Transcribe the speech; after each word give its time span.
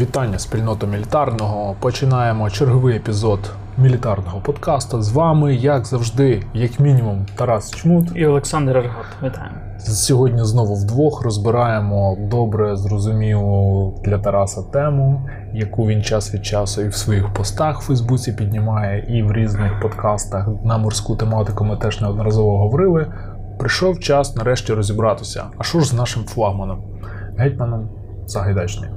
Вітання 0.00 0.38
спільноту 0.38 0.86
мілітарного. 0.86 1.76
Починаємо 1.80 2.50
черговий 2.50 2.96
епізод 2.96 3.52
мілітарного 3.78 4.40
подкасту. 4.40 5.02
З 5.02 5.12
вами, 5.12 5.54
як 5.54 5.86
завжди, 5.86 6.42
як 6.54 6.80
мінімум, 6.80 7.26
Тарас 7.36 7.70
Чмут 7.70 8.08
і 8.14 8.26
Олександр 8.26 8.78
Аргот. 8.78 9.06
Вітаємо. 9.22 9.56
Сьогодні 9.78 10.44
знову 10.44 10.74
вдвох 10.74 11.22
розбираємо 11.22 12.16
добре 12.20 12.76
зрозумілу 12.76 13.94
для 14.04 14.18
Тараса 14.18 14.62
тему, 14.62 15.28
яку 15.54 15.86
він 15.86 16.02
час 16.02 16.34
від 16.34 16.46
часу 16.46 16.82
і 16.82 16.88
в 16.88 16.94
своїх 16.94 17.32
постах 17.32 17.80
в 17.80 17.84
Фейсбуці 17.84 18.32
піднімає, 18.32 19.18
і 19.18 19.22
в 19.22 19.32
різних 19.32 19.80
подкастах 19.80 20.48
на 20.64 20.78
морську 20.78 21.16
тематику 21.16 21.64
ми 21.64 21.76
теж 21.76 22.00
неодноразово 22.00 22.58
говорили. 22.58 23.12
Прийшов 23.58 24.00
час 24.00 24.36
нарешті 24.36 24.72
розібратися. 24.72 25.44
А 25.58 25.62
що 25.62 25.80
ж 25.80 25.86
з 25.86 25.92
нашим 25.92 26.24
флагманом, 26.24 26.82
гетьманом 27.38 27.88
Загайдачний? 28.26 28.90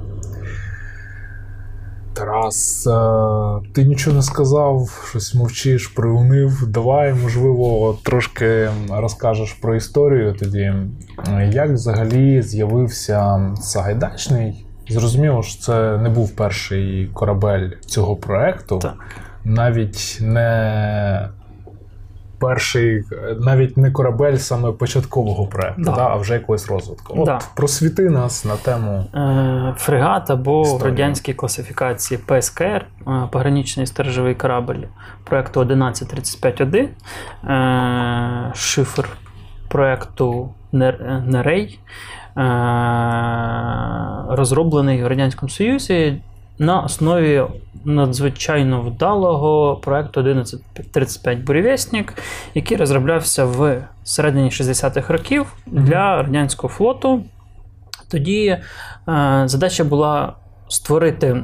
Тарас, 2.20 2.86
е, 2.86 3.72
ти 3.72 3.84
нічого 3.84 4.16
не 4.16 4.22
сказав, 4.22 5.04
щось 5.10 5.34
мовчиш, 5.34 5.86
приунив. 5.86 6.66
Давай, 6.66 7.14
можливо, 7.14 7.98
трошки 8.02 8.70
розкажеш 8.90 9.52
про 9.52 9.76
історію 9.76 10.34
тоді. 10.38 10.72
Як 11.50 11.70
взагалі 11.70 12.42
з'явився 12.42 13.50
Сагайдачний? 13.60 14.66
Зрозуміло, 14.88 15.42
що 15.42 15.62
це 15.62 15.98
не 15.98 16.08
був 16.08 16.30
перший 16.30 17.10
корабель 17.14 17.70
цього 17.86 18.16
проекту, 18.16 18.78
так. 18.78 18.94
навіть 19.44 20.18
не 20.20 21.28
перший, 22.40 23.04
навіть 23.40 23.76
не 23.76 23.90
корабель 23.90 24.36
саме 24.36 24.72
початкового 24.72 25.46
проекту, 25.46 25.82
да. 25.82 25.92
Да, 25.92 26.06
а 26.06 26.16
вже 26.16 26.34
якогось 26.34 26.68
розвитку. 26.68 27.14
От 27.16 27.26
да. 27.26 27.40
просвіти 27.54 28.10
нас 28.10 28.44
на 28.44 28.56
тему 28.56 29.04
е, 29.14 29.74
фрегат 29.76 30.30
або 30.30 30.62
в 30.62 30.82
радянській 30.82 31.34
класифікації 31.34 32.20
ПСКР, 32.26 32.64
е, 33.06 33.28
пограничний 33.32 33.86
сторожовий 33.86 34.34
корабль 34.34 34.84
проекту 35.24 35.60
1135-1, 35.60 36.88
е, 37.44 38.52
шифр 38.54 39.08
проекту 39.68 40.54
Нерей. 40.72 41.80
Розроблений 44.28 45.02
в 45.04 45.06
Радянському 45.06 45.50
Союзі 45.50 46.22
на 46.58 46.80
основі 46.80 47.42
надзвичайно 47.84 48.82
вдалого 48.82 49.76
проекту 49.76 50.20
1135 50.20 51.38
Бурєвєснік, 51.38 52.14
який 52.54 52.76
розроблявся 52.76 53.44
в 53.44 53.82
середині 54.04 54.48
60-х 54.48 55.12
років 55.12 55.46
для 55.66 56.22
радянського 56.22 56.72
флоту. 56.72 57.24
Тоді 58.10 58.46
е, 58.46 58.62
задача 59.44 59.84
була 59.84 60.32
створити 60.68 61.42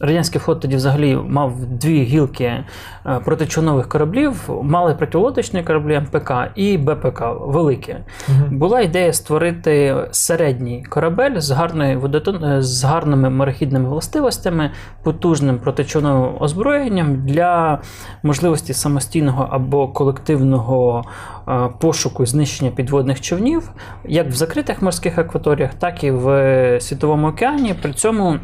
Радянський 0.00 0.40
флот 0.40 0.60
тоді 0.60 0.76
взагалі 0.76 1.16
мав 1.16 1.66
дві 1.66 2.02
гілки 2.02 2.64
е, 3.06 3.84
кораблів, 3.88 4.50
мали 4.62 4.94
протилодочні 4.94 5.62
кораблі 5.62 6.00
МПК 6.00 6.32
і 6.54 6.78
БПК 6.78 7.22
великі. 7.40 7.96
Угу. 8.28 8.38
Була 8.50 8.80
ідея 8.80 9.12
створити 9.12 9.96
середній 10.10 10.84
корабель 10.88 11.38
з 11.38 11.50
гарною 11.50 12.00
водотон... 12.00 12.44
Е, 12.44 12.62
з 12.62 12.84
гарними 12.84 13.30
морехідними 13.30 13.88
властивостями, 13.88 14.70
потужним 15.02 15.58
протичовновим 15.58 16.34
озброєнням 16.40 17.26
для 17.26 17.80
можливості 18.22 18.74
самостійного 18.74 19.48
або 19.50 19.88
колективного 19.88 21.04
е, 21.48 21.68
пошуку 21.80 22.22
і 22.22 22.26
знищення 22.26 22.70
підводних 22.70 23.20
човнів, 23.20 23.70
як 24.04 24.28
в 24.28 24.32
закритих 24.32 24.82
морських 24.82 25.18
акваторіях, 25.18 25.74
так 25.74 26.04
і 26.04 26.10
в 26.10 26.80
Світовому 26.80 27.28
океані. 27.28 27.74
При 27.82 27.92
цьому 27.92 28.38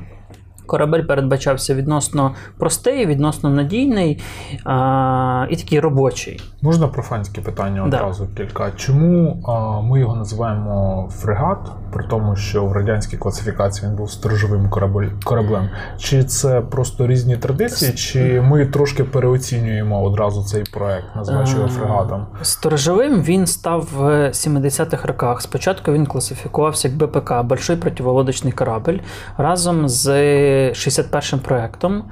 корабель 0.66 1.02
передбачався 1.02 1.74
відносно 1.74 2.34
простий, 2.58 3.06
відносно 3.06 3.50
надійний 3.50 4.22
а, 4.64 5.46
і 5.50 5.56
такий 5.56 5.80
робочий. 5.80 6.40
Можна 6.62 6.88
профанське 6.88 7.40
питання 7.40 7.84
одразу 7.84 8.28
да. 8.36 8.42
кілька. 8.42 8.70
Чому 8.76 9.42
а, 9.46 9.80
ми 9.80 10.00
його 10.00 10.16
називаємо 10.16 11.08
фрегат, 11.12 11.58
при 11.92 12.04
тому, 12.04 12.36
що 12.36 12.64
в 12.66 12.72
радянській 12.72 13.16
класифікації 13.16 13.88
він 13.88 13.96
був 13.96 14.10
сторожовим 14.10 14.70
кораблем? 15.24 15.68
Чи 15.98 16.24
це 16.24 16.60
просто 16.60 17.06
різні 17.06 17.36
традиції, 17.36 17.92
чи 17.92 18.40
ми 18.40 18.66
трошки 18.66 19.04
переоцінюємо 19.04 20.02
одразу 20.02 20.42
цей 20.42 20.64
проект, 20.72 21.16
називаючи 21.16 21.56
його 21.56 21.68
фрегатом? 21.68 22.26
Сторожовим 22.42 23.22
він 23.22 23.46
став 23.46 23.88
в 23.94 24.02
70-х 24.28 25.08
роках. 25.08 25.42
Спочатку 25.42 25.92
він 25.92 26.06
класифікувався 26.06 26.88
як 26.88 26.96
БПК, 26.96 27.42
Большой 27.42 27.76
противолодочний 27.76 28.52
корабль, 28.52 28.98
разом 29.36 29.88
з 29.88 30.08
61-м 30.52 31.40
проєктом, 31.40 32.04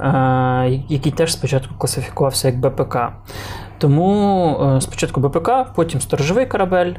е, 0.00 0.80
який 0.88 1.12
теж 1.12 1.32
спочатку 1.32 1.74
класифікувався 1.78 2.48
як 2.48 2.60
БПК. 2.60 2.96
Тому 3.78 4.56
е, 4.76 4.80
спочатку 4.80 5.20
БПК, 5.20 5.50
потім 5.74 6.00
сторожовий 6.00 6.46
корабель, 6.46 6.94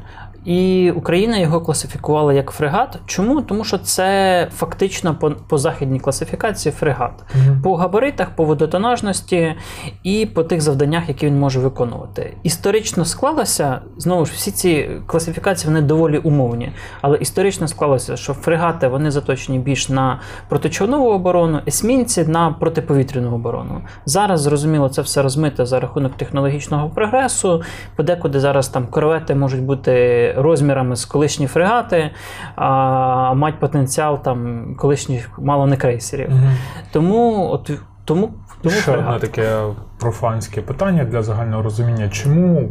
і 0.46 0.92
Україна 0.92 1.38
його 1.38 1.62
класифікувала 1.62 2.34
як 2.34 2.52
фрегат. 2.52 3.00
Чому? 3.06 3.42
Тому 3.42 3.64
що 3.64 3.78
це 3.78 4.48
фактично 4.56 5.16
по 5.16 5.32
по 5.32 5.58
західній 5.58 6.00
класифікації 6.00 6.74
фрегат. 6.74 7.12
Угу. 7.36 7.58
По 7.64 7.76
габаритах, 7.76 8.30
по 8.30 8.44
водотонажності 8.44 9.56
і 10.04 10.26
по 10.26 10.44
тих 10.44 10.62
завданнях, 10.62 11.10
які 11.10 11.26
він 11.26 11.40
може 11.40 11.60
виконувати. 11.60 12.38
Історично 12.44 13.06
склалося, 13.06 13.82
знову 13.98 14.26
ж 14.26 14.32
всі 14.36 14.52
ці 14.52 14.90
класифікації 15.06 15.74
вони 15.74 15.82
доволі 15.82 16.18
умовні. 16.18 16.72
Але 17.02 17.18
історично 17.18 17.68
склалося, 17.68 18.18
що 18.18 18.34
фрегати 18.34 18.88
вони 18.88 19.12
заточені 19.12 19.60
більш 19.60 19.90
на 19.90 20.20
протичовнову 20.50 21.10
оборону, 21.10 21.60
есмінці 21.68 22.24
на 22.24 22.52
протиповітряну 22.52 23.36
оборону. 23.36 23.82
Зараз, 24.06 24.42
зрозуміло, 24.42 24.90
це 24.90 25.02
все 25.02 25.22
розмите 25.22 25.66
за 25.66 25.80
рахунок 25.80 26.18
технологічного 26.18 26.90
прогресу. 26.90 27.62
Подекуди 27.96 28.40
зараз 28.40 28.68
там 28.68 28.88
корвети 28.88 29.36
можуть 29.36 29.64
бути 29.64 30.29
розмірами 30.38 30.96
з 30.96 31.06
колишні 31.06 31.48
фрегати, 31.48 32.12
а 32.56 33.34
мати 33.34 33.58
потенціал 33.60 34.24
там 34.24 34.66
колишніх 34.78 35.40
мало 35.40 35.68
не 35.68 35.78
крейсерів. 35.78 36.30
Угу. 36.30 36.52
Тому 36.92 37.50
от 37.52 37.72
тому, 38.06 38.30
тому 38.62 38.76
Ще 38.76 38.92
одне 38.92 39.20
таке 39.20 39.62
профанське 40.00 40.62
питання 40.62 41.04
для 41.04 41.24
загального 41.24 41.64
розуміння, 41.64 42.10
чому. 42.10 42.70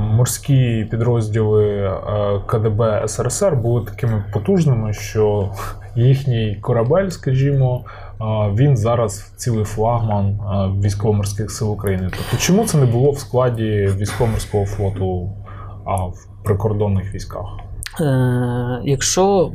Морські 0.00 0.88
підрозділи 0.90 1.92
КДБ 2.46 3.08
СРСР 3.08 3.56
були 3.56 3.84
такими 3.84 4.24
потужними, 4.32 4.92
що 4.92 5.50
їхній 5.96 6.58
корабель, 6.60 7.08
скажімо, 7.08 7.84
він 8.54 8.76
зараз 8.76 9.32
цілий 9.36 9.64
флагман 9.64 10.38
військово-морських 10.82 11.50
сил 11.50 11.72
України. 11.72 12.10
Тобто, 12.16 12.36
чому 12.36 12.64
це 12.64 12.78
не 12.78 12.86
було 12.86 13.10
в 13.10 13.18
складі 13.18 13.90
військово-морського 13.96 14.66
флоту 14.66 15.30
а 15.86 15.96
в 16.04 16.28
прикордонних 16.44 17.14
військах? 17.14 17.46
Е, 18.00 18.80
Якщо 18.84 19.52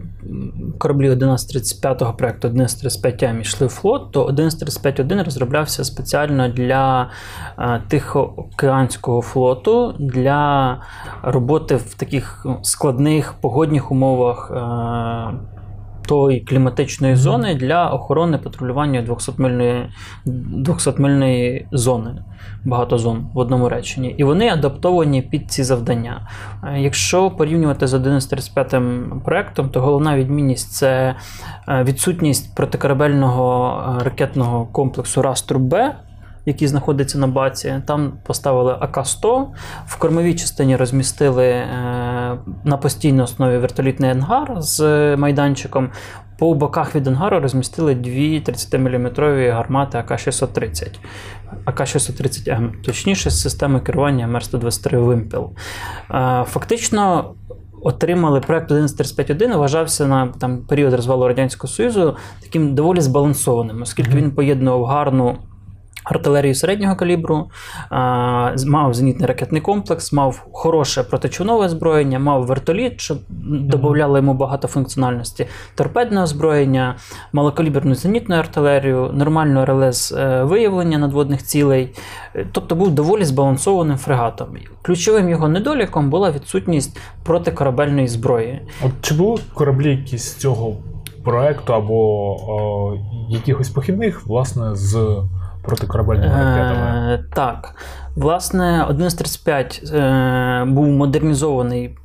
кораблі 0.78 1.09
1135 1.09 2.18
проекту 2.18 2.47
1135М 2.47 3.42
йшли 3.42 3.68
в 3.68 3.69
флот, 3.69 4.12
то 4.12 4.28
1135-1 4.28 5.24
розроблявся 5.24 5.84
спеціально 5.84 6.47
для 6.50 7.09
е, 7.59 7.81
Тихоокеанського 7.88 9.22
флоту 9.22 9.96
для 10.00 10.78
роботи 11.24 11.75
в 11.75 11.94
таких 11.94 12.46
складних 12.62 13.34
погодних 13.34 13.91
умовах. 13.91 14.52
Е, 14.52 15.61
тої 16.12 16.40
кліматичної 16.40 17.16
зони 17.16 17.56
для 17.56 17.90
охорони 17.90 18.38
патрулювання 18.38 19.02
200-мильної 19.02 19.86
200-мильної 20.26 21.66
зони, 21.72 22.12
багато 22.66 22.98
зон 22.98 23.28
в 23.34 23.38
одному 23.38 23.70
реченні. 23.70 24.16
І 24.18 24.24
вони 24.24 24.50
адаптовані 24.50 25.22
під 25.22 25.52
ці 25.52 25.64
завдання. 25.64 26.28
Е, 26.64 26.80
якщо 26.80 27.32
порівнювати 27.32 27.88
з 27.88 27.94
1135 27.94 28.76
проектом, 29.24 29.70
то 29.70 29.82
головна 29.82 30.18
відмінність 30.18 30.72
це 30.72 31.16
е, 31.68 31.84
відсутність 31.84 32.56
протикорабельного 32.56 33.78
е, 34.00 34.03
ракетного 34.03 34.66
комплексу 34.66 35.22
Растру-Б 35.22 35.91
який 36.46 36.67
знаходиться 36.67 37.17
на 37.17 37.28
баці. 37.28 37.82
Там 37.85 38.14
поставили 38.23 38.73
АК-100, 38.73 39.46
в 39.88 39.97
кормовій 39.97 40.35
частині 40.35 40.76
розмістили 40.76 41.46
е, 41.46 41.67
на 42.64 42.78
постійній 42.78 43.22
основі 43.22 43.58
вертолітний 43.58 44.09
ангар 44.09 44.53
з 44.58 44.82
майданчиком. 45.16 45.90
По 46.40 46.53
боках 46.53 46.96
від 46.96 47.08
ангару 47.08 47.40
розмістили 47.40 47.96
дві 47.96 48.40
30-мм 48.40 49.52
гармати 49.52 49.97
АК-630, 49.97 50.99
АК-630М, 51.66 52.82
точніше, 52.85 53.29
з 53.29 53.41
системи 53.41 53.79
керування 53.79 54.28
МР-123 54.28 54.97
Вимпел. 54.97 55.52
Е, 56.11 56.44
фактично. 56.47 57.34
Отримали 57.84 58.40
проект 58.40 58.72
1135.1, 58.72 59.58
вважався 59.58 60.08
на 60.08 60.28
там 60.28 60.58
період 60.58 60.94
розвалу 60.94 61.28
Радянського 61.28 61.73
Союзу 61.73 62.17
таким 62.41 62.76
доволі 62.76 63.02
збалансованим, 63.02 63.82
оскільки 63.82 64.17
він 64.17 64.32
поєднував 64.32 64.85
гарну 64.85 65.37
артилерію 66.03 66.56
середнього 66.56 66.96
калібру, 66.96 67.50
мав 68.68 68.94
зенітний 68.94 69.28
ракетний 69.28 69.62
комплекс, 69.62 70.14
мав 70.14 70.46
хороше 70.52 71.03
протичовнове 71.03 71.66
озброєння, 71.66 72.20
мав 72.20 72.46
вертоліт, 72.46 73.02
що 73.02 73.18
додавало 73.30 74.18
йому 74.18 74.34
багато 74.34 74.68
функціональності, 74.68 75.48
торпедне 75.76 76.24
озброєння, 76.24 76.96
малокаліберну 77.34 77.96
зенітну 77.96 78.36
артилерію, 78.36 79.09
нормальну 79.14 79.66
РЛС 79.66 80.12
е, 80.12 80.44
виявлення 80.44 80.98
надводних 80.98 81.44
цілей. 81.44 81.96
Е, 82.36 82.46
Тобто 82.52 82.76
був 82.76 82.92
доволі 82.92 83.26
збалансованим 83.26 83.97
фрегатом. 83.97 84.47
Ключовим 84.82 85.30
його 85.30 85.47
недоліком 85.47 86.09
була 86.09 86.32
відсутність 86.32 87.00
протикорабельної 87.24 88.08
зброї. 88.08 88.62
От 88.86 88.92
чи 89.02 89.14
були 89.14 89.42
кораблі 89.54 89.90
якісь 89.90 90.36
цього 90.36 90.76
проекту 91.24 91.74
або 91.74 92.32
о, 92.52 92.97
якихось 93.30 93.70
похідних, 93.70 94.26
власне, 94.26 94.76
з 94.76 95.18
протикорабельними 95.61 96.34
ракетами? 96.34 97.13
Е, 97.13 97.25
так. 97.34 97.75
Власне, 98.16 98.85
1135 98.90 99.81
е, 99.93 100.63
був 100.67 100.87
модернізований 100.87 101.97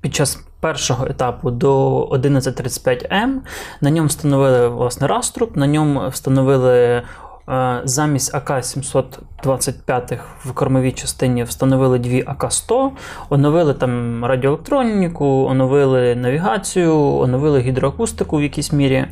під 0.00 0.14
час 0.14 0.44
першого 0.60 1.06
етапу 1.06 1.50
до 1.50 2.02
1135М. 2.04 3.34
На 3.80 3.90
ньому 3.90 4.08
встановили 4.08 4.68
власне 4.68 5.06
раструб, 5.06 5.56
на 5.56 5.66
ньому 5.66 6.08
встановили. 6.08 7.02
Е, 7.48 7.80
Замість 7.84 8.34
АК-725 8.34 10.18
в 10.44 10.52
кормовій 10.52 10.92
частині 10.92 11.44
встановили 11.44 11.98
дві 11.98 12.22
АК-100, 12.22 12.90
оновили 13.30 13.74
там 13.74 14.24
радіоелектроніку, 14.24 15.44
оновили 15.44 16.14
навігацію, 16.14 16.96
оновили 16.96 17.60
гідроакустику 17.60 18.36
в 18.36 18.42
якійсь 18.42 18.72
мірі. 18.72 19.06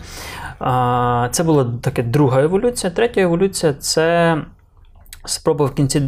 Це 1.30 1.42
була 1.44 1.66
така 1.82 2.02
друга 2.02 2.42
еволюція. 2.42 2.92
Третя 2.92 3.20
еволюція 3.20 3.72
це 3.72 4.38
спроба 5.24 5.66
в 5.66 5.74
кінці. 5.74 6.02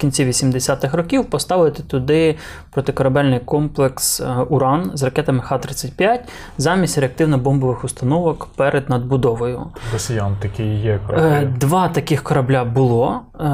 Кінці 0.00 0.26
80-х 0.26 0.96
років 0.96 1.24
поставити 1.24 1.82
туди 1.82 2.36
протикорабельний 2.70 3.40
комплекс 3.40 4.20
е, 4.20 4.24
Уран 4.48 4.90
з 4.94 5.02
ракетами 5.02 5.42
Х-35 5.42 6.18
замість 6.58 6.98
реактивно-бомбових 6.98 7.84
установок 7.84 8.48
перед 8.56 8.90
надбудовою. 8.90 9.66
Росіян 9.92 10.36
такі 10.40 10.64
є 10.64 10.90
Е, 10.92 11.00
кораблі. 11.06 11.48
Два 11.60 11.88
таких 11.88 12.22
корабля 12.22 12.64
було. 12.64 13.20
Е, 13.40 13.44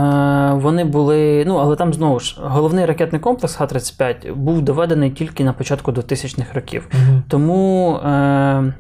Вони 0.55 0.85
були. 0.85 1.45
Ну, 1.47 1.57
але 1.57 1.77
там 1.77 1.95
знову 1.95 2.21
ж 2.21 2.41
головний 2.43 2.87
ракетний 2.87 3.21
комплекс 3.21 3.55
Х-35 3.55 4.35
був 4.35 4.63
доведений 4.63 5.11
тільки 5.11 5.45
на 5.45 5.53
початку 5.53 5.93
2000-х 5.93 6.55
років. 6.55 6.89
Мгм. 6.93 7.23
Тому 7.29 7.97
е, 7.97 8.73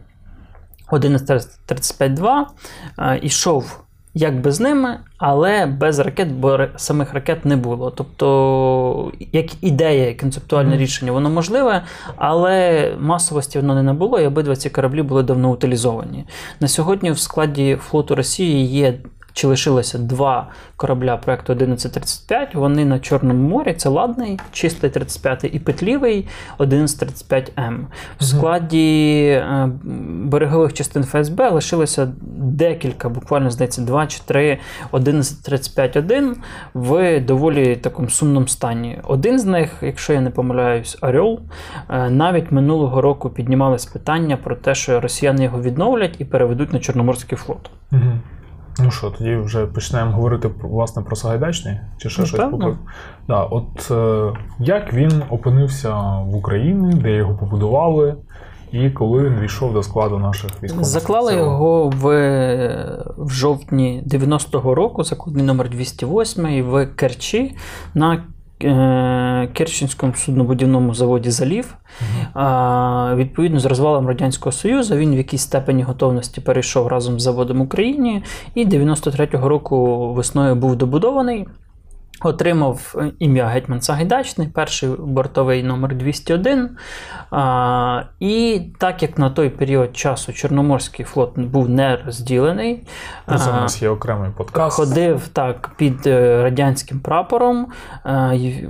1135-2 0.92 2.44
е, 2.98 3.20
ішов 4.16 4.26
якби 4.26 4.52
з 4.52 4.60
ними, 4.60 4.98
але 5.18 5.66
без 5.66 5.98
ракет, 5.98 6.32
бо 6.32 6.58
самих 6.76 7.14
ракет 7.14 7.44
не 7.44 7.56
було. 7.56 7.90
Тобто, 7.90 9.12
як 9.32 9.64
ідея, 9.64 10.06
як 10.06 10.16
концептуальне 10.16 10.76
рішення, 10.76 11.12
воно 11.12 11.30
можливе, 11.30 11.82
але 12.16 12.92
масовості 13.00 13.58
воно 13.58 13.74
не 13.74 13.82
набуло, 13.82 14.20
і 14.20 14.26
обидва 14.26 14.56
ці 14.56 14.70
кораблі 14.70 15.02
були 15.02 15.22
давно 15.22 15.50
утилізовані. 15.50 16.24
На 16.60 16.68
сьогодні 16.68 17.10
в 17.10 17.18
складі 17.18 17.76
флоту 17.80 18.14
Росії 18.14 18.66
є. 18.66 18.94
Чи 19.36 19.46
лишилося 19.46 19.98
два 19.98 20.48
корабля 20.76 21.16
проекту 21.16 21.52
1135. 21.52 22.54
Вони 22.54 22.84
на 22.84 22.98
Чорному 22.98 23.48
морі. 23.48 23.74
Це 23.74 23.88
ладний, 23.88 24.40
чистий 24.52 24.90
35 24.90 25.44
і 25.52 25.58
петлівий 25.58 26.28
1135М. 26.58 27.78
В 28.20 28.24
складі 28.24 29.24
е, 29.26 29.70
берегових 30.24 30.72
частин 30.72 31.04
ФСБ 31.04 31.50
лишилося 31.50 32.12
декілька, 32.36 33.08
буквально 33.08 33.50
здається, 33.50 33.82
два 33.82 34.06
чи 34.06 34.20
три 34.24 34.58
1135-1 34.92 36.34
в 36.74 37.20
доволі 37.20 37.76
такому 37.76 38.08
сумному 38.08 38.48
стані. 38.48 38.98
Один 39.02 39.38
з 39.38 39.44
них, 39.44 39.76
якщо 39.82 40.12
я 40.12 40.20
не 40.20 40.30
помиляюсь, 40.30 40.98
Орел. 41.00 41.40
Е, 41.90 42.10
Навіть 42.10 42.52
минулого 42.52 43.00
року 43.00 43.30
піднімалось 43.30 43.86
питання 43.86 44.36
про 44.36 44.56
те, 44.56 44.74
що 44.74 45.00
росіяни 45.00 45.44
його 45.44 45.62
відновлять 45.62 46.14
і 46.18 46.24
переведуть 46.24 46.72
на 46.72 46.78
Чорноморський 46.78 47.38
флот. 47.38 47.70
Мгм. 47.90 48.20
Ну 48.78 48.90
що, 48.90 49.11
тоді 49.11 49.37
вже 49.37 49.67
почнемо 49.67 50.12
говорити 50.12 50.50
власне 50.62 51.02
про 51.02 51.17
Сагайдачний? 51.17 51.81
Чи 51.99 52.11
ще 52.11 52.20
Ну, 52.20 52.26
щось 52.26 52.40
поки? 52.50 52.76
Да, 53.28 53.43
от 53.43 53.90
е, 53.90 54.32
як 54.58 54.93
він 54.93 55.23
опинився 55.31 55.94
в 56.20 56.37
Україні, 56.37 56.94
де 56.94 57.11
його 57.12 57.34
побудували, 57.34 58.14
і 58.73 58.90
коли 58.90 59.23
він 59.25 59.40
війшов 59.40 59.73
до 59.73 59.82
складу 59.82 60.19
наших 60.19 60.62
військових 60.62 60.87
Заклали 60.87 61.31
сил? 61.32 61.38
його 61.40 61.88
в, 61.88 62.02
в 63.17 63.31
жовтні 63.31 64.02
90-го 64.06 64.75
року, 64.75 65.05
закладний 65.05 65.44
номер 65.44 65.70
208 65.70 66.62
в 66.62 66.87
Керчі 66.87 67.56
на 67.94 68.14
е, 68.14 68.22
Керченському 69.53 70.14
суднобудівному 70.14 70.94
заводі 70.94 71.31
Залів. 71.31 71.76
А, 72.35 73.12
відповідно, 73.17 73.61
з 73.61 73.64
розвалом 73.64 74.06
Радянського 74.06 74.53
Союзу 74.53 74.97
він 74.97 75.14
в 75.14 75.17
якійсь 75.17 75.43
степені 75.43 75.82
готовності 75.82 76.41
перейшов 76.41 76.87
разом 76.87 77.20
з 77.20 77.23
заводом 77.23 77.61
Україні 77.61 78.23
і 78.55 78.67
93-го 78.67 79.49
року 79.49 80.12
весною 80.14 80.55
був 80.55 80.76
добудований. 80.76 81.47
Отримав 82.20 82.94
е, 82.98 83.10
ім'я 83.18 83.46
Гетьман 83.46 83.80
Сагайдачний, 83.80 84.48
перший 84.48 84.88
бортовий 84.98 85.62
номер 85.62 85.94
201. 85.94 86.70
А, 87.30 88.02
і 88.20 88.60
так 88.78 89.02
як 89.02 89.18
на 89.18 89.30
той 89.30 89.50
період 89.50 89.96
часу 89.96 90.32
Чорноморський 90.32 91.04
флот 91.04 91.38
був 91.38 91.68
не 91.68 91.96
розділений, 91.96 92.82
це 93.28 93.50
у 93.50 93.52
нас 93.52 93.82
є 93.82 93.88
окремий 93.88 94.30
подкаст. 94.36 94.76
ходив 94.76 95.28
так 95.28 95.70
під 95.76 96.06
е, 96.06 96.42
радянським 96.42 97.00
прапором. 97.00 97.66
й- 98.34 98.69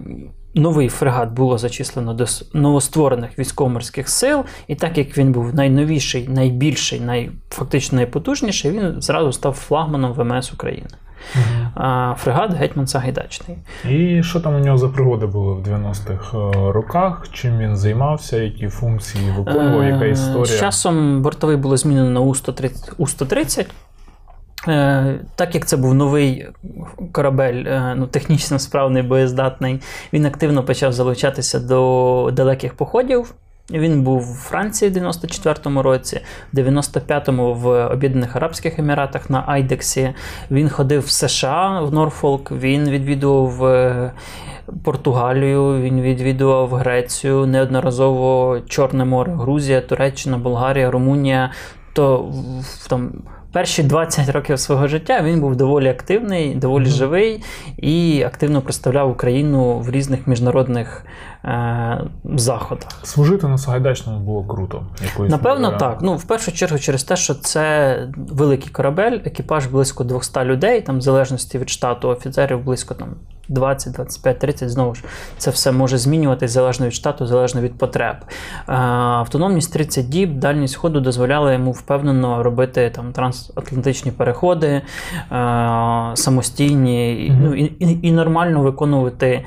Новий 0.58 0.88
фрегат 0.88 1.30
було 1.30 1.58
зачислено 1.58 2.14
до 2.14 2.24
новостворених 2.54 3.38
військово-морських 3.38 4.08
сил, 4.08 4.44
і 4.68 4.74
так 4.74 4.98
як 4.98 5.18
він 5.18 5.32
був 5.32 5.54
найновіший, 5.54 6.28
найбільший, 6.28 7.00
най, 7.00 7.30
фактично 7.50 7.96
найпотужніший, 7.96 8.70
він 8.70 9.02
зразу 9.02 9.32
став 9.32 9.52
флагманом 9.52 10.12
ВМС 10.12 10.52
України. 10.52 10.86
Мгм. 11.34 11.68
А, 11.74 12.14
Фрегат 12.18 12.52
Гетьман 12.54 12.86
Сагайдачний. 12.86 13.58
І 13.90 14.22
що 14.22 14.40
там 14.40 14.54
у 14.54 14.58
нього 14.58 14.78
за 14.78 14.88
пригоди 14.88 15.26
були 15.26 15.54
в 15.54 15.62
90-х 15.62 16.38
е, 16.38 16.72
роках? 16.72 17.26
Чим 17.32 17.58
він 17.58 17.76
займався, 17.76 18.36
які 18.36 18.68
функції 18.68 19.30
виконував, 19.38 19.84
яка 19.84 20.04
Е, 20.04 20.10
історія? 20.10 20.44
З 20.46 20.60
часом 20.60 21.22
бортовий 21.22 21.56
було 21.56 21.76
змінено 21.76 22.10
на 22.10 22.20
У-130. 22.20 22.92
У-130. 22.98 23.66
Е, 24.68 25.20
Так 25.34 25.54
як 25.54 25.66
це 25.66 25.76
був 25.76 25.94
новий 25.94 26.46
корабель, 27.12 27.64
ну, 27.96 28.06
технічно 28.06 28.58
справний, 28.58 29.02
боєздатний, 29.02 29.80
він 30.12 30.26
активно 30.26 30.62
почав 30.62 30.92
залучатися 30.92 31.60
до 31.60 32.30
далеких 32.32 32.74
походів. 32.74 33.34
Він 33.70 34.02
був 34.02 34.30
у 34.30 34.34
Франції 34.34 34.90
в 34.90 34.96
94-му 34.96 35.82
році, 35.82 36.20
в 36.52 36.58
95-му 36.58 37.54
в 37.54 37.86
Об'єднаних 37.86 38.36
Арабських 38.36 38.78
Еміратах 38.78 39.30
на 39.30 39.44
Айдексі. 39.46 40.14
Він 40.50 40.68
ходив 40.68 41.02
в 41.02 41.10
США 41.10 41.80
в 41.80 41.94
Норфолк, 41.94 42.52
він 42.52 42.90
відвідував 42.90 43.64
е, 43.64 44.12
Португалію, 44.84 45.82
він 45.82 46.00
відвідував 46.00 46.74
Грецію, 46.74 47.46
неодноразово 47.46 48.60
Чорне 48.68 49.04
море, 49.04 49.32
Грузія, 49.34 49.80
Туреччина, 49.80 50.38
Болгарія, 50.38 50.90
Румунія. 50.90 51.52
То 51.92 52.32
там 52.88 53.12
перші 53.56 53.82
20 53.82 54.28
років 54.28 54.58
свого 54.58 54.88
життя 54.88 55.22
він 55.22 55.40
був 55.40 55.56
доволі 55.56 55.88
активний, 55.88 56.54
доволі 56.54 56.84
Мгм. 56.84 56.92
живий 56.92 57.42
і 57.76 58.22
активно 58.26 58.62
представляв 58.62 59.10
Україну 59.10 59.78
в 59.78 59.90
різних 59.90 60.26
міжнародних 60.26 61.04
е, 61.44 62.00
заходах. 62.24 62.88
Служити 63.02 63.46
на 63.46 63.58
Сагайдачному 63.58 64.18
було 64.20 64.44
круто. 64.44 64.86
Якоїсь 65.04 65.32
Напевно, 65.32 65.68
міри. 65.68 65.80
так. 65.80 65.98
Ну, 66.02 66.16
в 66.16 66.24
першу 66.24 66.52
чергу, 66.52 66.78
через 66.78 67.04
те, 67.04 67.16
що 67.16 67.34
це 67.34 67.98
великий 68.16 68.70
корабель, 68.70 69.18
екіпаж 69.24 69.66
близько 69.66 70.04
200 70.04 70.44
людей, 70.44 70.80
там, 70.80 70.98
в 70.98 71.00
залежності 71.00 71.58
від 71.58 71.70
штату 71.70 72.08
офіцерів, 72.08 72.64
близько 72.64 72.94
там 72.94 73.08
20, 73.48 73.92
25, 73.92 74.38
30, 74.38 74.70
знову 74.70 74.94
ж 74.94 75.04
це 75.38 75.50
все 75.50 75.72
може 75.72 75.98
змінюватись 75.98 76.50
залежно 76.50 76.86
від 76.86 76.94
штату, 76.94 77.26
залежно 77.26 77.60
від 77.60 77.78
потреб. 77.78 78.16
Е, 78.68 78.72
Автономність 79.16 79.72
30 79.72 80.08
діб, 80.08 80.38
дальність 80.38 80.76
ходу 80.76 81.00
дозволяла 81.00 81.52
йому 81.52 81.72
впевнено 81.72 82.42
робити 82.42 82.90
там 82.94 83.12
трансатлантичні 83.12 84.10
переходи, 84.10 84.66
е, 84.66 84.82
самостійні, 86.14 87.32
ну, 87.40 87.54
і, 87.54 87.64
і, 87.64 88.08
і 88.08 88.12
нормально 88.12 88.60
виконувати 88.62 89.44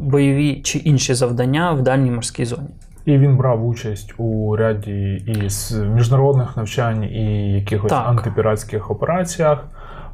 бойові 0.00 0.62
чи 0.62 0.78
інші 0.78 1.14
завдання 1.14 1.72
в 1.72 1.82
дальній 1.82 2.10
морській 2.10 2.44
зоні. 2.44 2.68
І 3.06 3.18
він 3.18 3.36
брав 3.36 3.66
участь 3.66 4.14
у 4.18 4.56
ряді 4.56 5.22
і 5.26 5.48
міжнародних 5.76 6.56
навчань, 6.56 7.04
і 7.04 7.52
якихось 7.52 7.90
Так. 7.90 8.08
антипіратських 8.08 8.90
операціях. 8.90 9.64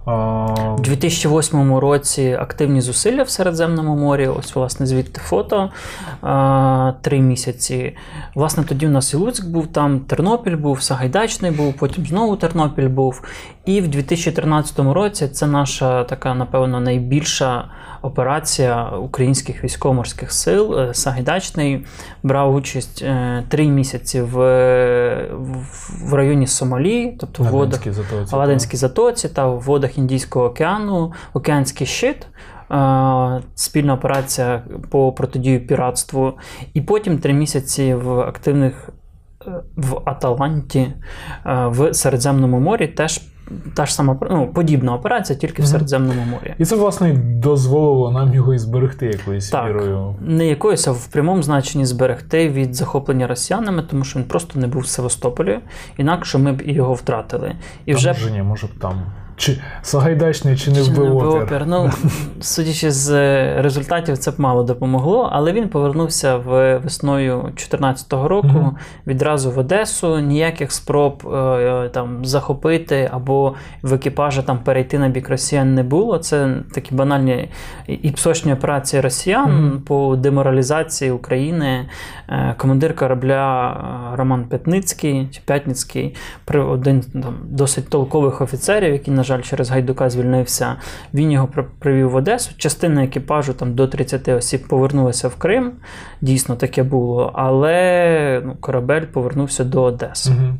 У 0.06 0.80
2008 0.80 1.75
році 1.75 2.38
активні 2.40 2.80
зусилля 2.80 3.23
в 3.23 3.28
Середземному 3.28 3.97
морі. 3.97 4.28
Ось, 4.28 4.54
власне, 4.54 4.87
звідти 4.87 5.21
фото 5.25 5.71
три 7.00 7.21
місяці. 7.21 7.97
Власне, 8.35 8.64
тоді 8.64 8.87
у 8.87 8.90
нас 8.90 9.12
і 9.12 9.16
Луцьк 9.16 9.47
був, 9.47 9.66
там 9.66 10.00
Тернопіль 10.00 10.56
був, 10.56 10.82
Сагайдачний 10.82 11.50
був, 11.50 11.75
потім 11.75 12.06
знову 12.06 12.37
Тернопіль 12.37 12.88
був. 12.88 13.23
І 13.64 13.80
в 13.80 13.88
2013 13.88 14.78
році 14.78 15.28
це 15.28 15.47
наша 15.47 16.04
така, 16.04 16.35
напевно, 16.35 16.80
найбільша 16.80 17.64
операція 18.02 18.88
українських 18.88 19.64
військово-морських 19.64 20.32
сил. 20.32 20.78
Е, 20.78 20.94
Сагайдачний 20.94 21.87
брав 22.23 22.54
участь 22.54 23.02
е, 23.02 23.44
три 23.49 23.66
місяці 23.66 24.21
в, 24.21 24.37
в, 25.32 25.66
в 26.11 26.14
районі 26.14 26.47
Сомалі, 26.47 27.16
тобто 27.21 27.42
в 27.42 27.47
водах. 27.47 27.80
Аденській 27.80 27.92
затоці, 27.92 28.37
В 28.37 28.40
Аденській 28.40 28.76
затоці 28.76 29.28
та 29.28 29.47
в 29.47 29.61
водах 29.61 29.91
Індійського 29.99 30.44
океану, 30.44 31.12
Океанський 31.34 31.87
щит. 31.87 32.26
е, 32.70 33.40
Спільна 33.54 33.94
операція 33.94 34.62
по 34.90 35.12
протидію 35.12 35.66
піратству, 35.66 36.32
і 36.75 36.80
потім 36.80 37.18
три 37.18 37.32
місяці 37.32 37.94
в 37.94 38.20
активних 38.20 38.88
е, 39.46 39.50
в 39.76 40.00
Аталанті 40.04 40.80
е, 40.80 40.92
в 41.66 41.94
Середземному 41.94 42.61
морі 42.61 42.87
теж 42.87 43.20
та 43.75 43.87
ж 43.87 43.94
сама 43.94 44.16
ну, 44.30 44.52
подібна 44.54 44.94
операція, 44.94 45.38
тільки 45.38 45.62
в 45.62 45.66
Середземному 45.66 46.22
морі. 46.25 46.54
І 46.58 46.64
це, 46.64 46.76
власне, 46.76 47.12
дозволило 47.16 48.11
нам 48.11 48.34
його 48.34 48.54
і 48.54 48.58
зберегти 48.58 49.06
якоюсь 49.06 49.50
Так. 49.50 49.66
мірою. 49.66 50.14
Не 50.20 50.46
якоюсь, 50.46 50.88
а 50.88 50.92
в 50.92 51.06
прямому 51.06 51.42
значенні 51.42 51.84
зберегти 51.87 52.49
від 52.49 52.75
захоплення 52.75 53.26
росіянами, 53.26 53.82
тому 53.82 54.04
що 54.04 54.18
він 54.18 54.26
просто 54.26 54.58
не 54.61 54.66
був 54.66 54.82
в 54.82 54.87
Севастополі, 54.87 55.58
інакше 55.96 56.38
ми 56.38 56.52
б 56.52 56.62
його 56.62 56.94
втратили. 56.94 57.52
І 57.87 57.92
Там 57.92 57.99
вже 57.99 58.12
вже 58.12 58.42
може 58.42 58.66
б 58.66 58.70
там. 58.80 59.02
Чи 59.36 59.58
Сагайдачний, 59.82 60.56
чи 60.56 60.70
не 60.70 60.82
вбив 60.82 61.16
опір. 61.16 61.64
Ну, 61.66 61.90
судячи 62.40 62.90
з 62.90 63.10
е, 63.10 63.54
результатів, 63.62 64.18
це 64.18 64.30
б 64.30 64.34
мало 64.40 64.62
допомогло, 64.62 65.28
але 65.32 65.52
він 65.52 65.68
повернувся 65.68 66.36
в 66.36 66.78
весною 66.78 67.36
2014 67.42 68.12
року 68.12 68.48
Мгм. 68.48 68.76
відразу 69.06 69.50
в 69.50 69.58
Одесу. 69.58 70.18
Ніяких 70.18 70.72
спроб 70.72 71.28
е, 71.34 71.88
там 71.88 72.24
захопити 72.24 73.10
або 73.12 73.54
в 73.82 73.94
екіпажі 73.94 74.42
там 74.42 74.58
перейти 74.58 74.98
на 74.98 75.08
бік 75.08 75.28
росіян 75.28 75.74
не 75.74 75.82
було. 75.82 76.18
Це 76.18 76.56
такі 76.74 76.94
банальні 76.94 77.48
і- 77.86 78.10
псочні 78.10 78.52
операції 78.52 79.02
росіян 79.02 79.50
Мгм. 79.52 79.80
по 79.86 80.16
деморалізації 80.16 81.10
України. 81.10 81.88
Е, 82.28 82.54
Командир 82.58 82.96
корабля 82.96 83.70
е, 84.12 84.16
Роман 84.16 84.44
Пятницький 84.44 85.28
чи 85.32 85.40
Пятницький, 85.44 86.14
один 86.54 87.00
там, 87.00 87.34
досить 87.44 87.88
толкових 87.90 88.40
офіцерів, 88.40 88.92
який, 88.92 89.14
на 89.23 89.26
жаль, 89.26 89.43
через 89.43 89.71
Гайдука 89.71 90.11
звільнився. 90.11 90.76
Він 91.14 91.33
його 91.33 91.49
привів 91.79 92.11
в 92.11 92.14
Одесу. 92.14 92.50
Частина 92.57 93.05
екіпажу 93.05 93.55
там 93.55 93.75
до 93.75 93.88
30 93.88 94.29
осіб 94.29 94.69
повернулася 94.69 95.29
в 95.29 95.37
Крим. 95.37 95.73
Дійсно 96.21 96.57
таке 96.57 96.83
було, 96.83 97.33
але 97.35 98.43
ну, 98.45 98.57
корабель 98.61 99.02
повернувся 99.02 99.64
до 99.64 99.83
Одеси. 99.83 100.31
Угу. 100.31 100.55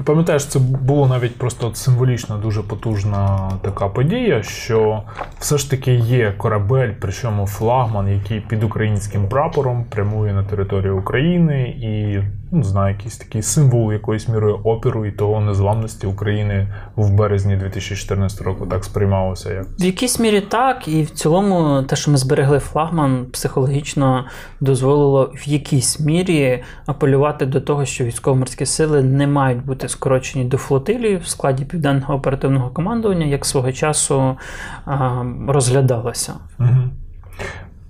І 0.00 0.02
пам'ятаєш, 0.02 0.46
це 0.46 0.58
було 0.58 1.06
навіть 1.06 1.38
просто 1.38 1.66
от 1.66 1.76
символічно 1.76 2.36
дуже 2.36 2.62
потужна 2.62 3.50
така 3.62 3.88
подія, 3.88 4.42
що 4.42 5.02
все 5.38 5.58
ж 5.58 5.70
таки 5.70 5.94
є 5.94 6.34
корабель, 6.36 6.92
причому 7.00 7.46
флагман, 7.46 8.08
який 8.08 8.40
під 8.40 8.62
українським 8.62 9.28
прапором 9.28 9.84
прямує 9.90 10.32
на 10.32 10.44
територію 10.44 10.98
України 10.98 11.62
і 11.68 12.18
не 12.52 12.62
знаю, 12.62 12.94
якийсь 12.94 13.16
такий 13.16 13.42
символ 13.42 13.92
якоюсь 13.92 14.28
мірою 14.28 14.60
опіру 14.64 15.06
і 15.06 15.12
того 15.12 15.40
незламності 15.40 16.06
України 16.06 16.74
в 16.96 17.10
березні 17.10 17.56
2014 17.56 18.40
року 18.40 18.66
так 18.66 18.84
сприймалося 18.84 19.52
як. 19.52 19.66
В 19.80 19.84
якійсь 19.84 20.20
мірі 20.20 20.40
так, 20.40 20.88
і 20.88 21.02
в 21.02 21.10
цілому 21.10 21.82
те, 21.82 21.96
що 21.96 22.10
ми 22.10 22.16
зберегли 22.16 22.58
флагман, 22.58 23.26
психологічно 23.32 24.24
дозволило 24.60 25.32
в 25.34 25.48
якійсь 25.48 26.00
мірі 26.00 26.62
апелювати 26.86 27.46
до 27.46 27.60
того, 27.60 27.84
що 27.84 28.04
військово-морські 28.04 28.66
сили 28.66 29.02
не 29.02 29.26
мають 29.26 29.64
бути 29.64 29.88
скорочені 29.88 30.44
до 30.44 30.56
флотилії 30.56 31.16
в 31.16 31.26
складі 31.26 31.64
південного 31.64 32.14
оперативного 32.14 32.70
командування, 32.70 33.26
як 33.26 33.46
свого 33.46 33.72
часу 33.72 34.36
а, 34.84 35.24
розглядалося. 35.48 36.34
Угу. 36.58 36.68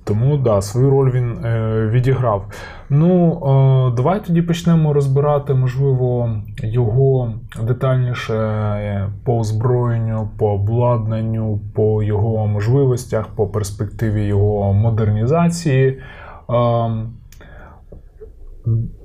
Тому 0.05 0.37
да, 0.37 0.62
свою 0.62 0.91
роль 0.91 1.11
він 1.11 1.45
е, 1.45 1.87
відіграв. 1.93 2.45
Ну, 2.90 3.33
е, 3.33 3.97
давай 3.97 4.25
тоді 4.25 4.42
почнемо 4.42 4.92
розбирати, 4.92 5.54
можливо, 5.54 6.37
його 6.62 7.33
детальніше 7.62 8.35
е, 8.35 9.09
по 9.25 9.38
озброєнню, 9.38 10.28
по 10.38 10.50
обладнанню, 10.50 11.61
по 11.75 12.02
його 12.02 12.47
можливостях, 12.47 13.26
по 13.26 13.47
перспективі 13.47 14.25
його 14.25 14.73
модернізації. 14.73 15.88
Е, 15.88 16.90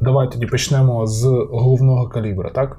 Давай 0.01 0.31
тоді 0.31 0.45
почнемо 0.45 1.07
з 1.07 1.23
головного 1.51 2.07
калібра, 2.07 2.49
так? 2.49 2.77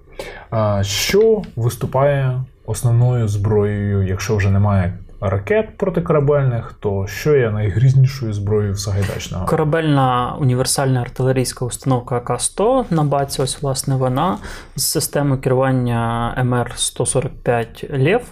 Що 0.84 1.42
виступає 1.56 2.42
основною 2.66 3.28
зброєю, 3.28 4.06
якщо 4.06 4.36
вже 4.36 4.50
немає 4.50 4.98
ракет 5.28 5.76
протикорабельних, 5.76 6.74
то 6.80 7.06
що 7.06 7.36
є 7.36 7.50
найгрізнішою 7.50 8.32
зброєю 8.32 8.76
Сагайдачного? 8.76 9.46
Корабельна 9.46 10.36
універсальна 10.40 11.00
артилерійська 11.00 11.64
установка 11.64 12.16
АК-100 12.18 12.84
на 12.90 13.02
баці, 13.04 13.42
ось 13.42 13.62
власне 13.62 13.96
вона 13.96 14.38
з 14.76 14.82
системою 14.82 15.40
керування 15.40 16.34
МР-145 16.44 18.04
Лев, 18.04 18.22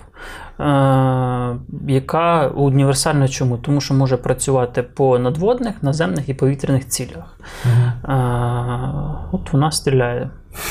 е- 0.61 1.57
яка 1.93 2.49
універсальна 2.49 3.29
чому? 3.29 3.59
Тому 3.59 3.81
що 3.81 3.95
може 3.95 4.17
працювати 4.17 4.83
по 4.83 5.19
надводних, 5.19 5.83
наземних 5.83 6.29
і 6.29 6.35
повітряних 6.35 6.89
цілях. 6.89 7.39
Е- 7.65 8.09
от 9.33 9.53
вона 9.53 9.71
стріляє. 9.71 10.31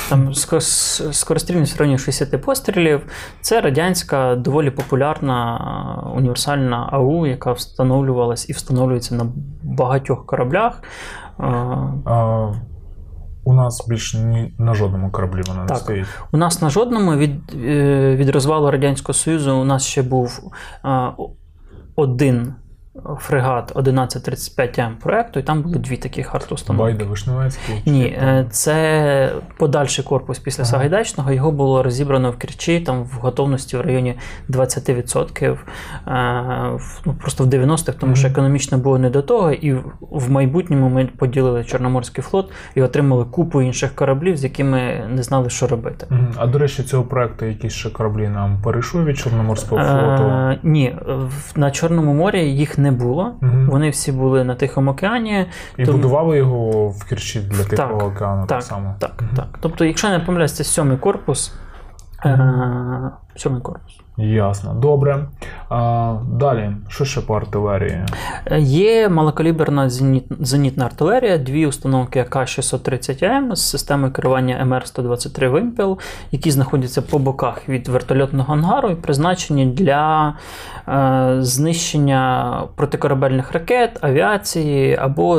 Там 0.09 0.29
ско- 0.29 1.13
скорострільність 1.13 1.75
в 1.75 1.79
районі 1.79 1.97
60 1.97 2.41
пострілів. 2.41 3.01
Це 3.41 3.61
радянська 3.61 4.35
доволі 4.35 4.69
популярна 4.71 6.11
універсальна 6.15 6.89
АУ, 6.91 7.25
яка 7.27 7.51
встановлювалась 7.51 8.49
і 8.49 8.53
встановлюється 8.53 9.15
на 9.15 9.25
багатьох 9.63 10.25
кораблях. 10.25 10.83
А, 11.37 12.51
у 13.43 13.53
нас 13.53 13.87
більше 13.87 14.17
ні 14.17 14.53
на 14.57 14.73
жодному 14.73 15.11
кораблі 15.11 15.41
вона 15.47 15.61
не 15.61 15.67
Так. 15.67 15.77
стоїть. 15.77 16.05
У 16.31 16.37
нас 16.37 16.61
на 16.61 16.69
жодному 16.69 17.15
від, 17.15 17.31
е, 17.55 18.15
від 18.15 18.29
розвалу 18.29 18.71
Радянського 18.71 19.13
Союзу 19.13 19.55
у 19.55 19.63
нас 19.63 19.83
ще 19.85 20.01
був 20.01 20.39
один 21.95 22.53
фрегат 23.19 23.71
1135М 23.75 24.95
проекту, 25.01 25.39
і 25.39 25.43
там 25.43 25.61
були 25.61 25.75
дві 25.77 25.97
таких 25.97 26.35
арт-установки. 26.35 26.83
Байда 26.83 27.05
Вишневецький. 27.05 27.81
чи 27.85 27.91
Ні, 27.91 28.03
е, 28.05 28.45
це 28.51 29.31
подальший 29.57 30.05
корпус 30.05 30.39
після 30.39 30.63
Ага. 30.63 30.71
Сагайдачного. 30.71 31.31
Його 31.31 31.51
було 31.51 31.83
розібрано 31.83 32.31
в 32.31 32.37
Керчі, 32.37 32.79
там 32.79 33.03
в 33.03 33.11
готовності 33.21 33.77
в 33.77 33.81
районі 33.81 34.15
20%. 34.49 35.57
е, 36.07 36.43
Ну, 37.05 37.13
просто 37.21 37.43
в 37.43 37.47
90-х, 37.47 37.97
тому 37.99 38.15
що 38.15 38.27
економічно 38.27 38.77
було 38.77 38.97
не 38.99 39.09
до 39.09 39.21
того. 39.21 39.51
І 39.51 39.73
в- 40.01 40.31
майбутньому 40.31 40.89
ми 40.89 41.05
поділили 41.17 41.63
Чорноморський 41.63 42.23
флот 42.23 42.51
і 42.75 42.81
отримали 42.81 43.25
купу 43.25 43.61
інших 43.61 43.95
кораблів, 43.95 44.37
з 44.37 44.43
якими 44.43 45.05
не 45.09 45.23
знали, 45.23 45.49
що 45.49 45.67
робити. 45.67 46.07
А 46.35 46.47
до 46.47 46.59
речі, 46.59 46.83
цього 46.83 47.03
проекту 47.03 47.45
якісь 47.45 47.73
ще 47.73 47.89
кораблі 47.89 48.27
нам 48.27 48.61
перейшли 48.63 49.03
від 49.03 49.17
Чорноморського 49.17 49.83
флоту. 49.83 50.23
Е, 50.23 50.59
ні, 50.63 50.95
на 51.55 51.71
Чорному 51.71 52.13
морі 52.13 52.39
їх 52.51 52.77
не 52.81 52.91
було. 52.91 53.35
Угу. 53.41 53.51
Вони 53.67 53.89
всі 53.89 54.11
були 54.11 54.43
на 54.43 54.55
Тихому 54.55 54.91
океані. 54.91 55.45
І 55.77 55.85
тому- 55.85 55.97
будували 55.97 56.37
його 56.37 56.87
в 56.87 57.03
Керчі 57.03 57.39
для 57.39 57.63
Так, 57.63 57.69
Тихого 57.69 58.05
океану 58.05 58.41
так, 58.41 58.47
Так, 58.47 58.63
само. 58.63 58.95
так, 58.99 59.11
угу. 59.19 59.29
так. 59.35 59.47
Тобто, 59.61 59.85
якщо 59.85 60.07
я 60.07 60.17
не 60.17 60.25
помиляюсь, 60.25 60.53
це 60.53 60.63
сьомий 60.63 60.97
корпус. 60.97 61.53
Е, 62.25 63.11
сьомий 63.35 63.61
корпус. 63.61 64.00
Ясно, 64.17 64.73
добре. 64.73 65.25
А, 65.69 66.15
далі, 66.31 66.71
що 66.87 67.05
ще 67.05 67.21
по 67.21 67.35
артилерії? 67.35 68.05
Е, 68.45 68.59
Є 68.59 69.09
малокаліберна 69.09 69.89
зеніт, 69.89 70.23
зенітна 70.39 70.85
артилерія, 70.85 71.37
дві 71.37 71.67
установки 71.67 72.19
АК-630М 72.19 73.55
з 73.55 73.69
системою 73.69 74.13
керування 74.13 74.65
МР-123 74.69 75.47
Вимпел, 75.47 75.97
які 76.31 76.51
знаходяться 76.51 77.01
по 77.01 77.19
боках 77.19 77.69
від 77.69 77.87
вертольотного 77.87 78.53
ангару 78.53 78.89
і 78.89 78.95
призначені 78.95 79.65
для 79.65 80.33
е, 80.87 81.35
знищення 81.39 82.53
протикорабельних 82.75 83.51
ракет, 83.51 83.97
авіації 84.01 84.95
або 84.95 85.35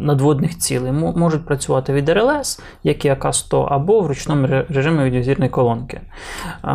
надводних 0.00 0.58
цілей. 0.58 0.92
Мо- 0.92 1.12
Можуть 1.16 1.46
працювати 1.46 1.92
від 1.92 2.08
РЛС, 2.08 2.62
як 2.84 3.04
і 3.04 3.08
АК-100, 3.08 3.66
або 3.70 4.00
в 4.00 4.06
ручному 4.06 4.46
режимі 4.68 5.10
від 5.10 5.48
колонки. 5.48 6.00
Е, 6.64 6.68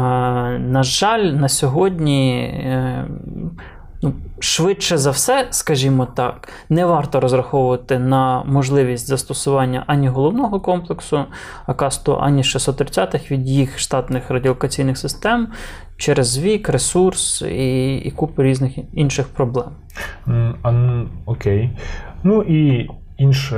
на 0.60 0.84
жаль, 0.84 1.15
на 1.24 1.50
сьогодні. 1.50 2.38
е, 2.42 3.06
Ну, 4.02 4.14
швидше 4.40 4.98
за 4.98 5.12
все, 5.12 5.48
скажімо 5.50 6.06
так, 6.06 6.50
не 6.70 6.86
варто 6.86 7.20
розраховувати 7.20 8.00
на 8.00 8.44
можливість 8.44 9.08
застосування 9.08 9.84
ані 9.88 10.08
головного 10.08 10.60
комплексу 10.60 11.26
АКАСТу, 11.66 12.18
ані 12.22 12.42
630-х 12.42 13.32
від 13.32 13.48
їх 13.50 13.80
штатних 13.80 14.30
радіолокаційних 14.32 14.98
систем 14.98 15.48
через 15.98 16.38
вік, 16.40 16.70
ресурс 16.70 17.42
і, 17.42 17.96
і 17.98 18.12
купу 18.12 18.44
різних 18.44 18.72
інших 18.94 19.28
проблем. 19.28 19.68
М, 20.28 20.56
а, 20.62 20.70
н- 20.70 21.10
окей. 21.26 21.70
Ну 22.24 22.42
і 22.42 22.90
інше 23.18 23.56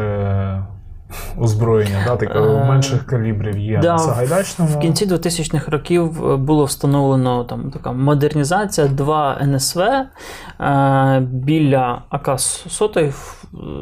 озброєння, 1.38 2.04
да, 2.06 2.16
таке 2.16 2.40
Е, 2.40 2.66
менших 2.66 3.06
калібрів 3.06 3.58
є 3.58 3.80
да, 3.82 3.92
на 3.92 4.00
Сагайдачному. 4.00 4.72
В 4.72 4.80
кінці 4.80 5.06
2000-х 5.06 5.72
років 5.72 6.32
е, 6.32 6.36
було 6.36 6.66
встановлено 6.66 7.44
там 7.44 7.72
така 7.72 7.92
модернізація, 7.92 8.88
два 8.88 9.38
НСВ 9.42 9.80
е, 9.80 10.08
біля 11.32 12.02
АК-100 12.12 13.14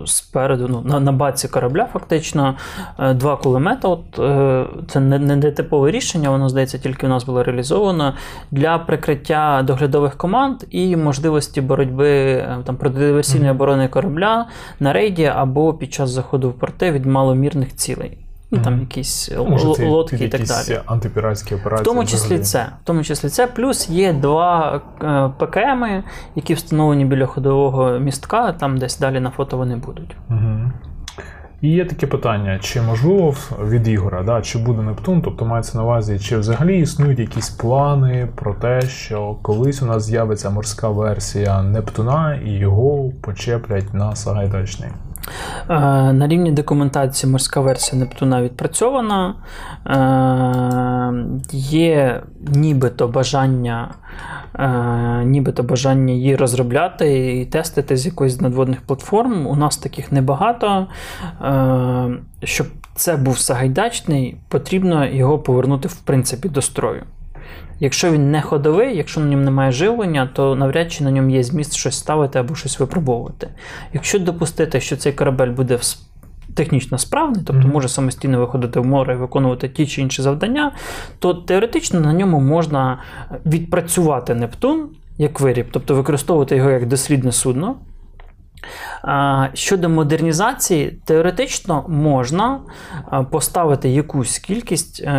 спереду, 0.05 0.67
ну, 0.67 0.81
на, 0.85 0.99
на 0.99 1.11
баці 1.11 1.47
корабля, 1.47 1.87
фактично, 1.93 2.55
е, 2.99 3.13
два 3.13 3.37
кулемета. 3.37 3.87
От, 3.87 4.19
е, 4.19 4.65
це 4.87 4.99
не, 4.99 5.19
не 5.19 5.35
нетипове 5.35 5.91
рішення, 5.91 6.29
воно, 6.29 6.49
здається, 6.49 6.77
тільки 6.77 7.05
у 7.05 7.09
нас 7.09 7.25
було 7.25 7.43
реалізовано 7.43 8.13
для 8.51 8.77
прикриття 8.77 9.63
доглядових 9.67 10.15
команд 10.15 10.63
і 10.69 10.95
можливості 10.95 11.61
боротьби 11.61 12.09
е, 12.09 12.57
там, 12.65 12.75
протидиверсійної 12.75 13.51
оборони 13.51 13.87
корабля 13.87 14.47
на 14.79 14.93
рейді 14.93 15.25
або 15.25 15.73
під 15.73 15.93
час 15.93 16.09
заходу 16.09 16.49
в 16.49 16.53
порти 16.53 16.91
від 16.91 17.05
маломірних 17.15 17.75
цілей. 17.75 18.17
Ну, 18.51 18.59
там 18.61 18.79
якісь 18.79 19.31
Ну, 19.37 19.45
може, 19.45 19.73
це 19.73 19.85
лодки 19.85 20.15
і 20.15 20.29
так 20.29 20.41
якісь 20.41 20.67
далі. 20.67 20.79
антипіратські 20.85 21.55
операції. 21.55 21.83
В 21.83 21.85
тому 21.85 22.05
числі 22.05 22.35
взагалі. 22.35 22.43
це. 22.43 22.65
В 22.83 22.85
тому 22.85 23.03
числі 23.03 23.29
це. 23.29 23.47
Плюс 23.47 23.89
є 23.89 24.13
два 24.13 24.81
е, 25.01 25.45
ПКМи, 25.45 26.03
які 26.35 26.53
встановлені 26.53 27.05
біля 27.05 27.25
ходового 27.25 27.99
містка, 27.99 28.51
там 28.51 28.77
десь 28.77 28.99
далі 28.99 29.19
на 29.19 29.29
фото 29.29 29.57
вони 29.57 29.75
будуть. 29.75 30.15
Угу. 30.29 30.71
І 31.61 31.69
є 31.69 31.85
таке 31.85 32.07
питання: 32.07 32.59
чи 32.59 32.81
можливо 32.81 33.35
від 33.63 33.87
Ігора, 33.87 34.23
да, 34.23 34.41
чи 34.41 34.59
буде 34.59 34.81
Нептун, 34.81 35.21
тобто 35.21 35.45
мається 35.45 35.77
на 35.77 35.83
увазі, 35.83 36.19
чи 36.19 36.37
взагалі 36.37 36.79
існують 36.79 37.19
якісь 37.19 37.49
плани 37.49 38.27
про 38.35 38.53
те, 38.53 38.81
що 38.81 39.35
колись 39.41 39.81
у 39.81 39.85
нас 39.85 40.03
з'явиться 40.03 40.49
морська 40.49 40.89
версія 40.89 41.63
Нептуна 41.63 42.35
і 42.45 42.51
його 42.51 43.11
почеплять 43.21 43.93
на 43.93 44.15
Сагайдачний. 44.15 44.89
Е, 45.69 45.73
На 46.13 46.27
рівні 46.27 46.51
документації 46.51 47.31
морська 47.31 47.59
версія 47.61 47.99
Нептуна 47.99 48.41
відпрацьована. 48.41 49.35
Е, 49.87 51.25
Є 51.57 52.21
нібито 52.47 53.07
бажання, 53.07 53.93
е, 54.59 55.25
нібито 55.25 55.63
бажання 55.63 56.13
її 56.13 56.35
розробляти 56.35 57.37
і 57.41 57.45
тестити 57.45 57.97
з 57.97 58.05
якоїсь 58.05 58.41
надводних 58.41 58.81
платформ. 58.81 59.47
У 59.47 59.55
нас 59.55 59.77
таких 59.77 60.11
небагато. 60.11 60.87
Щоб 62.43 62.67
це 62.95 63.17
був 63.17 63.37
Сагайдачний, 63.37 64.37
потрібно 64.49 65.05
його 65.05 65.39
повернути 65.39 65.87
в 65.87 65.95
принципі 65.95 66.49
до 66.49 66.61
строю. 66.61 67.03
Якщо 67.79 68.11
він 68.11 68.31
не 68.31 68.41
ходовий, 68.41 68.97
якщо 68.97 69.21
на 69.21 69.27
ньому 69.27 69.43
немає 69.43 69.71
живлення, 69.71 70.29
то 70.33 70.55
навряд 70.55 70.91
чи 70.91 71.03
на 71.03 71.11
ньому 71.11 71.29
є 71.29 71.43
зміст 71.43 71.75
щось 71.75 71.97
ставити 71.97 72.39
або 72.39 72.55
щось 72.55 72.79
випробовувати. 72.79 73.49
Якщо 73.93 74.19
допустити, 74.19 74.81
що 74.81 74.97
цей 74.97 75.13
корабель 75.13 75.51
буде 75.51 75.79
технічно 76.55 76.97
справний, 76.97 77.41
тобто 77.45 77.67
може 77.67 77.89
самостійно 77.89 78.39
виходити 78.39 78.79
в 78.79 78.85
море 78.85 79.13
і 79.13 79.17
виконувати 79.17 79.69
ті 79.69 79.87
чи 79.87 80.01
інші 80.01 80.21
завдання, 80.21 80.71
то 81.19 81.33
теоретично 81.33 81.99
на 81.99 82.13
ньому 82.13 82.39
можна 82.39 82.99
відпрацювати 83.45 84.35
Нептун 84.35 84.89
як 85.17 85.39
виріб, 85.39 85.67
тобто 85.71 85.95
використовувати 85.95 86.55
його 86.55 86.69
як 86.69 86.87
дослідне 86.87 87.31
судно. 87.31 87.75
Щодо 89.53 89.89
модернізації, 89.89 90.99
теоретично 91.05 91.85
можна 91.87 92.59
поставити 93.31 93.89
якусь 93.89 94.39
кількість 94.39 95.03
е, 95.03 95.11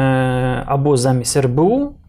або 0.66 0.96
замість 0.96 1.36
РБУ, 1.36 1.86
е, 1.86 2.05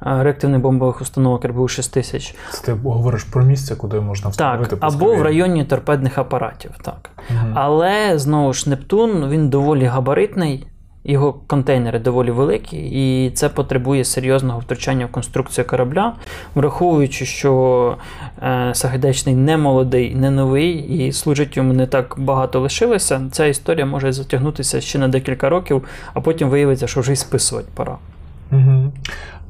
реактивних 0.00 0.60
бомбових 0.60 1.00
установок 1.00 1.44
РБУ 1.44 1.68
6000, 1.68 2.34
Це 2.50 2.62
ти 2.62 2.72
говориш 2.72 3.24
про 3.24 3.44
місце, 3.44 3.76
куди 3.76 4.00
можна 4.00 4.30
встановити 4.30 4.76
так, 4.76 4.92
або 4.92 5.14
в 5.14 5.22
районі 5.22 5.64
торпедних 5.64 6.18
апаратів. 6.18 6.70
Так. 6.82 7.10
Мгм. 7.30 7.52
Але 7.54 8.18
знову 8.18 8.52
ж 8.52 8.70
Нептун 8.70 9.28
він 9.28 9.48
доволі 9.48 9.84
габаритний, 9.84 10.66
його 11.04 11.32
контейнери 11.32 11.98
доволі 11.98 12.30
великі, 12.30 12.76
і 12.78 13.30
це 13.30 13.48
потребує 13.48 14.04
серйозного 14.04 14.58
втручання 14.58 15.06
в 15.06 15.08
конструкцію 15.08 15.66
корабля, 15.66 16.14
враховуючи, 16.54 17.26
що 17.26 17.96
е, 18.42 18.70
Сагайдачний 18.74 19.34
не 19.34 19.56
молодий, 19.56 20.14
не 20.14 20.30
новий, 20.30 20.72
і 20.72 21.12
служить 21.12 21.56
йому 21.56 21.72
не 21.72 21.86
так 21.86 22.14
багато 22.18 22.60
лишилося. 22.60 23.20
Ця 23.32 23.46
історія 23.46 23.86
може 23.86 24.12
затягнутися 24.12 24.80
ще 24.80 24.98
на 24.98 25.08
декілька 25.08 25.48
років, 25.48 25.84
а 26.14 26.20
потім 26.20 26.48
виявиться, 26.48 26.86
що 26.86 27.00
вже 27.00 27.12
й 27.12 27.16
списувати 27.16 27.68
пора. 27.74 27.98
Угу. 28.52 28.92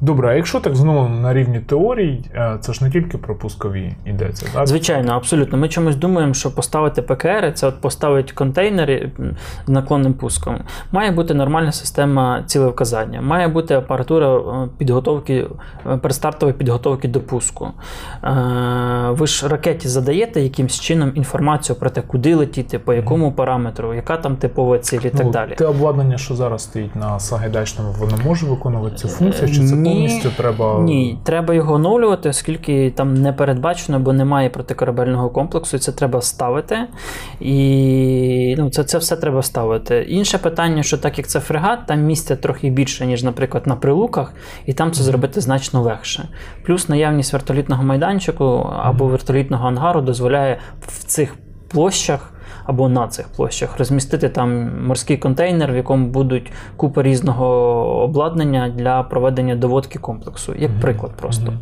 Добре, 0.03 0.29
а 0.29 0.33
якщо 0.33 0.59
так 0.59 0.75
знову 0.75 1.09
на 1.09 1.33
рівні 1.33 1.59
теорій, 1.59 2.21
е, 2.35 2.57
це 2.61 2.73
ж 2.73 2.83
не 2.83 2.91
тільки 2.91 3.17
про 3.17 3.35
пускові 3.35 3.95
йдеться, 4.05 4.45
так? 4.53 4.67
Звичайно, 4.67 5.11
абсолютно. 5.11 5.57
Ми 5.57 5.69
чомусь 5.69 5.95
думаємо, 5.95 6.33
що 6.33 6.55
поставити 6.55 7.01
ПКР 7.01 7.51
це 7.55 7.67
от 7.67 7.81
поставити 7.81 8.33
контейнери 8.33 9.11
з 9.65 9.69
наклонним 9.69 10.13
пуском. 10.13 10.57
Має 10.91 11.11
бути 11.11 11.33
нормальна 11.33 11.71
система 11.71 12.43
цілевказання, 12.45 13.21
має 13.21 13.47
бути 13.47 13.73
апаратура 13.73 14.37
е, 14.37 14.67
підготовки, 14.77 15.47
е, 15.91 15.97
предстартової 15.97 16.57
підготовки 16.57 17.07
до 17.07 17.21
пуску. 17.21 17.67
Ви 19.09 19.27
ж 19.27 19.47
ракеті 19.47 19.87
задаєте 19.87 20.41
якимсь 20.41 20.79
чином 20.79 21.11
інформацію 21.15 21.75
про 21.75 21.89
те, 21.89 22.01
куди 22.01 22.35
летіти, 22.35 22.79
по 22.79 22.93
якому 22.93 23.31
параметру, 23.31 23.93
яка 23.93 24.17
там 24.17 24.35
типова 24.35 24.79
ціль 24.79 24.99
і 25.03 25.09
так 25.09 25.21
Ну, 25.23 25.31
далі. 25.31 25.55
Те 25.57 25.65
обладнання, 25.65 26.17
що 26.17 26.35
зараз 26.35 26.63
стоїть 26.63 26.95
на 26.95 27.19
Сагайдачному, 27.19 27.91
воно 27.99 28.17
може 28.25 28.45
виконувати 28.45 28.95
цю 28.95 29.07
функцію, 29.07 29.47
чи 29.49 29.65
це 29.65 29.75
Ні, 29.75 29.90
повністю 29.93 30.29
треба. 30.37 30.79
Ні, 30.79 31.17
треба 31.23 31.53
його 31.53 31.73
оновлювати, 31.73 32.29
оскільки 32.29 32.91
там 32.91 33.13
не 33.13 33.33
передбачено, 33.33 33.99
бо 33.99 34.13
немає 34.13 34.49
протикорабельного 34.49 35.29
комплексу, 35.29 35.77
і 35.77 35.79
це 35.79 35.91
треба 35.91 36.21
ставити. 36.21 36.77
І 37.39 38.55
ну, 38.57 38.69
це, 38.69 38.83
це 38.83 38.97
все 38.97 39.15
треба 39.15 39.41
ставити. 39.41 40.05
Інше 40.09 40.37
питання, 40.37 40.83
що 40.83 40.97
так 40.97 41.17
як 41.17 41.27
це 41.27 41.39
фрегат, 41.39 41.85
там 41.85 42.01
місця 42.01 42.35
трохи 42.35 42.69
більше, 42.69 43.05
ніж, 43.05 43.23
наприклад, 43.23 43.67
на 43.67 43.75
прилуках, 43.75 44.33
і 44.65 44.73
там 44.73 44.91
це 44.91 45.03
зробити 45.03 45.41
значно 45.41 45.81
легше. 45.81 46.29
Плюс 46.65 46.89
наявність 46.89 47.33
вертолітного 47.33 47.83
майданчику 47.83 48.45
або 48.83 49.07
вертолітного 49.07 49.67
ангару 49.67 50.01
дозволяє 50.01 50.59
в 50.87 51.03
цих 51.03 51.35
площах. 51.71 52.33
Або 52.71 52.89
на 52.89 53.07
цих 53.07 53.27
площах 53.27 53.77
розмістити 53.77 54.29
там 54.29 54.69
морський 54.87 55.17
контейнер, 55.17 55.71
в 55.71 55.75
якому 55.75 56.07
будуть 56.07 56.51
купа 56.75 57.03
різного 57.03 57.45
обладнання 58.03 58.69
для 58.69 59.03
проведення 59.03 59.55
доводки 59.55 59.99
комплексу, 59.99 60.53
як 60.57 60.71
приклад 60.81 61.11
просто. 61.15 61.53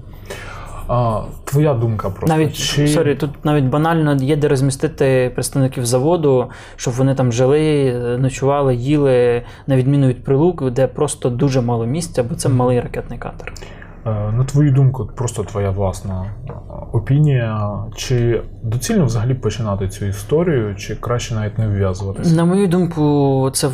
А, 0.88 1.22
твоя 1.46 1.74
думка 1.74 2.10
просто. 2.10 2.38
Навіть 2.38 2.54
чи... 2.54 2.88
sorry, 2.88 3.16
тут 3.16 3.46
навіть 3.46 3.66
банально 3.66 4.16
є 4.16 4.36
де 4.36 4.48
розмістити 4.48 5.32
представників 5.36 5.86
заводу, 5.86 6.50
щоб 6.76 6.94
вони 6.94 7.16
там 7.16 7.32
жили, 7.32 7.94
ночували, 8.20 8.76
їли, 8.76 9.42
на 9.68 9.76
відміну 9.76 10.08
від 10.08 10.24
прилук, 10.24 10.72
де 10.72 10.88
просто 10.88 11.30
дуже 11.30 11.62
мало 11.62 11.86
місця, 11.86 12.24
бо 12.24 12.36
це 12.36 12.50
малий 12.50 12.80
ракетний 12.80 13.20
катер. 13.20 13.54
Е, 14.06 14.32
На 14.32 14.44
твою 14.44 14.72
думку, 14.72 15.10
просто 15.16 15.44
твоя 15.44 15.72
власна 15.72 16.26
е, 16.50 16.54
опінія, 16.92 17.70
чи 17.96 18.42
доцільно 18.64 19.06
взагалі 19.06 19.34
починати 19.34 19.88
цю 19.90 20.06
історію, 20.06 20.76
чи 20.76 20.96
краще 20.96 21.36
навіть 21.36 21.58
не 21.58 21.68
вв'язуватися? 21.68 22.36
На 22.36 22.46
мою 22.46 22.68
думку, 22.68 23.50
це, 23.54 23.70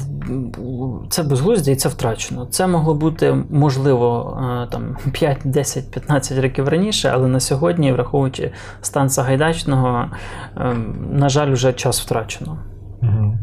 це 1.10 1.24
безглуздя 1.24 1.72
і 1.72 1.76
це 1.76 1.90
втрачено. 1.90 2.46
Це 2.46 2.68
могло 2.68 2.94
бути 2.94 3.36
можливо 3.50 4.38
е, 4.64 4.68
там 4.72 4.98
5, 5.12 5.38
10, 5.44 5.92
15 5.92 6.40
років 6.40 6.68
раніше, 6.68 7.12
але 7.14 7.28
на 7.28 7.40
сьогодні, 7.40 7.92
враховуючи 7.92 8.52
стан 8.82 9.10
Сагайдачного, 9.10 10.06
е, 10.58 10.76
на 11.12 11.30
жаль, 11.30 11.52
вже 11.52 11.74
час 11.74 12.02
втрачено. 12.02 12.58
Угу. 13.02 13.38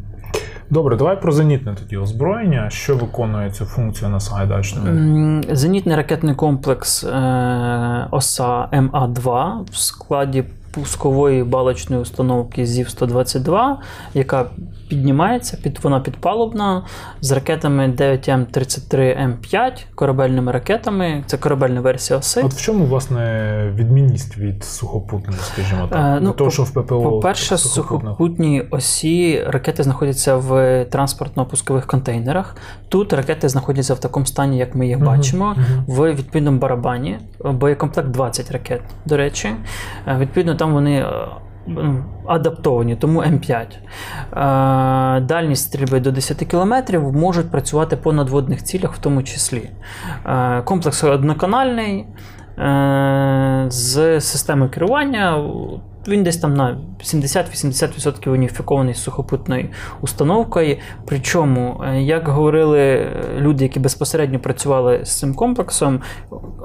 Добре, 0.72 0.96
давай 0.96 1.20
про 1.20 1.32
зенітне 1.32 1.74
тоді 1.74 1.96
озброєння. 1.96 2.70
Що 2.70 2.96
виконує 2.96 3.50
цю 3.50 3.64
функцію 3.64 4.11
на 4.11 4.20
Сагайдачному? 4.20 5.42
Зенітний 5.50 5.96
ракетний 5.96 6.35
комплекс 6.35 7.04
е, 7.04 8.08
ОСА 8.11 8.68
МА-2 8.72 9.58
в 9.70 9.76
складі 9.76 10.44
пускової 10.70 11.44
балочної 11.44 12.02
установки 12.02 12.66
ЗІВ-122, 12.66 13.74
яка 14.14 14.46
піднімається, 14.92 15.59
під, 15.62 15.78
вона 15.83 16.00
підпалубна 16.00 16.83
з 17.20 17.31
ракетами 17.31 17.88
9М33М5, 17.88 19.85
корабельними 19.94 20.52
ракетами. 20.52 21.22
Це 21.26 21.37
корабельна 21.37 21.81
версія 21.81 22.18
оси. 22.18 22.42
От 22.42 22.52
в 22.52 22.61
чому, 22.61 22.85
власне, 22.85 23.72
відмінність 23.74 24.38
від 24.38 24.64
сухопутної, 24.64 25.38
скажімо 25.42 25.88
так? 25.90 26.16
Е, 26.16 26.20
ну, 26.22 26.33
того, 26.33 26.50
що 26.50 26.62
в 26.62 26.70
ППО 26.70 27.02
По-перше, 27.02 27.59
сухопутній 27.59 28.62
осі 28.70 29.44
ракети 29.46 29.83
знаходяться 29.83 30.37
в 30.37 30.52
транспортно-пускових 30.85 31.87
контейнерах. 31.87 32.57
Тут 32.88 33.12
ракети 33.12 33.48
знаходяться 33.48 33.94
в 33.94 33.98
такому 33.98 34.26
стані, 34.26 34.59
як 34.59 34.74
ми 34.74 34.87
їх 34.87 34.96
Мгм, 34.96 35.07
бачимо, 35.07 35.55
мгм. 35.57 35.85
в 35.87 36.14
відповідному 36.14 36.59
барабані. 36.59 37.18
Боєкомплект 37.44 38.09
20 38.09 38.50
ракет, 38.50 38.81
до 39.07 39.16
речі. 39.16 39.48
Е, 40.07 40.16
Відповідно, 40.18 40.55
там 40.55 40.72
вони. 40.72 41.07
М, 41.68 42.05
Адаптовані, 42.27 42.96
тому 42.96 43.20
М5. 43.20 43.66
Е, 45.16 45.20
Дальність 45.20 45.64
стрільби 45.64 46.01
до 46.01 46.11
10 46.12 46.44
км 46.44 46.75
можуть 46.98 47.51
працювати 47.51 47.96
по 47.96 48.12
надводних 48.12 48.62
цілях, 48.62 48.94
в 48.94 48.98
тому 48.98 49.22
числі. 49.22 49.70
Е, 50.27 50.62
Комплекс 50.62 51.05
одноканальний 51.05 52.07
е, 52.59 53.64
з 53.68 54.20
системою 54.20 54.70
керування. 54.70 55.44
Він 56.08 56.22
десь 56.22 56.36
там 56.36 56.54
на 56.54 56.78
70-80% 57.00 58.30
уніфікований 58.30 58.94
з 58.94 59.02
сухопутною 59.02 59.68
установкою. 60.00 60.76
Причому, 61.06 61.84
е, 61.84 62.02
як 62.02 62.28
говорили 62.28 63.06
люди, 63.38 63.64
які 63.64 63.80
безпосередньо 63.80 64.38
працювали 64.38 65.00
з 65.04 65.18
цим 65.18 65.34
комплексом, 65.34 66.00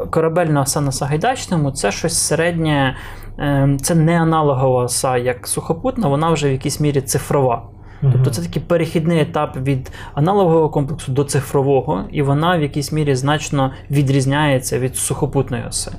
корабельна 0.09 0.61
оса 0.61 0.81
на 0.81 0.91
Сагайдачному 0.91 1.71
це 1.71 1.91
щось 1.91 2.17
середнє, 2.17 2.95
е, 3.39 3.77
це 3.81 3.95
не 3.95 4.21
аналогова 4.21 4.83
оса, 4.83 5.17
як 5.17 5.47
сухопутна, 5.47 6.07
вона 6.07 6.31
вже 6.31 6.49
в 6.49 6.51
якійсь 6.51 6.79
мірі 6.79 7.01
цифрова. 7.01 7.63
Тобто 8.01 8.29
це 8.29 8.41
такий 8.41 8.61
перехідний 8.61 9.21
етап 9.21 9.57
від 9.57 9.91
аналогового 10.13 10.69
комплексу 10.69 11.11
до 11.11 11.23
цифрового, 11.23 12.03
і 12.11 12.21
вона 12.21 12.57
в 12.57 12.61
якійсь 12.61 12.91
мірі 12.91 13.15
значно 13.15 13.71
відрізняється 13.91 14.79
від 14.79 14.95
сухопутної 14.95 15.63
оси. 15.69 15.91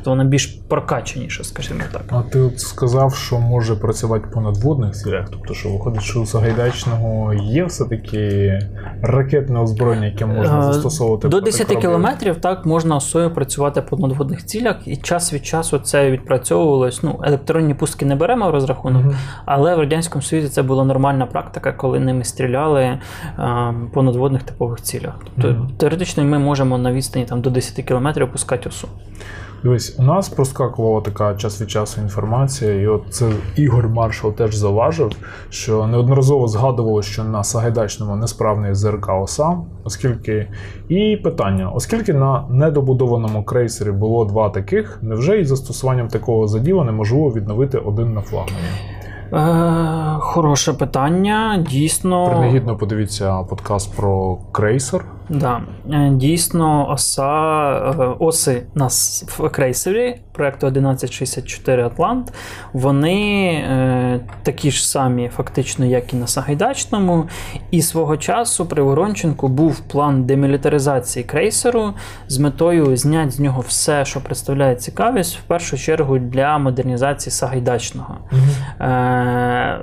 Тобто 0.00 0.10
вона 0.10 0.24
більш 0.24 0.46
прокачаніша, 0.46 1.44
скажімо 1.44 1.80
так. 1.92 2.02
А 2.08 2.22
ти 2.22 2.40
от 2.40 2.60
сказав, 2.60 3.14
що 3.14 3.38
може 3.38 3.76
працювати 3.76 4.26
по 4.34 4.40
надводних 4.40 4.94
цілях. 4.94 5.26
Тобто, 5.30 5.54
що 5.54 5.68
виходить, 5.68 6.02
що 6.02 6.20
у 6.20 6.26
Сагайдачного 6.26 7.34
є 7.34 7.64
все-таки 7.64 8.58
ракетне 9.02 9.60
озброєння, 9.60 10.06
яке 10.06 10.26
можна 10.26 10.60
Е, 10.60 10.62
застосовувати 10.62 11.28
До 11.28 11.36
проти 11.36 11.44
10 11.44 11.76
кілометрів 11.80 12.36
так 12.36 12.66
можна 12.66 12.96
осою 12.96 13.30
працювати 13.34 13.82
по 13.82 13.96
надводних 13.96 14.46
цілях, 14.46 14.76
і 14.88 14.96
час 14.96 15.32
від 15.32 15.46
часу 15.46 15.78
це 15.78 16.10
відпрацьовувалось. 16.10 17.02
Ну, 17.02 17.20
електронні 17.24 17.74
пустки 17.74 18.06
не 18.06 18.14
беремо 18.16 18.48
в 18.48 18.50
розрахунок, 18.50 19.02
Мгм. 19.02 19.16
але 19.44 19.76
в 19.76 19.78
радянському 19.78 20.22
Союзі 20.22 20.48
це 20.48 20.62
була 20.62 20.84
нормальна 20.84 21.26
практика, 21.26 21.72
коли 21.72 22.00
ними 22.00 22.24
стріляли 22.24 22.82
е, 22.82 22.98
по 23.92 24.02
надводних 24.02 24.42
типових 24.42 24.80
цілях. 24.82 25.14
Тобто 25.24 25.50
Мгм. 25.50 25.70
теоретично 25.78 26.24
ми 26.24 26.38
можемо 26.38 26.78
на 26.78 26.92
відстані 26.92 27.24
там 27.24 27.40
до 27.40 27.50
10 27.50 27.82
кілометрів 27.84 28.26
опускати 28.26 28.68
осу. 28.68 28.88
Дивись, 29.62 29.96
у 29.98 30.02
нас 30.02 30.28
проскакувала 30.28 31.00
така 31.00 31.34
час 31.34 31.60
від 31.60 31.70
часу 31.70 32.00
інформація, 32.00 32.74
і 32.74 32.86
от 32.86 33.02
це 33.10 33.30
Ігор 33.56 33.88
Маршал 33.88 34.32
теж 34.32 34.54
зауважив, 34.54 35.10
що 35.50 35.86
неодноразово 35.86 36.48
згадувало, 36.48 37.02
що 37.02 37.24
на 37.24 37.44
Сагайдачному 37.44 38.16
несправний 38.16 38.74
ЗРК 38.74 39.08
ОСА, 39.22 39.58
оскільки 39.84 40.48
і 40.88 41.16
питання, 41.16 41.70
оскільки 41.70 42.14
на 42.14 42.44
недобудованому 42.50 43.44
крейсері 43.44 43.90
було 43.90 44.24
два 44.24 44.48
таких, 44.48 44.98
невже 45.02 45.40
із 45.40 45.48
застосуванням 45.48 46.08
такого 46.08 46.46
заділа 46.46 46.84
неможливо 46.84 47.30
відновити 47.30 47.78
один 47.78 48.14
на 48.14 48.20
флагмані? 48.20 48.66
Е, 49.32 50.16
хороше 50.20 50.72
питання. 50.72 51.64
Дійсно, 51.70 52.26
Принагідно 52.26 52.76
подивіться 52.76 53.42
подкаст 53.42 53.96
про 53.96 54.38
крейсер. 54.52 55.04
Да. 55.30 55.60
Е, 55.92 56.10
Дійсно, 56.10 56.90
оса, 56.90 57.70
е, 58.00 58.14
оси 58.18 58.62
на 58.74 58.86
в 59.26 59.48
крейсері 59.52 60.20
проекту 60.32 60.66
1164 60.66 61.84
Атлант, 61.84 62.32
вони 62.72 63.50
е, 63.52 64.20
такі 64.42 64.70
ж 64.70 64.88
самі, 64.88 65.28
фактично, 65.28 65.84
як 65.84 66.12
і 66.12 66.16
на 66.16 66.26
Сагайдачному. 66.26 67.24
І 67.70 67.82
свого 67.82 68.16
часу 68.16 68.66
при 68.66 68.82
Воронченку 68.82 69.48
був 69.48 69.80
план 69.80 70.24
демілітаризації 70.24 71.24
крейсеру 71.24 71.94
з 72.28 72.38
метою 72.38 72.96
зняти 72.96 73.30
з 73.30 73.40
нього 73.40 73.64
все, 73.68 74.04
що 74.04 74.20
представляє 74.20 74.74
цікавість, 74.74 75.36
в 75.36 75.42
першу 75.42 75.78
чергу 75.78 76.18
для 76.18 76.58
модернізації 76.58 77.32
Сагайдачного. 77.32 78.16
Е, 78.80 79.78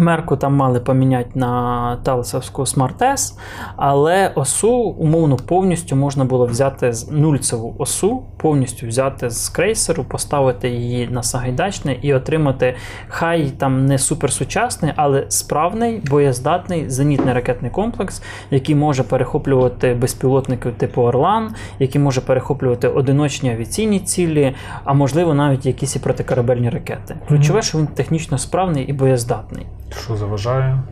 МР-ку 0.00 0.36
там 0.36 0.54
мали 0.54 0.80
поміняти 0.80 1.30
на 1.34 1.96
Талесовську 2.02 2.62
S, 2.62 3.38
але 3.76 4.32
осу 4.44 4.72
умовно 4.72 5.36
повністю 5.36 5.96
можна 5.96 6.24
було 6.24 6.46
взяти 6.46 6.92
з 6.92 7.10
нульцеву 7.10 7.74
осу, 7.78 8.22
повністю 8.36 8.86
взяти 8.86 9.30
з 9.30 9.48
крейсеру, 9.48 10.04
поставити 10.04 10.68
її 10.68 11.08
на 11.08 11.22
Сагайдачне 11.22 11.96
і 12.02 12.14
отримати 12.14 12.74
хай 13.08 13.50
там 13.50 13.86
не 13.86 13.98
суперсучасний, 13.98 14.92
але 14.96 15.26
справний, 15.28 16.02
боєздатний 16.10 16.90
зенітний 16.90 17.34
ракетний 17.34 17.70
комплекс, 17.70 18.22
який 18.50 18.74
може 18.74 19.02
перехоплювати 19.02 19.94
безпілотники 19.94 20.70
типу 20.70 21.02
Орлан, 21.02 21.54
який 21.78 22.00
може 22.00 22.20
перехоплювати 22.20 22.88
одиночні 22.88 23.50
авіаційні 23.50 24.00
цілі, 24.00 24.54
а 24.84 24.92
можливо 24.92 25.34
навіть 25.34 25.66
якісь 25.66 25.96
і 25.96 25.98
протикорабельні 25.98 26.70
ракети. 26.70 27.16
Ключове, 27.28 27.62
що 27.62 27.78
він 27.78 27.86
технічно 27.86 28.38
справний 28.38 28.84
і 28.84 28.92
боєздатний. 28.92 29.66
Що 30.04 30.16
заважає? 30.16 30.82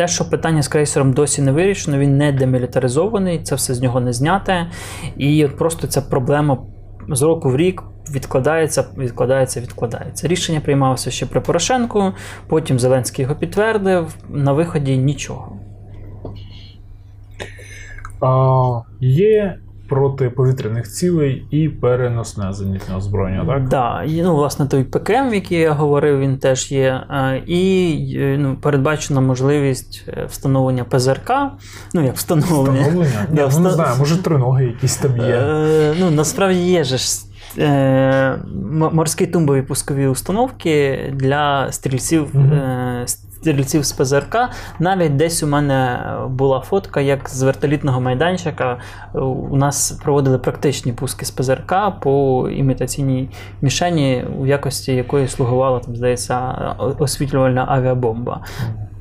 Те, 0.00 0.08
що 0.08 0.30
питання 0.30 0.62
з 0.62 0.68
крейсером 0.68 1.12
досі 1.12 1.42
не 1.42 1.52
вирішено, 1.52 1.98
він 1.98 2.16
не 2.16 2.32
демілітаризований, 2.32 3.42
це 3.42 3.54
все 3.54 3.74
з 3.74 3.80
нього 3.80 4.00
не 4.00 4.12
зняте. 4.12 4.70
І 5.16 5.44
от 5.44 5.56
просто 5.56 5.86
ця 5.86 6.02
проблема 6.02 6.58
з 7.08 7.22
року 7.22 7.50
в 7.50 7.56
рік 7.56 7.82
відкладається, 8.14 8.84
відкладається, 8.98 9.60
відкладається. 9.60 10.28
Рішення 10.28 10.60
приймалося 10.60 11.10
ще 11.10 11.26
при 11.26 11.40
Порошенку, 11.40 12.12
потім 12.46 12.78
Зеленський 12.78 13.22
його 13.22 13.34
підтвердив. 13.34 14.14
На 14.28 14.52
виході 14.52 14.98
нічого. 14.98 15.56
А, 18.20 18.80
є 19.00 19.58
протиповітряних 19.90 20.88
цілей 20.88 21.46
і 21.50 21.68
переносне 21.68 22.52
зенітне 22.52 22.96
озброєння, 22.96 23.44
так? 23.46 23.68
Да, 23.68 24.04
ну, 24.08 24.36
власне, 24.36 24.66
той 24.66 24.84
ПКМ, 24.84 25.34
який 25.34 25.58
я 25.58 25.72
говорив, 25.72 26.18
він 26.18 26.38
теж 26.38 26.72
є. 26.72 27.02
Е, 27.10 27.42
І 27.46 27.92
е, 28.18 28.36
ну, 28.38 28.56
передбачена 28.60 29.20
можливість 29.20 30.04
е, 30.08 30.26
встановлення 30.30 30.84
ПЗРК. 30.84 31.30
Ну, 31.94 32.04
як 32.04 32.16
встановлення. 32.16 32.80
Встановлення? 32.80 33.26
Ні, 33.30 33.36
Да, 33.36 33.50
ну 33.52 33.60
не 33.60 33.70
знаю, 33.70 33.96
може 33.98 34.22
триноги 34.22 34.64
якісь 34.64 34.96
там 34.96 35.16
є. 35.16 35.42
Ну, 36.00 36.10
насправді 36.10 36.60
є 36.60 36.84
же 36.84 36.98
ж 36.98 37.29
е, 37.58 38.38
морські 38.92 39.26
тумбові 39.26 39.62
пускові 39.62 40.06
установки 40.06 41.00
для 41.14 41.72
стрільців. 41.72 42.36
Е, 42.36 43.04
Стрільців 43.40 43.84
з 43.84 43.92
ПЗРК. 43.92 44.36
Навіть 44.78 45.16
десь 45.16 45.42
у 45.42 45.46
мене 45.46 46.06
була 46.28 46.60
фотка, 46.60 47.00
як 47.00 47.28
з 47.28 47.42
вертолітного 47.42 48.00
майданчика 48.00 48.78
у 49.14 49.56
нас 49.56 49.90
проводили 49.90 50.38
практичні 50.38 50.92
пуски 50.92 51.24
з 51.24 51.30
ПЗРК 51.30 51.74
по 52.00 52.48
імітаційній 52.50 53.30
мішені, 53.62 54.24
у 54.38 54.46
якості 54.46 54.92
якої 54.94 55.28
слугувала 55.28 55.78
там, 55.78 55.96
здається, 55.96 56.54
освітлювальна 56.98 57.66
авіабомба. 57.68 58.40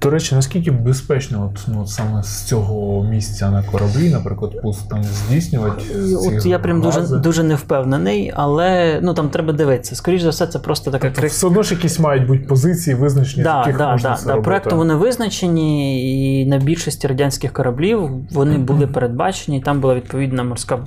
До 0.02 0.10
речі, 0.10 0.36
наскільки 0.36 0.72
безпечно 0.72 1.52
от, 1.52 1.68
ну, 1.68 1.88
саме 1.88 2.24
з 2.24 2.44
цього 2.44 3.04
місця 3.04 3.52
на 3.52 3.64
кораблі, 3.64 4.10
наприклад, 4.10 4.62
пуск 4.62 4.90
там 4.90 5.04
здійснювати? 5.04 5.84
От 6.16 6.46
я 6.46 6.60
прям 6.60 6.82
дуже, 6.82 7.02
дуже 7.02 7.44
не 7.44 7.56
впевнений, 7.56 8.34
але 8.36 9.00
ну 9.04 9.14
там 9.14 9.30
треба 9.30 9.54
дивитися. 9.54 9.96
Скоріше 9.96 10.24
за 10.24 10.30
все, 10.30 10.48
це 10.48 10.60
просто 10.60 10.92
така 10.92 11.08
Тобто 11.08 11.22
крик. 11.22 11.32
все 11.32 11.48
одно 11.48 11.64
ж 11.64 11.74
якісь 11.74 12.00
мають 12.00 12.28
бути 12.28 12.40
позиції, 12.40 12.96
визначені, 12.96 13.44
Да, 13.44 13.60
яких 13.60 13.78
да, 13.78 13.92
можна 13.92 14.10
да, 14.10 14.16
це 14.16 14.26
да. 14.26 14.32
робити. 14.32 14.46
Проектом 14.46 14.78
вони 14.78 14.94
визначені, 14.94 16.42
і 16.42 16.46
на 16.46 16.58
більшості 16.58 17.08
радянських 17.08 17.54
кораблів 17.54 18.10
вони 18.32 18.58
були 18.58 18.88
передбачені. 18.88 19.62
Там 19.62 19.82
була 19.82 19.96
відповідна 19.96 20.44
морська 20.44 20.80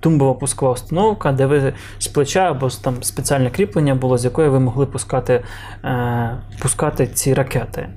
тумбова 0.00 0.34
пускова 0.34 0.72
установка, 0.72 1.32
де 1.32 1.46
ви 1.46 1.72
з 1.98 2.06
плеча 2.06 2.40
або 2.40 2.68
там 2.68 3.02
спеціальне 3.02 3.50
кріплення 3.50 3.94
було, 3.94 4.18
з 4.18 4.24
якої 4.24 4.48
ви 4.48 4.60
могли 4.60 4.86
пускати, 4.86 5.42
е, 5.84 6.36
пускати 6.58 7.06
ці 7.06 7.34
ракети. 7.34 7.88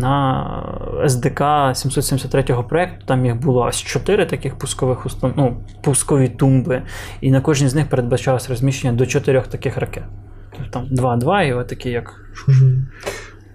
На 0.00 0.46
СДК 1.06 1.42
773 1.74 2.42
проєкту 2.68 3.06
там 3.06 3.26
їх 3.26 3.36
було 3.36 3.62
аж 3.62 3.76
4 3.76 4.26
таких 4.26 4.58
пускових 4.58 5.06
устан... 5.06 5.32
ну, 5.36 5.56
пускові 5.82 6.28
тумби, 6.28 6.82
і 7.20 7.30
на 7.30 7.40
кожній 7.40 7.68
з 7.68 7.74
них 7.74 7.88
передбачалось 7.88 8.50
розміщення 8.50 8.92
до 8.92 9.06
4 9.06 9.40
таких 9.40 9.76
ракет. 9.76 10.04
Тобто 10.56 10.70
там 10.70 11.18
2-2 11.18 11.44
і 11.44 11.52
отакі 11.52 11.90
як. 11.90 12.14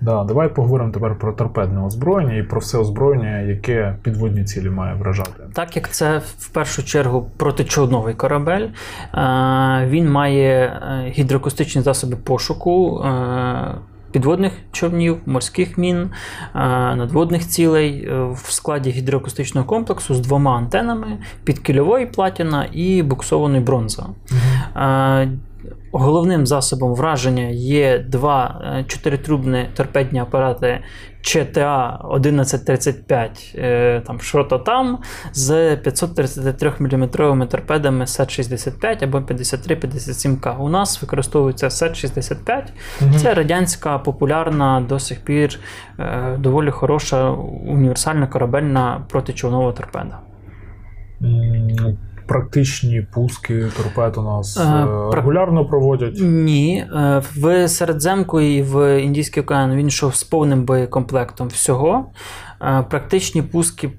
Да, 0.01 0.23
давай 0.23 0.53
поговоримо 0.53 0.91
тепер 0.91 1.19
про 1.19 1.34
торпедне 1.34 1.86
озброєння 1.86 2.36
і 2.36 2.43
про 2.43 2.60
все 2.60 2.77
озброєння, 2.77 3.39
яке 3.39 3.95
підводні 4.03 4.43
цілі 4.43 4.69
має 4.69 4.95
вражати. 4.95 5.43
Так 5.53 5.75
як 5.75 5.89
це 5.89 6.17
в 6.17 6.49
першу 6.49 6.84
чергу 6.84 7.31
протичовновий 7.38 8.13
корабель, 8.13 8.67
е, 8.67 8.71
він 9.89 10.12
має 10.12 10.65
е, 10.65 11.12
гідроакустичні 11.15 11.81
засоби 11.81 12.15
пошуку. 12.15 13.05
Підводних 14.15 14.54
човнів, 14.71 15.17
морських 15.25 15.78
мін, 15.78 15.97
е, 15.97 16.10
надводних 16.95 17.47
цілей 17.47 18.08
е, 18.08 18.23
в 18.34 18.51
складі 18.51 18.89
гідроакустичного 18.89 19.67
комплексу 19.67 20.15
з 20.15 20.19
двома 20.19 20.58
антенами, 20.58 21.17
підкільової 21.43 22.06
платіна 22.06 22.67
і 22.71 23.04
буксованої 23.04 23.62
бронза. 23.62 24.06
Е, 24.75 25.32
Головним 25.91 26.47
засобом 26.47 26.93
враження 26.93 27.43
є 27.47 27.99
два 27.99 28.61
е, 28.79 28.83
чотиритрубні 28.83 29.69
торпедні 29.75 30.19
апарати 30.19 30.79
ЧТА 31.21 31.99
1135 32.03 33.55
е, 33.55 34.01
там 34.07 34.21
шрототам 34.21 34.99
з 35.33 35.75
533 35.75 36.73
мм 36.79 37.09
торпедами 37.47 38.05
СЕТ-65 38.05 39.03
або 39.03 39.17
53-57К. 39.17 40.57
У 40.57 40.69
нас 40.69 41.01
використовується 41.01 41.67
СЕТ-65. 41.67 42.63
Це 43.17 43.33
радянська 43.33 43.97
популярна 43.97 44.85
до 44.89 44.99
сих 44.99 45.19
пір 45.19 45.59
е, 45.99 46.38
доволі 46.39 46.71
хороша 46.71 47.29
універсальна 47.67 48.27
корабельна 48.27 49.05
протичовнова 49.09 49.71
торпеда. 49.71 50.19
Практичні 52.25 53.07
пуски 53.13 53.65
торпед 53.77 54.17
у 54.17 54.21
нас 54.21 54.57
Е, 54.57 54.61
е, 54.63 55.15
регулярно 55.15 55.65
проводять. 55.65 56.17
Ні, 56.21 56.85
е, 56.95 57.21
в 57.35 57.67
Середземку 57.67 58.41
і 58.41 58.61
в 58.61 59.01
Індійський 59.01 59.43
океан 59.43 59.75
він 59.75 59.88
йшов 59.88 60.15
з 60.15 60.23
повним 60.23 60.63
боєкомплектом 60.63 61.47
всього. 61.47 62.05
Е, 62.61 62.85
Практичні 62.89 63.41
пуски 63.41 63.91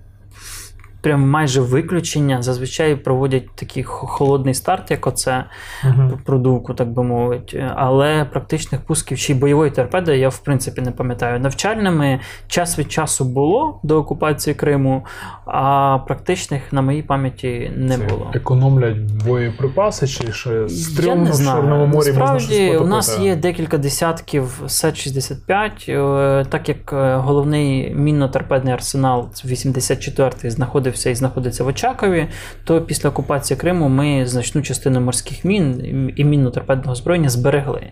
прям 1.07 1.29
майже 1.31 1.61
виключення. 1.61 2.42
Зазвичай 2.42 2.97
проводять 2.97 3.51
такий 3.55 3.83
холодний 3.83 4.55
старт, 4.55 4.90
як 4.90 5.07
оце 5.07 5.45
Мгм. 5.85 6.19
продувку, 6.25 6.75
так 6.75 6.88
би 6.88 7.03
мовити. 7.03 7.71
Але 7.77 8.25
практичних 8.25 8.81
пусків 8.81 9.19
чи 9.19 9.35
бойової 9.35 9.71
торпеди 9.71 10.19
я 10.19 10.29
в 10.29 10.38
принципі 10.38 10.81
не 10.81 10.90
пам'ятаю. 10.90 11.40
Навчальними 11.40 12.21
час 12.49 12.79
від 12.79 12.92
часу 12.92 13.25
було 13.25 13.81
до 13.83 13.99
окупації 13.99 14.55
Криму, 14.55 15.05
а 15.45 15.99
практичних 16.07 16.73
на 16.73 16.83
моїй 16.83 17.03
пам'яті 17.03 17.73
не 17.77 17.99
Це 17.99 18.05
було. 18.05 18.31
Економлять 18.35 18.99
боєприпаси 19.27 20.07
чи 20.07 20.33
ще 20.33 20.51
Я 20.51 20.69
стрімно 20.69 21.31
в. 21.33 21.45
Чорному 21.45 21.87
морі 21.87 22.12
можна 22.12 22.38
щось 22.38 22.51
Насправді, 22.59 22.77
у 22.77 22.87
нас 22.87 23.19
є 23.19 23.37
декілька 23.37 23.79
десятків 23.79 24.62
Сет-65, 24.66 25.71
е, 25.88 26.45
так 26.49 26.69
як 26.69 26.92
е, 26.92 27.16
головний 27.16 27.95
мінно-торпедний 27.95 28.73
арсенал 28.73 29.29
84-й 29.45 30.51
знаходився 30.51 30.96
і 31.05 31.15
знаходиться 31.15 31.65
в 31.65 31.67
Очакові, 31.67 32.29
то 32.65 32.81
після 32.81 33.09
окупації 33.09 33.57
Криму 33.61 33.89
ми 33.89 34.27
значну 34.27 34.63
частину 34.63 35.01
морських 35.01 35.45
мін 35.45 35.83
і 36.17 36.25
мінно-торпедного 36.25 36.91
озброєння 36.91 37.29
зберегли. 37.29 37.83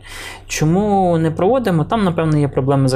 Чому 0.47 1.19
не 1.19 1.31
проводимо? 1.31 1.85
Там, 1.85 2.05
напевно, 2.05 2.39
є 2.39 2.49
проблеми 2.49 2.89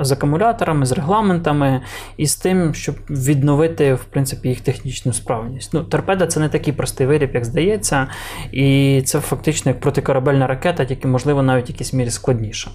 з 0.00 0.12
акумуляторами, 0.12 0.86
з 0.86 0.92
регламентами 0.92 1.80
і 2.16 2.26
з 2.26 2.36
тим, 2.36 2.74
щоб 2.74 2.94
відновити 3.10 3.94
в 3.94 4.04
принципі 4.04 4.48
їх 4.48 4.60
технічну 4.60 5.12
справність. 5.12 5.74
Ну, 5.74 5.84
торпеда 5.84 6.26
це 6.26 6.40
не 6.40 6.48
такий 6.48 6.72
простий 6.72 7.06
виріб, 7.06 7.30
як 7.34 7.44
здається, 7.44 8.06
і 8.52 9.02
це 9.04 9.20
фактично 9.20 9.70
як 9.70 9.80
протикорабельна 9.80 10.46
ракета, 10.46 10.84
тільки 10.84 11.08
можливо 11.08 11.42
навіть 11.42 11.68
в 11.68 11.70
якійсь 11.70 11.92
мірі 11.92 12.10
складніша. 12.10 12.70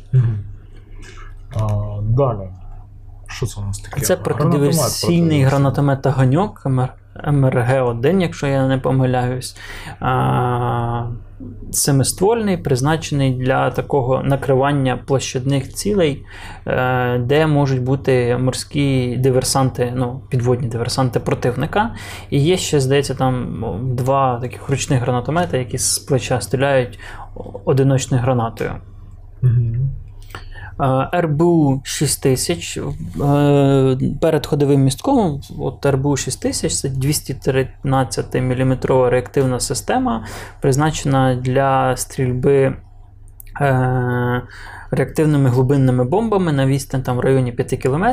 Далі. 2.02 2.50
Що 3.28 3.46
це 3.46 3.62
у 3.62 3.64
нас 3.64 3.80
таке? 3.80 4.02
Це 4.02 4.16
протидиверсійний 4.18 5.44
гранатомет 5.44 6.08
Ганьок 6.08 6.62
МРГ-1, 7.24 8.22
якщо 8.22 8.48
я 8.48 8.68
не 8.68 8.78
помиляюсь. 8.78 9.58
А, 10.00 11.08
Семиствольний, 11.72 12.58
призначений 12.58 13.34
для 13.34 13.72
такого 13.72 14.24
накривання 14.24 14.98
площадних 14.98 15.74
цілей, 15.74 16.26
е, 16.68 17.18
де 17.20 17.48
можуть 17.48 17.84
бути 17.84 18.38
морські 18.38 19.18
диверсанти, 19.18 19.94
ну, 19.96 20.22
підводні 20.30 20.68
диверсанти 20.68 21.20
противника. 21.20 21.96
І 22.30 22.40
є 22.40 22.58
ще, 22.58 22.80
здається, 22.80 23.16
там 23.16 23.64
два 23.96 24.40
таких 24.40 24.70
ручних 24.70 25.02
гранатомети, 25.02 25.58
які 25.58 25.78
з 25.78 26.00
плеча 26.00 26.42
стріляють 26.42 27.00
одиночною 27.66 28.24
гранатою. 28.24 28.72
Мгм. 29.42 29.90
РБУ 31.16 31.82
6000 31.84 32.78
е, 32.78 33.98
перед 34.22 34.46
ходовим 34.46 34.82
містком. 34.82 35.42
От 35.60 35.86
РБУ 35.86 36.18
6000 36.18 36.82
це 36.82 36.90
213 36.90 38.36
мм 38.36 38.78
реактивна 39.10 39.60
система, 39.60 40.26
призначена 40.62 41.36
для 41.36 41.98
стрільби. 41.98 42.76
Е, 43.62 44.42
Реактивними 44.92 45.50
глибинними 45.50 46.04
бомбами 46.04 46.52
на 46.52 46.66
відстань 46.66 47.02
там 47.02 47.18
в 47.18 47.20
районі 47.20 47.52
5 47.52 47.82
км 47.82 48.06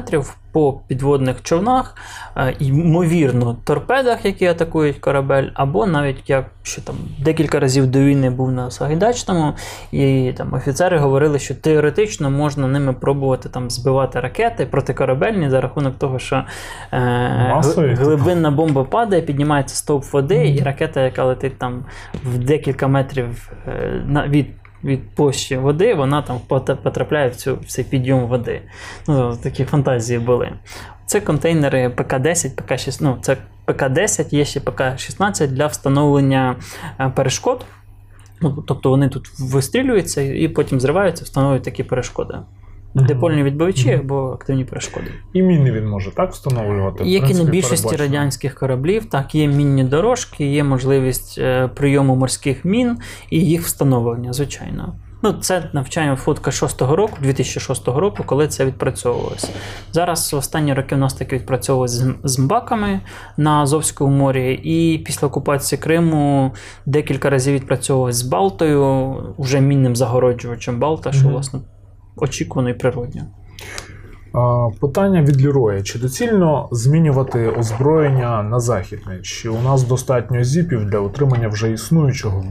по 0.53 0.81
підводних 0.87 1.43
човнах, 1.43 1.97
е, 2.37 2.55
ймовірно, 2.59 3.57
торпедах, 3.65 4.25
які 4.25 4.47
атакують 4.47 4.99
корабель, 4.99 5.49
або 5.55 5.87
навіть 5.87 6.31
я 6.31 6.47
ще 6.63 6.81
там 6.81 6.97
декілька 7.25 7.61
разів 7.61 7.87
до 7.87 7.99
війни 7.99 8.31
був 8.31 8.53
на 8.53 8.71
Сагайдачному, 8.71 9.53
і 9.93 10.33
там 10.37 10.55
офіцери 10.55 10.99
говорили, 10.99 11.39
що 11.39 11.55
теоретично 11.55 12.31
можна 12.31 12.69
ними 12.69 12.93
пробувати 12.93 13.49
там 13.49 13.71
збивати 13.71 14.21
ракети 14.21 14.67
протикорабельні 14.67 15.51
за 15.51 15.61
рахунок 15.61 15.99
того, 15.99 16.19
що 16.19 16.45
е, 16.93 17.61
глибинна 17.77 18.51
бомба 18.51 18.85
падає, 18.85 19.23
піднімається 19.23 19.77
стовп 19.77 20.13
води, 20.13 20.55
і 20.59 20.63
ракета, 20.63 21.01
яка 21.01 21.25
летить 21.25 21.59
там 21.59 21.85
в 22.25 22.39
декілька 22.39 22.89
метрів 22.89 23.53
е, 23.67 24.03
на, 24.07 24.29
від. 24.29 24.47
Від 24.85 25.15
площі 25.15 25.57
води 25.57 25.95
вона 25.95 26.23
там 26.23 26.41
потрапляє 26.83 27.29
в, 27.29 27.37
цю, 27.37 27.57
в 27.57 27.65
цей 27.67 27.85
підйом 27.85 28.27
води. 28.27 28.63
Ну, 29.09 29.37
такі 29.43 29.65
фантазії 29.65 30.19
були. 30.19 30.53
Це 31.07 31.21
контейнери 31.21 31.89
ПК-10, 31.89 32.55
ПК-16, 32.55 32.99
ну, 33.01 33.19
це 33.21 33.37
ПК-10, 33.67 34.35
є 34.35 34.45
ще 34.45 34.61
ПК-16 34.61 35.47
для 35.47 35.67
встановлення 35.67 36.57
е, 37.01 37.09
перешкод. 37.09 37.65
Ну, 38.41 38.65
тобто 38.67 38.91
вони 38.91 39.09
тут 39.09 39.29
вистрілюються 39.41 40.21
і 40.21 40.49
потім 40.49 40.81
зриваються, 40.81 41.25
встановлюють 41.25 41.65
такі 41.65 41.85
перешкоди. 41.85 42.35
Мгм. 42.95 43.07
Дипольні 43.07 43.43
відбивачі 43.43 43.93
або 43.93 44.33
активні 44.33 44.65
перешкоди. 44.65 45.07
І 45.33 45.43
міни 45.43 45.73
він 45.73 45.87
може 45.89 46.11
так 46.11 46.33
встановлювати. 46.33 47.05
В 47.05 47.07
Як 47.07 47.31
і 47.31 47.35
на 47.35 47.45
більшості 47.45 47.85
передбачено. 47.89 48.17
радянських 48.19 48.55
кораблів, 48.55 49.05
так 49.05 49.35
є 49.35 49.47
мінні 49.49 49.85
дорожки, 49.85 50.47
є 50.47 50.65
можливість 50.65 51.39
е, 51.39 51.69
прийому 51.69 52.17
морських 52.17 52.65
мін 52.65 52.99
і 53.31 53.41
їх 53.41 53.63
встановлення, 53.63 54.33
звичайно. 54.33 54.95
Ну, 55.25 55.33
це 55.33 55.71
навчання 55.73 56.17
фотка 56.17 56.51
6-го 56.51 56.97
року, 56.97 57.17
2006 57.23 57.89
року, 57.89 58.23
коли 58.27 58.49
це 58.49 58.65
відпрацьовувалося. 58.65 59.49
Зараз 59.93 60.35
останні 60.35 60.75
роки 60.75 60.95
в 60.95 60.99
нас 60.99 61.15
таки 61.15 61.37
відпрацьовувалося 61.37 61.95
з, 61.95 62.15
з 62.25 62.39
МБАКами 62.39 63.01
на 63.37 63.51
Азовському 63.63 64.17
морі, 64.17 64.55
і 64.65 64.99
після 64.99 65.27
окупації 65.27 65.79
Криму 65.79 66.53
декілька 66.87 67.31
разів 67.31 67.55
відпрацьовувалося 67.55 68.19
з 68.19 68.23
Балтою, 68.23 69.15
вже 69.39 69.61
мінним 69.61 69.97
загороджувачем 69.97 70.79
Балта, 70.79 71.13
що 71.13 71.25
Мгм. 71.25 71.33
власне 71.33 71.61
очікувано 72.17 72.71
і 72.71 72.75
природньо. 72.75 73.23
Питання 74.81 75.23
від 75.23 75.41
Ліроя: 75.41 75.83
чи 75.83 75.99
доцільно 75.99 76.69
змінювати 76.73 77.49
озброєння 77.49 78.43
на 78.43 78.61
західне? 78.61 79.21
Чи 79.23 79.49
у 79.49 79.63
нас 79.63 79.83
достатньо 79.83 80.45
зіпів 80.45 80.85
для 80.85 80.99
утримання 80.99 81.49
вже 81.49 81.73
існуючого 81.73 82.45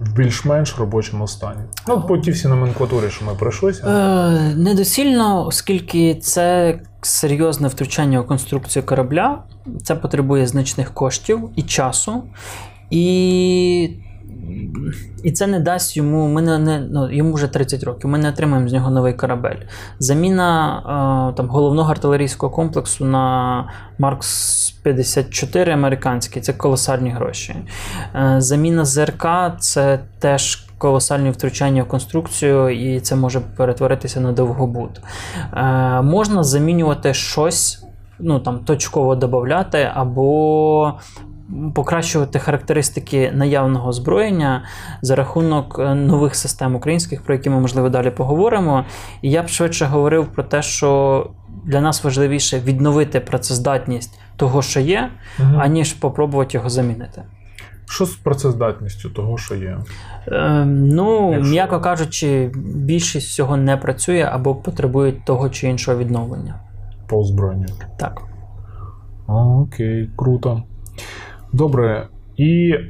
в 0.00 0.12
більш-менш, 0.16 0.78
робочому 0.78 1.28
стані? 1.28 1.60
Ну, 1.88 2.00
по 2.00 2.18
ті 2.18 2.30
всі 2.30 2.48
номенклатурі, 2.48 3.10
що 3.10 3.24
ми 3.24 3.34
пройшлися. 3.34 3.86
Е, 3.86 4.54
недосильно, 4.56 5.46
оскільки 5.46 6.14
це 6.14 6.78
серйозне 7.02 7.68
втручання 7.68 8.20
у 8.20 8.24
конструкцію 8.24 8.82
корабля, 8.82 9.42
це 9.82 9.94
потребує 9.94 10.46
значних 10.46 10.94
коштів 10.94 11.50
і 11.56 11.62
часу. 11.62 12.22
І, 12.90 13.90
і 15.22 15.32
це 15.32 15.46
не 15.46 15.60
дасть 15.60 15.96
йому. 15.96 16.28
Ми 16.28 16.42
не, 16.42 16.58
не, 16.58 16.80
ну, 16.90 17.12
йому 17.12 17.32
вже 17.32 17.46
30 17.46 17.84
років. 17.84 18.10
Ми 18.10 18.18
не 18.18 18.28
отримаємо 18.28 18.68
з 18.68 18.72
нього 18.72 18.90
новий 18.90 19.12
корабель. 19.12 19.56
Заміна 19.98 20.78
е, 21.30 21.36
там, 21.36 21.48
головного 21.48 21.90
артилерійського 21.90 22.52
комплексу 22.52 23.04
на 23.04 23.64
Маркс 23.98 24.70
54 24.70 25.72
американський 25.72 26.42
це 26.42 26.52
колосальні 26.52 27.10
гроші. 27.10 27.56
Е, 28.14 28.34
заміна 28.38 28.84
ЗРК 28.84 29.26
це 29.58 30.00
теж. 30.18 30.64
Колосальні 30.78 31.30
втручання 31.30 31.82
в 31.82 31.88
конструкцію, 31.88 32.68
і 32.68 33.00
це 33.00 33.16
може 33.16 33.40
перетворитися 33.40 34.20
на 34.20 34.32
довгобуд. 34.32 35.00
Е, 35.52 36.02
можна 36.02 36.44
замінювати 36.44 37.14
щось, 37.14 37.84
ну 38.18 38.40
там 38.40 38.58
точково 38.58 39.14
додати, 39.14 39.90
або 39.94 40.94
покращувати 41.74 42.38
характеристики 42.38 43.32
наявного 43.34 43.88
озброєння 43.88 44.62
за 45.02 45.16
рахунок 45.16 45.76
е, 45.78 45.94
нових 45.94 46.34
систем 46.34 46.74
українських, 46.74 47.22
про 47.22 47.34
які 47.34 47.50
ми 47.50 47.60
можливо 47.60 47.88
далі 47.88 48.10
поговоримо. 48.10 48.84
І 49.22 49.30
я 49.30 49.42
б 49.42 49.48
швидше 49.48 49.84
говорив 49.84 50.26
про 50.26 50.42
те, 50.42 50.62
що 50.62 51.30
для 51.64 51.80
нас 51.80 52.04
важливіше 52.04 52.60
відновити 52.60 53.20
працездатність 53.20 54.18
того, 54.36 54.62
що 54.62 54.80
є, 54.80 55.10
Мгм. 55.38 55.60
аніж 55.60 55.92
попробувати 55.92 56.56
його 56.56 56.68
замінити. 56.68 57.22
Що 57.90 58.04
з 58.06 58.16
працездатністю 58.16 59.10
того, 59.10 59.38
що 59.38 59.54
є? 59.54 59.78
Е, 60.28 60.64
ну, 60.66 61.32
Якщо- 61.32 61.50
м'яко 61.50 61.80
кажучи, 61.80 62.50
більшість 62.74 63.28
всього 63.28 63.56
не 63.56 63.76
працює 63.76 64.28
або 64.32 64.54
потребує 64.54 65.12
того 65.12 65.48
чи 65.50 65.68
іншого 65.68 65.98
відновлення. 65.98 66.54
по 67.08 67.18
озброєнню? 67.18 67.66
Так. 67.98 68.22
Окей, 69.26 70.10
круто. 70.16 70.62
Добре. 71.52 72.08
І 72.38 72.70
е, 72.70 72.86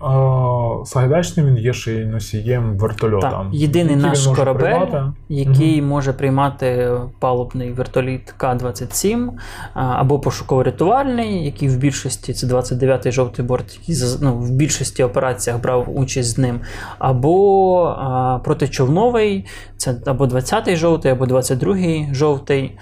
Сагайдачний 0.84 1.46
він 1.46 1.58
є 1.58 1.72
ще 1.72 1.92
й 1.92 2.04
носієм 2.04 2.78
вертольота. 2.78 3.30
Так, 3.30 3.46
єдиний 3.52 3.96
який 3.96 4.10
наш 4.10 4.26
корабель, 4.26 4.62
приймати. 4.62 5.02
який 5.28 5.82
може 5.82 6.12
приймати 6.12 6.90
палубний 7.18 7.72
вертоліт 7.72 8.34
К-27 8.36 9.28
або 9.74 10.18
пошуково-рятувальний, 10.18 11.44
який 11.44 11.68
в 11.68 11.76
більшості 11.76 12.32
це 12.32 12.46
29-й 12.46 13.12
жовтий 13.12 13.44
борт, 13.44 13.78
який 13.80 14.04
ну, 14.22 14.34
в 14.34 14.50
більшості 14.50 15.02
операціях 15.02 15.62
брав 15.62 15.98
участь 15.98 16.28
з 16.28 16.38
ним, 16.38 16.60
або 16.98 17.82
а, 17.84 18.38
протичовновий, 18.44 19.46
це 19.76 19.96
або 20.06 20.24
20-й 20.24 20.76
жовтий, 20.76 21.12
або 21.12 21.24
22-й 21.24 22.14
жовтий. 22.14 22.78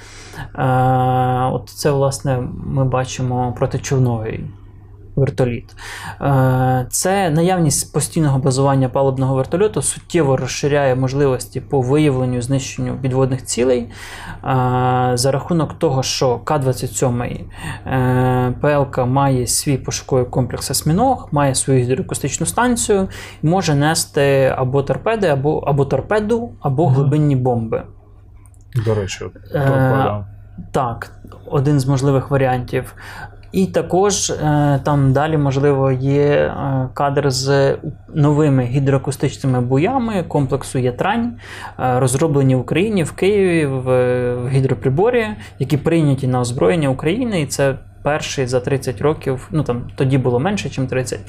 А, 0.52 1.50
от 1.52 1.68
це, 1.68 1.90
власне, 1.90 2.48
ми 2.66 2.84
бачимо 2.84 3.54
протичовновий 3.58 4.44
вертоліт. 5.16 5.76
Е, 6.20 6.86
Це 6.90 7.30
наявність 7.30 7.92
постійного 7.92 8.38
базування 8.38 8.88
палубного 8.88 9.34
вертольоту 9.34 9.82
суттєво 9.82 10.36
розширяє 10.36 10.94
можливості 10.94 11.60
по 11.60 11.80
виявленню 11.80 12.38
і 12.38 12.40
знищенню 12.40 12.98
підводних 13.02 13.44
цілей 13.44 13.80
е, 13.80 13.88
за 15.14 15.30
рахунок 15.30 15.78
того, 15.78 16.02
що 16.02 16.38
К-27 16.38 17.44
е, 17.86 18.54
ПЛК 18.60 18.98
має 18.98 19.46
свій 19.46 19.76
пошуковий 19.76 20.24
комплекс 20.24 20.70
осьміног, 20.70 21.28
має 21.32 21.54
свою 21.54 21.80
гідроакустичну 21.80 22.46
станцію 22.46 23.08
і 23.42 23.46
може 23.46 23.74
нести 23.74 24.54
або 24.56 24.82
торпеди, 24.82 25.26
або, 25.26 25.58
або 25.58 25.84
торпеду, 25.84 26.52
або 26.60 26.88
глибинні 26.88 27.36
бомби. 27.36 27.82
До 28.84 28.94
речі, 28.94 29.18
торпеда. 29.52 30.26
Так, 30.72 31.12
один 31.46 31.80
з 31.80 31.86
можливих 31.86 32.30
варіантів. 32.30 32.94
І 33.56 33.66
також 33.66 34.30
е, 34.30 34.80
там 34.84 35.12
далі, 35.12 35.38
можливо, 35.38 35.92
є 35.92 36.26
е, 36.26 36.52
кадр 36.94 37.30
з 37.30 37.76
новими 38.14 38.64
гідроакустичними 38.64 39.60
буями 39.60 40.24
комплексу 40.28 40.78
Ятрань, 40.78 41.32
е, 41.78 42.00
розроблені 42.00 42.54
в 42.56 42.60
Україні, 42.60 43.02
в 43.02 43.12
Києві, 43.12 43.66
в, 43.66 44.48
гідроприборі, 44.48 45.26
які 45.58 45.76
прийняті 45.76 46.26
на 46.26 46.40
озброєння 46.40 46.88
України. 46.88 47.40
І 47.40 47.46
це 47.46 47.74
перший 48.06 48.46
за 48.46 48.60
30 48.60 49.00
років, 49.00 49.48
ну 49.50 49.62
там 49.62 49.82
тоді 49.94 50.18
було 50.18 50.40
менше, 50.40 50.80
ніж 50.80 50.90
30, 50.90 51.20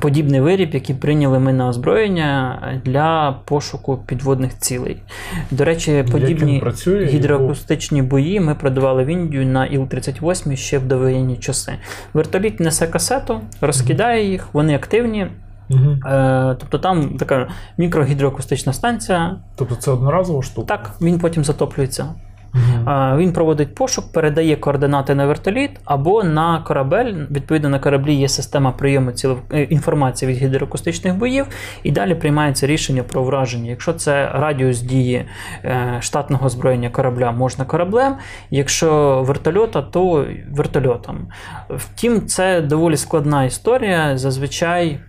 подібний 0.00 0.40
виріб, 0.40 0.74
який 0.74 0.96
прийняли 0.96 1.38
ми 1.38 1.52
на 1.52 1.68
озброєння 1.68 2.60
для 2.84 3.36
пошуку 3.44 3.98
підводних 4.06 4.58
цілей. 4.58 5.02
До 5.50 5.64
речі, 5.64 6.04
подібні 6.12 6.60
працює? 6.60 7.04
гідроакустичні 7.04 8.02
бої 8.02 8.40
ми 8.40 8.54
продавали 8.54 9.04
в 9.04 9.06
Індію 9.06 9.46
на 9.46 9.66
Іл-38 9.66 10.56
ще 10.56 10.78
в 10.78 10.86
довоєнні 10.86 11.36
часи. 11.36 11.72
Вертоліт 12.14 12.60
несе 12.60 12.86
касету, 12.86 13.40
розкидає 13.60 14.30
їх, 14.30 14.48
вони 14.52 14.74
активні. 14.74 15.26
Угу. 15.70 15.96
Е, 16.06 16.56
тобто 16.60 16.78
там 16.78 17.16
така 17.18 17.48
мікрогідроакустична 17.78 18.72
станція. 18.72 19.36
Тобто 19.56 19.74
це 19.74 19.90
одноразова 19.90 20.42
штука? 20.42 20.76
Так, 20.76 20.90
він 21.00 21.18
потім 21.18 21.44
затоплюється. 21.44 22.14
Е, 22.54 23.16
Він 23.16 23.32
проводить 23.32 23.74
пошук, 23.74 24.12
передає 24.12 24.56
координати 24.56 25.14
на 25.14 25.26
вертоліт 25.26 25.70
або 25.84 26.24
на 26.24 26.58
корабель. 26.62 27.14
Відповідно, 27.30 27.68
на 27.68 27.78
кораблі 27.78 28.14
є 28.14 28.28
система 28.28 28.72
прийому 28.72 29.10
ціло- 29.10 29.38
е, 29.52 29.62
інформації 29.62 30.32
від 30.32 30.42
гідроакустичних 30.42 31.14
боїв, 31.14 31.46
і 31.82 31.90
далі 31.92 32.14
приймається 32.14 32.66
рішення 32.66 33.02
про 33.02 33.22
враження. 33.22 33.70
Якщо 33.70 33.92
це 33.92 34.28
радіус 34.34 34.80
дії 34.80 35.24
е, 35.64 35.96
штатного 36.00 36.46
озброєння 36.46 36.90
корабля, 36.90 37.32
можна 37.32 37.64
кораблем. 37.64 38.14
Якщо 38.50 39.22
вертольота, 39.26 39.82
то 39.82 40.26
вертольотом. 40.52 41.28
Втім, 41.70 42.26
це 42.26 42.60
доволі 42.60 42.96
складна 42.96 43.44
історія. 43.44 44.18
Зазвичай. 44.18 45.00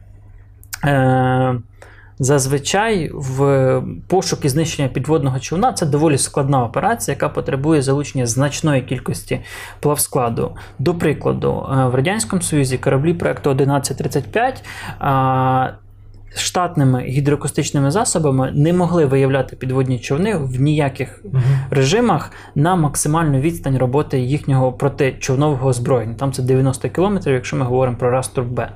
Е, 0.86 1.56
Зазвичай 2.24 3.12
в 3.14 3.82
пошук 4.08 4.46
і 4.46 4.50
знищення 4.50 4.88
підводного 4.88 5.40
човна 5.40 5.74
це 5.74 5.86
доволі 5.86 6.18
складна 6.18 6.64
операція, 6.64 7.16
яка 7.16 7.30
потребує 7.30 7.82
залучення 7.82 8.26
значної 8.26 8.82
кількості 8.82 9.40
плавскладу. 9.80 10.52
До 10.80 10.96
прикладу, 10.96 11.68
е, 11.72 11.86
в 11.86 11.96
Радянському 11.96 12.42
Союзі 12.42 12.78
кораблі 12.78 13.14
проекту 13.14 13.50
1135 13.50 14.64
штатними 16.36 17.04
гідроакустичними 17.04 17.92
засобами 17.92 18.52
не 18.56 18.74
могли 18.74 19.06
виявляти 19.06 19.56
підводні 19.56 20.00
човни 20.00 20.38
в 20.38 20.62
ніяких 20.62 21.22
Мгм. 21.26 21.44
режимах 21.70 22.32
на 22.56 22.76
максимальну 22.76 23.40
відстань 23.40 23.78
роботи 23.78 24.20
їхнього 24.20 24.74
протичовнового 24.74 25.68
озброєння. 25.68 26.16
Там 26.16 26.32
це 26.32 26.44
90 26.44 26.90
км, 26.90 27.18
якщо 27.26 27.58
ми 27.58 27.66
говоримо 27.66 27.98
про 27.98 28.12
Растур 28.12 28.44
Б. 28.44 28.70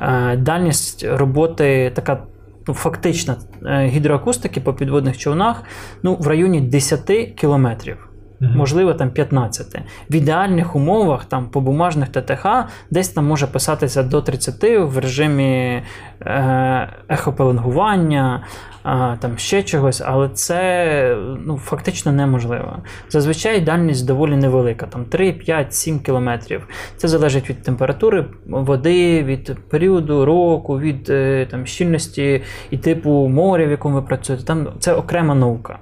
Е, 0.00 0.36
Дальність 0.36 1.06
роботи 1.10 1.92
така. 1.94 2.22
Ну, 2.68 2.74
фактична 2.74 3.36
е, 3.66 3.86
гідроакустики 3.86 4.60
по 4.60 4.74
підводних 4.74 5.18
човнах 5.18 5.62
ну, 6.02 6.14
в 6.14 6.26
районі 6.26 6.60
10 6.60 7.10
кілометрів, 7.36 8.08
Мгм. 8.42 8.56
можливо, 8.56 8.94
там 8.94 9.10
15. 9.10 9.82
В 10.10 10.14
ідеальних 10.14 10.76
умовах, 10.76 11.24
там 11.24 11.48
по 11.48 11.60
бумажних 11.60 12.08
ТТХ, 12.08 12.46
десь 12.90 13.08
там 13.08 13.26
може 13.26 13.46
писатися 13.46 14.02
до 14.02 14.22
30 14.22 14.78
в 14.78 14.98
режимі 14.98 15.82
е, 16.20 16.88
ехопеленгування, 17.08 18.44
а, 18.82 19.16
там 19.20 19.38
ще 19.38 19.62
чогось, 19.62 20.02
але 20.04 20.28
це 20.28 21.16
ну, 21.46 21.58
фактично 21.58 22.12
неможливо. 22.12 22.78
Зазвичай 23.08 23.60
дальність 23.60 24.06
доволі 24.06 24.36
невелика, 24.36 24.86
там 24.86 25.04
3, 25.04 25.32
5, 25.32 25.74
7 25.74 26.00
кілометрів. 26.00 26.68
Це 26.96 27.08
залежить 27.08 27.50
від 27.50 27.62
температури 27.62 28.24
води, 28.46 29.22
від 29.22 29.68
періоду 29.68 30.24
року, 30.24 30.80
від 30.80 31.10
е, 31.10 31.46
там, 31.50 31.66
щільності 31.66 32.42
і 32.70 32.78
типу 32.78 33.28
моря, 33.28 33.66
в 33.66 33.70
якому 33.70 33.94
ви 33.94 34.02
працюєте. 34.02 34.44
Там 34.44 34.68
це 34.80 34.94
окрема 34.94 35.34
наука. 35.34 35.78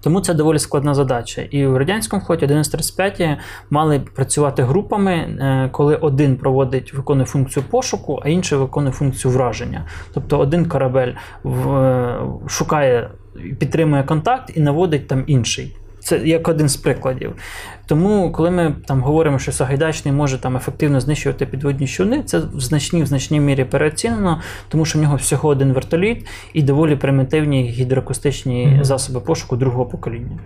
Тому 0.00 0.20
це 0.20 0.34
доволі 0.34 0.58
складна 0.58 0.94
задача. 0.94 1.42
І 1.42 1.66
в 1.66 1.76
радянському 1.76 2.22
флоті 2.22 2.44
1135 2.44 3.38
мали 3.70 4.00
працювати 4.00 4.62
групами, 4.62 5.12
е, 5.14 5.68
коли 5.72 5.96
один 5.96 6.36
проводить, 6.36 6.94
виконує 6.94 7.26
функцію 7.26 7.64
пошуку, 7.70 8.20
а 8.24 8.28
інший 8.28 8.58
виконує 8.58 8.92
функцію 8.92 9.32
враження. 9.34 9.84
Тобто 10.14 10.38
один 10.38 10.66
корабель 10.68 11.12
в- 11.42 11.70
е, 11.76 12.16
шукає, 12.48 13.10
підтримує 13.58 14.02
контакт 14.02 14.52
і 14.56 14.60
наводить 14.60 15.08
там 15.08 15.24
інший. 15.26 15.76
Це 16.02 16.18
як 16.18 16.48
один 16.48 16.68
з 16.68 16.76
прикладів. 16.76 17.32
Тому, 17.86 18.32
коли 18.32 18.50
ми 18.50 18.74
там 18.86 19.00
говоримо, 19.00 19.38
що 19.38 19.52
Сагайдачний 19.52 20.14
може 20.14 20.38
там 20.38 20.56
ефективно 20.56 21.00
знищувати 21.00 21.46
підводні 21.46 21.86
човни, 21.86 22.22
це 22.22 22.38
в 22.38 22.60
значній 22.60 23.02
в 23.02 23.06
значній 23.06 23.40
мірі 23.40 23.64
переоцінено, 23.64 24.40
тому 24.68 24.84
що 24.84 24.98
в 24.98 25.02
нього 25.02 25.16
всього 25.16 25.48
один 25.48 25.72
вертоліт 25.72 26.26
і 26.52 26.62
доволі 26.62 26.96
примітивні 26.96 27.64
гідроакустичні 27.64 28.66
Мгм. 28.66 28.84
засоби 28.84 29.20
пошуку 29.20 29.56
другого 29.56 29.86
покоління. 29.86 30.38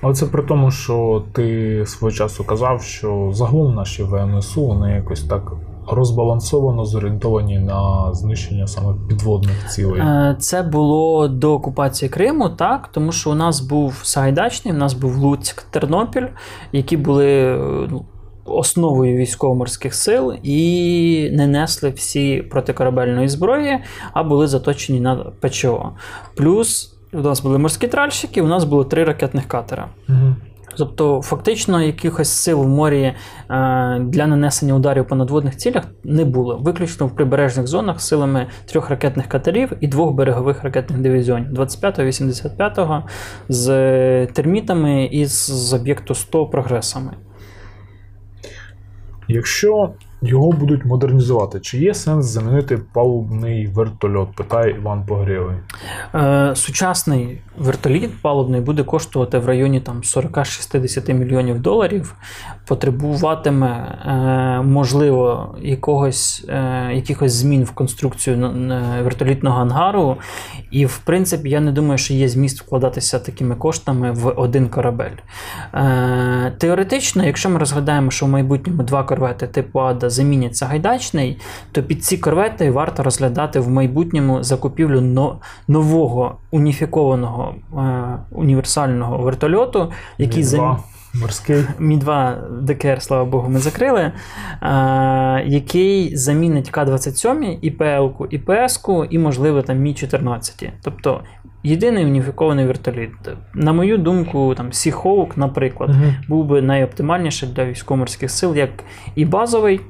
Але 0.00 0.14
це 0.14 0.26
при 0.26 0.42
тому, 0.42 0.70
що 0.70 1.24
ти 1.32 1.82
свого 1.86 2.12
часу 2.12 2.44
казав, 2.44 2.82
що 2.82 3.30
загалом 3.34 3.74
наші 3.74 4.02
ВМСУ 4.02 4.66
вони 4.66 4.92
якось 4.94 5.24
так 5.24 5.52
розбалансовано 5.88 6.84
зорієнтовані 6.84 7.58
на 7.58 8.08
знищення 8.14 8.66
саме 8.66 8.94
підводних 9.08 9.68
цілей. 9.68 10.00
Е, 10.00 10.36
Це 10.38 10.62
було 10.62 11.28
до 11.28 11.54
окупації 11.54 12.08
Криму, 12.08 12.48
так, 12.48 12.88
тому 12.92 13.12
що 13.12 13.30
у 13.30 13.34
нас 13.34 13.60
був 13.60 14.00
Сагайдачний, 14.02 14.74
у 14.74 14.76
нас 14.76 14.94
був 14.94 15.16
Луцьк, 15.16 15.62
Тернопіль, 15.62 16.26
які 16.72 16.96
були 16.96 17.26
е, 17.26 17.58
ну, 17.90 18.04
основою 18.44 19.16
військово-морських 19.16 19.94
сил 19.94 20.34
і 20.42 21.30
не 21.32 21.46
несли 21.46 21.90
всі 21.90 22.42
протикорабельної 22.50 23.28
зброї, 23.28 23.78
а 24.12 24.22
були 24.22 24.46
заточені 24.46 25.00
на 25.00 25.16
ПЧО. 25.16 25.90
Плюс 26.36 26.96
у 27.12 27.20
нас 27.20 27.42
були 27.42 27.58
морські 27.58 27.88
тральщики, 27.88 28.42
у 28.42 28.46
нас 28.46 28.64
було 28.64 28.84
три 28.84 29.04
ракетних 29.04 29.48
катера. 29.48 29.88
Мгм. 30.08 30.36
Тобто, 30.78 31.22
фактично, 31.22 31.82
якихось 31.82 32.28
сил 32.28 32.62
в 32.62 32.68
морі 32.68 33.02
е, 33.02 33.14
для 34.00 34.26
нанесення 34.26 34.74
ударів 34.74 35.08
по 35.08 35.14
надводних 35.14 35.56
цілях 35.56 35.84
не 36.04 36.24
було. 36.24 36.56
Виключно 36.56 37.06
в 37.06 37.14
прибережних 37.14 37.66
зонах 37.66 38.00
силами 38.00 38.46
трьох 38.66 38.90
ракетних 38.90 39.26
катерів 39.26 39.72
і 39.80 39.88
двох 39.88 40.14
берегових 40.14 40.64
ракетних 40.64 41.00
дивізіонів 41.00 41.52
25-го, 41.52 42.02
85-го 42.02 43.02
з 43.48 43.66
термітами 44.26 45.04
і 45.04 45.26
з 45.26 45.72
об'єкту 45.72 46.14
100 46.14 46.46
прогресами. 46.46 47.12
Якщо 49.28 49.92
його 50.22 50.52
будуть 50.52 50.84
модернізувати. 50.84 51.60
Чи 51.60 51.78
є 51.78 51.94
сенс 51.94 52.26
замінити 52.26 52.78
палубний 52.92 53.66
вертольот? 53.66 54.36
Питає 54.36 54.70
Іван 54.70 55.06
Погрєвий. 55.06 55.56
Е, 56.14 56.52
Сучасний 56.56 57.38
вертоліт 57.58 58.10
палубний 58.22 58.60
буде 58.60 58.82
коштувати 58.82 59.38
в 59.38 59.46
районі 59.46 59.80
там 59.80 60.00
40-60 60.00 61.12
мільйонів 61.12 61.60
доларів. 61.60 62.14
Потребуватиме, 62.66 63.98
е, 64.06 64.62
можливо, 64.62 65.54
якогось, 65.62 66.44
е, 66.48 66.90
якихось 66.94 67.32
змін 67.32 67.64
в 67.64 67.70
конструкцію 67.70 68.50
вертолітного 69.02 69.60
ангару. 69.60 70.16
І, 70.70 70.86
в 70.86 70.98
принципі, 70.98 71.50
я 71.50 71.60
не 71.60 71.72
думаю, 71.72 71.98
що 71.98 72.14
є 72.14 72.28
зміст 72.28 72.60
вкладатися 72.60 73.18
такими 73.18 73.54
коштами 73.54 74.12
в 74.12 74.28
один 74.36 74.68
корабель. 74.68 75.16
Е, 75.74 76.52
Теоретично, 76.58 77.24
якщо 77.24 77.50
ми 77.50 77.58
розглядаємо, 77.58 78.10
що 78.10 78.26
в 78.26 78.28
майбутньому 78.28 78.82
два 78.82 79.02
корвети 79.02 79.46
типу 79.46 79.80
Ада 79.80 80.10
замінять 80.10 80.56
Сагайдачний, 80.56 81.38
то 81.72 81.82
під 81.82 82.04
ці 82.04 82.18
корвети 82.18 82.70
варто 82.70 83.02
розглядати 83.02 83.60
в 83.60 83.70
майбутньому 83.70 84.42
закупівлю 84.42 85.00
но- 85.00 85.38
нового 85.68 86.36
уніфікованого 86.50 87.54
універсального 88.30 89.18
вертольоту, 89.18 89.92
який 90.18 90.42
Мі-2 90.42 90.46
замінить. 90.46 90.93
Морський. 91.20 91.64
Мі 91.78 91.96
2 91.96 92.36
ДКР, 92.62 93.02
слава 93.02 93.24
Богу, 93.24 93.48
ми 93.50 93.58
закрили, 93.58 94.00
е, 94.00 94.12
який 95.46 96.16
замінить 96.16 96.70
К-27, 96.70 97.58
і 97.62 97.70
ПЛ-ку, 97.70 98.26
і 98.30 98.38
ПС-ку, 98.38 99.04
і, 99.04 99.18
можливо, 99.18 99.62
там 99.62 99.78
Мі 99.78 99.94
14. 99.94 100.72
Тобто 100.82 101.20
єдиний 101.62 102.04
уніфікований 102.04 102.66
вертоліт. 102.66 103.10
На 103.54 103.72
мою 103.72 103.98
думку, 103.98 104.54
там 104.56 104.66
Sea-Hawk, 104.66 105.28
наприклад, 105.36 105.90
Мгм. 105.90 106.14
був 106.28 106.46
би 106.46 106.62
найоптимальніший 106.62 107.48
для 107.48 107.64
військово-морських 107.64 108.30
сил, 108.30 108.56
як 108.56 108.70
і 109.14 109.24
базовий. 109.24 109.80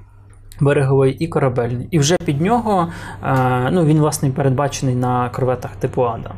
Береговий 0.61 1.13
і 1.13 1.29
корабельний. 1.29 1.89
І 1.91 1.99
вже 1.99 2.17
під 2.25 2.41
нього 2.41 2.89
е, 3.25 3.69
ну, 3.73 3.85
він, 3.85 3.99
власне, 3.99 4.31
передбачений 4.31 4.95
на 4.95 5.29
корветах 5.29 5.77
типу 5.77 6.03
Ада. 6.03 6.31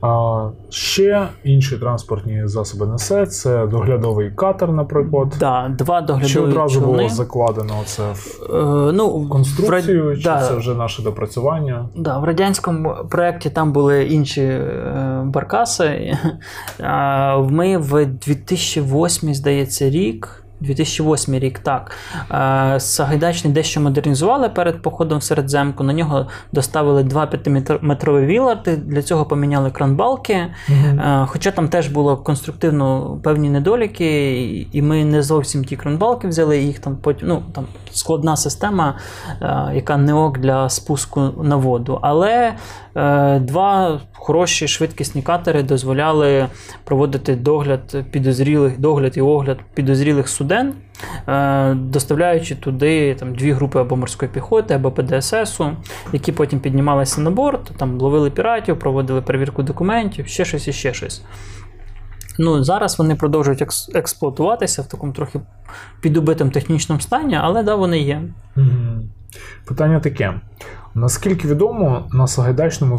А, 0.00 0.48
ще 0.68 1.28
інші 1.44 1.78
транспортні 1.78 2.42
засоби 2.44 2.86
несе. 2.86 3.26
Це 3.26 3.66
доглядовий 3.66 4.30
катер, 4.30 4.72
наприклад. 4.72 5.34
Да, 5.40 5.68
два 5.78 6.20
Чи 6.26 6.40
одразу 6.40 6.80
човни. 6.80 6.96
було 6.96 7.08
закладено 7.08 7.74
це 7.84 8.02
в 8.12 8.36
Е, 8.54 8.92
ну, 8.92 9.08
в 9.08 9.28
конструкцію, 9.28 10.08
рад- 10.08 10.16
чи 10.18 10.24
да, 10.24 10.40
це 10.48 10.54
вже 10.54 10.74
наше 10.74 11.02
допрацювання? 11.02 11.88
Да, 11.96 12.18
в 12.18 12.24
радянському 12.24 12.96
проєкті 13.10 13.50
там 13.50 13.72
були 13.72 14.04
інші 14.06 14.42
е, 14.42 15.22
баркаси. 15.24 16.18
А, 16.80 17.38
Ми 17.38 17.78
в 17.78 18.06
2008, 18.06 19.34
здається, 19.34 19.90
рік. 19.90 20.42
2008 20.60 21.34
рік, 21.38 21.58
так. 21.58 21.90
Е, 22.30 22.80
Сагайдачний 22.80 23.52
дещо 23.52 23.80
модернізували 23.80 24.48
перед 24.48 24.82
походом 24.82 25.18
в 25.18 25.22
Середземку. 25.22 25.84
На 25.84 25.92
нього 25.92 26.26
доставили 26.52 27.02
два 27.02 27.24
5-метрові 27.26 28.26
віларди, 28.26 28.76
для 28.76 29.02
цього 29.02 29.24
поміняли 29.24 29.70
кранбалки. 29.70 30.46
Е, 30.68 31.26
Хоча 31.28 31.50
там 31.50 31.68
теж 31.68 31.88
було 31.88 32.16
конструктивно 32.16 33.16
певні 33.22 33.50
недоліки, 33.50 34.42
і- 34.72 34.82
ми 34.82 35.04
не 35.04 35.22
зовсім 35.22 35.64
ті 35.64 35.76
кронбалки 35.76 36.28
взяли, 36.28 36.58
їх 36.58 36.78
там 36.78 36.96
потім 36.96 37.28
ну, 37.28 37.42
там 37.52 37.64
складна 37.92 38.36
система, 38.36 38.94
е, 39.42 39.70
яка 39.74 39.96
не 39.96 40.14
ок 40.14 40.38
для 40.38 40.68
спуску 40.68 41.20
на 41.42 41.56
воду. 41.56 41.98
Але 42.02 42.54
два 43.40 44.00
хороші 44.12 44.68
швидкісні 44.68 45.22
катери 45.22 45.62
дозволяли 45.62 46.46
проводити 46.84 47.36
догляд 47.36 47.96
підозрілих, 48.10 48.78
догляд 48.80 49.16
і 49.16 49.20
огляд 49.20 49.58
підозрілих 49.74 50.28
суден, 50.28 50.74
е, 51.28 51.74
доставляючи 51.74 52.54
туди 52.54 53.14
там, 53.14 53.34
дві 53.34 53.52
групи 53.52 53.80
або 53.80 53.96
морської 53.96 54.30
піхоти, 54.32 54.74
або 54.74 54.90
ПДССу, 54.90 55.70
які 56.12 56.32
потім 56.32 56.60
піднімалися 56.60 57.20
на 57.20 57.30
борт, 57.30 57.72
там 57.76 58.00
ловили 58.00 58.30
піратів, 58.30 58.78
проводили 58.78 59.22
перевірку 59.22 59.62
документів, 59.62 60.26
ще 60.26 60.44
щось 60.44 60.68
і 60.68 60.72
ще 60.72 60.94
щось. 60.94 61.22
Ну, 62.38 62.64
зараз 62.64 62.98
вони 62.98 63.14
продовжують 63.14 63.62
екс- 63.62 63.90
експлуатуватися 63.94 64.82
в 64.82 64.86
такому 64.88 65.12
трохи 65.12 65.40
підубитому 66.00 66.50
технічному 66.50 67.00
стані, 67.00 67.38
але 67.40 67.62
да, 67.62 67.74
вони 67.74 67.98
є. 67.98 68.22
Питання 69.66 70.00
таке: 70.00 70.40
наскільки 70.96 71.48
відомо, 71.48 72.08
на 72.12 72.26
Сагайдачному 72.26 72.98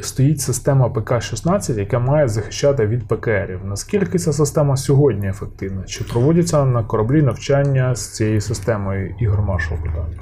стоїть 0.00 0.40
система 0.40 0.88
ПК-16, 0.88 1.78
яка 1.78 1.98
має 1.98 2.28
захищати 2.28 2.86
від 2.86 3.08
ПКРів. 3.08 3.60
Наскільки 3.64 4.18
ця 4.18 4.32
система 4.32 4.76
сьогодні 4.76 5.28
ефективна? 5.28 5.82
Чи 5.84 6.04
проводяться 6.04 6.64
на 6.64 6.84
кораблі 6.84 7.22
навчання 7.22 7.94
з 7.94 8.14
цією 8.14 8.40
системою 8.40 9.14
Ігор 9.20 9.42
Маршал 9.42 9.78
питання? 9.78 10.16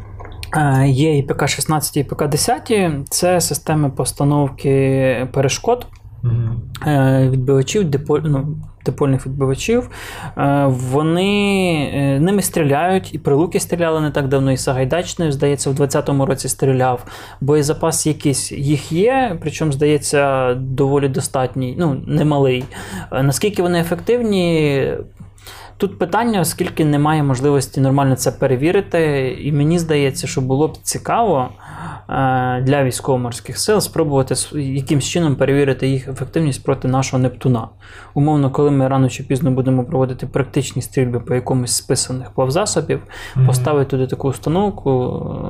Е, 0.83 0.89
Є 0.89 1.19
і 1.19 1.27
ПК-16, 1.27 1.99
і 1.99 2.05
ПК-10. 2.05 3.03
Це 3.11 3.41
системи 3.41 3.91
постановки 3.91 5.29
перешкод 5.33 5.87
е, 6.87 7.29
відбивачів, 7.31 7.91
диполь, 7.91 8.21
ну, 8.25 8.57
дипольних 8.87 9.27
відбивачів. 9.27 9.91
Е, 10.39 10.65
Вони 10.69 11.91
е, 11.95 12.21
ними 12.21 12.43
стріляють, 12.43 13.15
і 13.15 13.19
прилуки 13.19 13.61
стріляли 13.61 14.01
не 14.01 14.11
так 14.11 14.29
давно, 14.29 14.53
і 14.53 14.57
Сагайдачний, 14.57 15.33
здається, 15.33 15.71
в 15.71 15.75
20-му 15.75 16.27
році 16.27 16.49
стріляв. 16.49 17.05
Боєзапас 17.41 18.07
якийсь 18.07 18.53
їх 18.53 18.93
є, 18.93 19.37
причому, 19.41 19.73
здається, 19.73 20.55
доволі 20.55 21.09
достатній, 21.09 21.77
ну, 21.79 22.03
немалий. 22.07 22.65
Е, 23.13 23.23
Наскільки 23.23 23.63
вони 23.63 23.81
ефективні? 23.81 24.93
Тут 25.81 25.99
питання, 25.99 26.41
оскільки 26.41 26.85
немає 26.85 27.23
можливості 27.23 27.81
нормально 27.81 28.17
це 28.17 28.33
перевірити, 28.33 29.31
і 29.41 29.53
мені 29.53 29.79
здається, 29.79 30.27
що 30.27 30.41
було 30.41 30.69
б 30.69 30.77
цікаво 30.83 31.49
е, 32.09 32.63
для 32.67 32.85
військово-морських 32.85 33.59
сил 33.59 33.81
спробувати 33.81 34.35
якимсь 34.55 35.05
чином 35.05 35.37
перевірити 35.37 35.89
їх 35.89 36.09
ефективність 36.09 36.65
проти 36.65 36.89
нашого 36.89 37.23
Нептуна. 37.23 37.69
Умовно, 38.15 38.51
коли 38.51 38.71
ми 38.71 38.89
рано 38.89 39.09
чи 39.09 39.23
пізно 39.23 39.51
будемо 39.51 39.85
проводити 39.85 40.27
практичні 40.27 40.83
стрільби 40.83 41.21
по 41.21 41.35
якомусь 41.35 41.73
списаних 41.73 42.31
плавзасобів, 42.31 43.01
Мгм. 43.37 43.47
поставити 43.47 43.91
туди 43.91 44.07
таку 44.07 44.29
установку, 44.29 44.91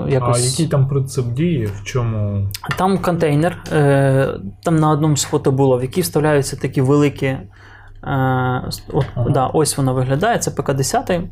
е, 0.08 0.12
якось. 0.12 0.46
А 0.46 0.50
який 0.50 0.66
там 0.66 0.88
принцип 0.88 1.26
дії? 1.26 1.66
В 1.66 1.84
чому? 1.84 2.48
Там 2.78 2.98
контейнер, 2.98 3.56
е, 3.72 4.28
там 4.62 4.76
на 4.76 4.90
одному 4.90 5.16
з 5.16 5.22
фото 5.22 5.52
було, 5.52 5.78
в 5.78 5.82
який 5.82 6.02
вставляються 6.02 6.56
такі 6.56 6.80
великі. 6.80 7.36
Е, 8.04 8.62
от, 8.92 9.06
Ага. 9.14 9.30
да, 9.30 9.46
ось 9.46 9.76
вона 9.76 9.92
виглядає, 9.92 10.38
це 10.38 10.50
ПК-10. 10.50 11.22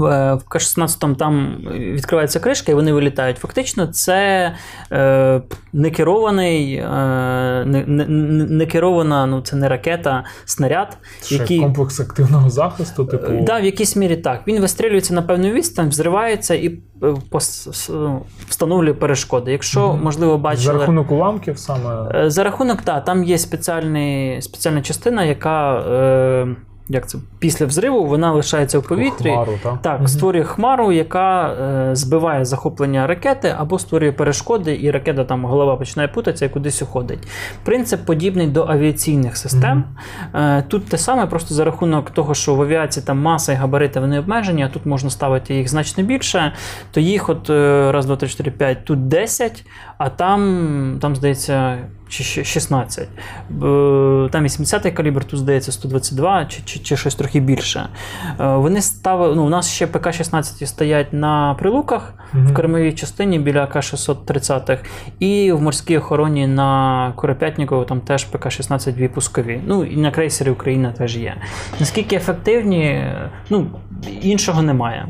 Е, 0.00 0.34
В 0.34 0.44
К-16 0.48 1.16
там 1.16 1.56
відкривається 1.72 2.40
кришка 2.40 2.72
і 2.72 2.74
вони 2.74 2.92
вилітають. 2.92 3.36
Фактично, 3.36 3.86
це 3.86 4.52
е, 4.92 5.42
некерований, 5.72 6.74
е, 6.74 6.84
не, 7.66 7.84
не, 7.86 8.06
не 8.44 8.66
керована, 8.66 9.26
ну 9.26 9.40
це 9.40 9.56
не 9.56 9.68
ракета, 9.68 10.24
снаряд, 10.44 10.96
Ще 11.24 11.34
який 11.34 11.60
комплекс 11.60 12.00
активного 12.00 12.50
захисту, 12.50 13.04
типу. 13.04 13.32
Да, 13.42 13.60
в 13.60 13.64
якійсь 13.64 13.96
мірі 13.96 14.16
так. 14.16 14.40
Він 14.46 14.60
вистрілюється 14.60 15.14
на 15.14 15.22
певну 15.22 15.50
відстань, 15.50 15.88
взривається 15.88 16.54
і 16.54 16.68
е, 17.02 17.14
ну, 17.88 18.22
встановлює 18.48 18.94
перешкоди. 18.94 19.52
Якщо, 19.52 19.88
Мгм. 19.88 20.02
можливо, 20.04 20.54
За 20.54 20.72
рахунок 20.72 21.10
уламків 21.12 21.58
саме. 21.58 22.10
Е, 22.14 22.30
За 22.30 22.44
рахунок, 22.44 22.82
так, 22.82 23.04
там 23.04 23.24
є 23.24 23.38
спеціальний, 23.38 24.42
спеціальна 24.42 24.82
частина, 24.82 25.24
яка 25.24 25.78
е, 25.78 26.56
як 26.88 27.08
це, 27.08 27.18
після 27.38 27.66
взриву 27.66 28.04
вона 28.04 28.32
лишається 28.32 28.78
в 28.78 28.82
повітрі. 28.88 29.30
Хмару, 29.30 29.52
так? 29.62 29.82
Так, 29.82 29.98
Мгм. 29.98 30.08
створює 30.08 30.44
хмару, 30.44 30.92
яка 30.92 31.48
е, 31.52 31.96
збиває 31.96 32.44
захоплення 32.44 33.06
ракети 33.06 33.54
або 33.58 33.78
створює 33.78 34.12
перешкоди, 34.12 34.78
і 34.82 34.90
ракета 34.90 35.24
там 35.24 35.44
голова 35.44 35.76
починає 35.76 36.08
путатися 36.08 36.44
і 36.44 36.48
кудись 36.48 36.82
уходить. 36.82 37.28
Принцип 37.64 38.06
подібний 38.06 38.46
до 38.46 38.66
авіаційних 38.66 39.36
систем. 39.36 39.84
Е, 40.34 40.62
тут 40.68 40.86
те 40.88 40.98
саме, 40.98 41.26
просто 41.26 41.54
за 41.54 41.64
рахунок 41.64 42.10
того, 42.10 42.34
що 42.34 42.54
в 42.54 42.62
авіації 42.62 43.06
там 43.06 43.18
маса 43.20 43.52
і 43.52 43.56
габарити 43.56 44.00
вони 44.00 44.18
обмежені, 44.18 44.62
а 44.64 44.68
тут 44.68 44.86
можна 44.86 45.10
ставити 45.10 45.54
їх 45.54 45.68
значно 45.68 46.04
більше, 46.04 46.52
то 46.90 47.00
їх 47.00 47.28
от 47.28 47.50
е, 47.50 47.92
раз, 47.92 48.06
два, 48.06 48.16
три, 48.16 48.28
чотири, 48.28 48.50
п'ять, 48.50 48.84
тут 48.84 49.08
10, 49.08 49.64
а 49.98 50.08
там, 50.10 50.98
там 51.00 51.16
здається, 51.16 51.78
чи 52.12 52.44
16. 52.44 53.08
Б- 53.50 54.28
Там 54.32 54.44
80-й 54.44 54.90
калібр, 54.90 55.24
тут 55.24 55.40
здається 55.40 55.72
122 55.72 56.44
чи, 56.44 56.62
чи, 56.64 56.78
чи 56.78 56.96
щось 56.96 57.14
трохи 57.14 57.40
більше. 57.40 57.88
Е, 58.40 58.46
Вони 58.56 58.82
ставили, 58.82 59.34
ну, 59.36 59.46
у 59.46 59.48
нас 59.48 59.70
ще 59.70 59.86
ПК-16 59.86 60.66
стоять 60.66 61.12
на 61.12 61.54
прилуках 61.54 62.14
Мгм. 62.32 62.46
в 62.46 62.54
кормовій 62.54 62.92
частині 62.92 63.38
біля 63.38 63.64
АК-630 63.66 64.78
і 65.18 65.52
в 65.52 65.62
морській 65.62 65.98
охороні 65.98 66.46
на 66.46 67.12
Куропятнікову 67.16 67.84
там 67.84 68.00
теж 68.00 68.26
ПК-16 68.32 68.92
дві 68.92 69.08
пускові. 69.08 69.60
Ну 69.66 69.84
і 69.84 69.96
на 69.96 70.10
крейсері 70.10 70.50
Україна 70.50 70.92
теж 70.92 71.16
є. 71.16 71.36
Наскільки 71.80 72.16
ефективні, 72.16 73.04
ну, 73.50 73.66
іншого 74.22 74.62
немає. 74.62 75.08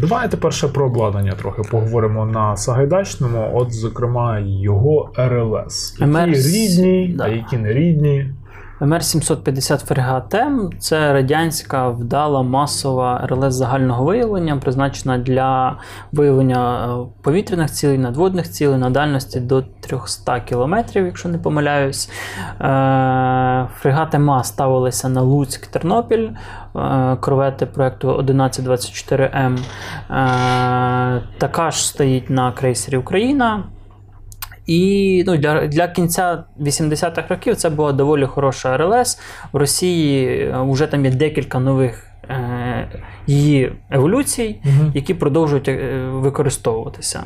Давайте 0.00 0.36
перше 0.36 0.68
про 0.68 0.86
обладнання 0.86 1.32
трохи 1.32 1.62
поговоримо 1.62 2.26
на 2.26 2.56
Сагайдачному. 2.56 3.50
От, 3.54 3.72
зокрема, 3.72 4.38
його 4.38 5.10
РЛС. 5.16 5.96
Які 6.00 6.12
МРС, 6.12 6.54
рідні, 6.54 7.14
да. 7.18 7.24
а 7.24 7.28
які 7.28 7.56
не 7.56 7.72
рідні. 7.72 8.30
МР-750 8.80 9.86
фрегат 9.86 10.34
М 10.34 10.70
це 10.78 11.12
радянська 11.12 11.88
вдала 11.88 12.42
масова 12.42 13.26
РЛС 13.26 13.54
загального 13.54 14.04
виявлення, 14.04 14.56
призначена 14.56 15.18
для 15.18 15.78
виявлення 16.12 16.86
е, 16.86 17.06
повітряних 17.22 17.70
цілей, 17.70 17.98
надводних 17.98 18.50
цілей 18.50 18.78
на 18.78 18.90
дальності 18.90 19.40
до 19.40 19.62
300 19.62 20.40
км, 20.40 20.74
якщо 20.94 21.28
не 21.28 21.38
помиляюсь. 21.38 22.10
Е, 22.60 23.68
Фрегати 23.78 24.18
МА 24.18 24.44
ставилися 24.44 25.08
на 25.08 25.22
Луцьк 25.22 25.66
Тернопіль, 25.66 26.28
е, 26.76 27.16
корвети 27.20 27.66
проєкту 27.66 28.08
1124М. 28.08 29.58
Е, 30.10 31.22
Така 31.38 31.70
ж 31.70 31.88
стоїть 31.88 32.30
на 32.30 32.52
крейсері 32.52 32.96
Україна. 32.96 33.64
І 34.66 35.24
ну, 35.26 35.36
для, 35.36 35.66
для 35.66 35.88
кінця 35.88 36.44
80-х 36.60 37.28
років 37.28 37.56
це 37.56 37.70
була 37.70 37.92
доволі 37.92 38.26
хороша 38.26 38.76
РЛС. 38.76 39.18
В 39.52 39.56
Росії 39.56 40.54
вже 40.54 40.86
там 40.86 41.04
є 41.04 41.10
декілька 41.10 41.58
нових 41.58 42.06
е, 42.06 42.15
її 43.26 43.72
еволюцій, 43.90 44.60
Мгм. 44.64 44.92
які 44.94 45.14
продовжують 45.14 45.68
е, 45.68 46.08
використовуватися. 46.12 47.22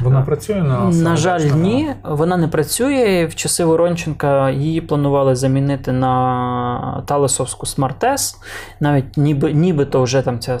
Вона 0.00 0.22
працює 0.22 0.62
на 0.62 0.90
На 0.90 1.16
жаль, 1.16 1.40
ні, 1.40 1.90
вона 2.04 2.36
не 2.36 2.48
працює. 2.48 3.26
В 3.30 3.34
часи 3.34 3.64
Воронченка 3.64 4.50
її 4.50 4.80
планували 4.80 5.36
замінити 5.36 5.92
на 5.92 7.04
Талесовську 7.06 7.66
SMART-S. 7.66 8.36
Навіть 8.80 9.16
ніби, 9.16 9.52
нібито 9.52 10.02
вже 10.02 10.22
там 10.22 10.38
ця 10.38 10.58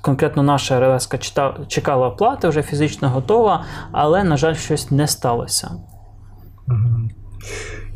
конкретно 0.00 0.42
наша 0.42 0.80
РЛС 0.80 1.08
чекала 1.68 2.08
оплати, 2.08 2.48
вже 2.48 2.62
фізично 2.62 3.08
готова, 3.08 3.64
але, 3.92 4.24
на 4.24 4.36
жаль, 4.36 4.54
щось 4.54 4.90
не 4.90 5.06
сталося. 5.06 5.70
Мгм. 6.66 7.10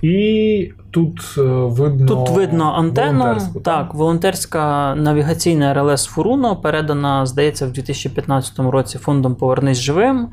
І 0.03 0.72
тут 0.90 1.34
е, 1.38 1.42
видно. 1.42 2.07
Тут 2.07 2.30
видно 2.30 2.74
антенну. 2.76 3.36
Так, 3.64 3.94
волонтерська 3.94 4.94
навігаційна 4.94 5.74
РЛС 5.74 6.07
Фуруно 6.07 6.57
передана, 6.57 7.26
здається, 7.26 7.66
в 7.66 7.72
2015 7.72 8.59
році 8.59 8.98
фондом 8.98 9.34
Повернись 9.34 9.78
живим. 9.78 10.28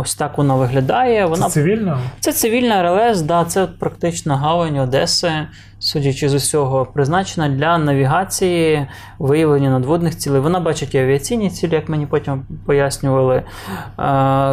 Ось 0.00 0.14
так 0.14 0.38
вона 0.38 0.54
виглядає. 0.54 1.22
Це 1.22 1.26
Вона 1.26 1.48
цивільна? 1.48 1.98
Це 2.20 2.32
цивільна 2.32 2.82
РЛС, 2.82 3.20
да, 3.20 3.44
це 3.44 3.66
практично 3.66 4.36
гавань 4.36 4.78
Одеси, 4.78 5.30
судячи 5.78 6.28
з 6.28 6.34
усього, 6.34 6.86
призначена 6.86 7.48
для 7.48 7.78
навігації, 7.78 8.86
виявлення 9.18 9.70
надводних 9.70 10.16
цілей. 10.16 10.40
Вона 10.40 10.60
бачить 10.60 10.94
і 10.94 10.98
авіаційні 10.98 11.50
цілі, 11.50 11.74
як 11.74 11.88
мені 11.88 12.06
потім 12.06 12.42
пояснювали. 12.66 13.36
Е, 13.36 13.44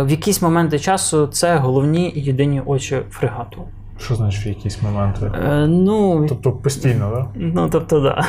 в 0.03 0.07
якісь 0.09 0.41
моменти 0.41 0.79
часу 0.79 1.27
це 1.27 1.55
головні 1.55 2.13
і 2.15 2.21
єдині 2.21 2.61
очі 2.65 2.97
фрегату. 3.09 3.61
Що 3.99 4.15
значить 4.15 4.45
в 4.45 4.47
якісь 4.47 4.81
моменти? 4.81 5.31
Е, 5.45 5.67
ну, 5.67 6.25
Тобто 6.29 6.51
постійно, 6.51 7.11
так? 7.15 7.27
ну, 7.35 7.69
тобто, 7.71 7.99
да. 7.99 8.25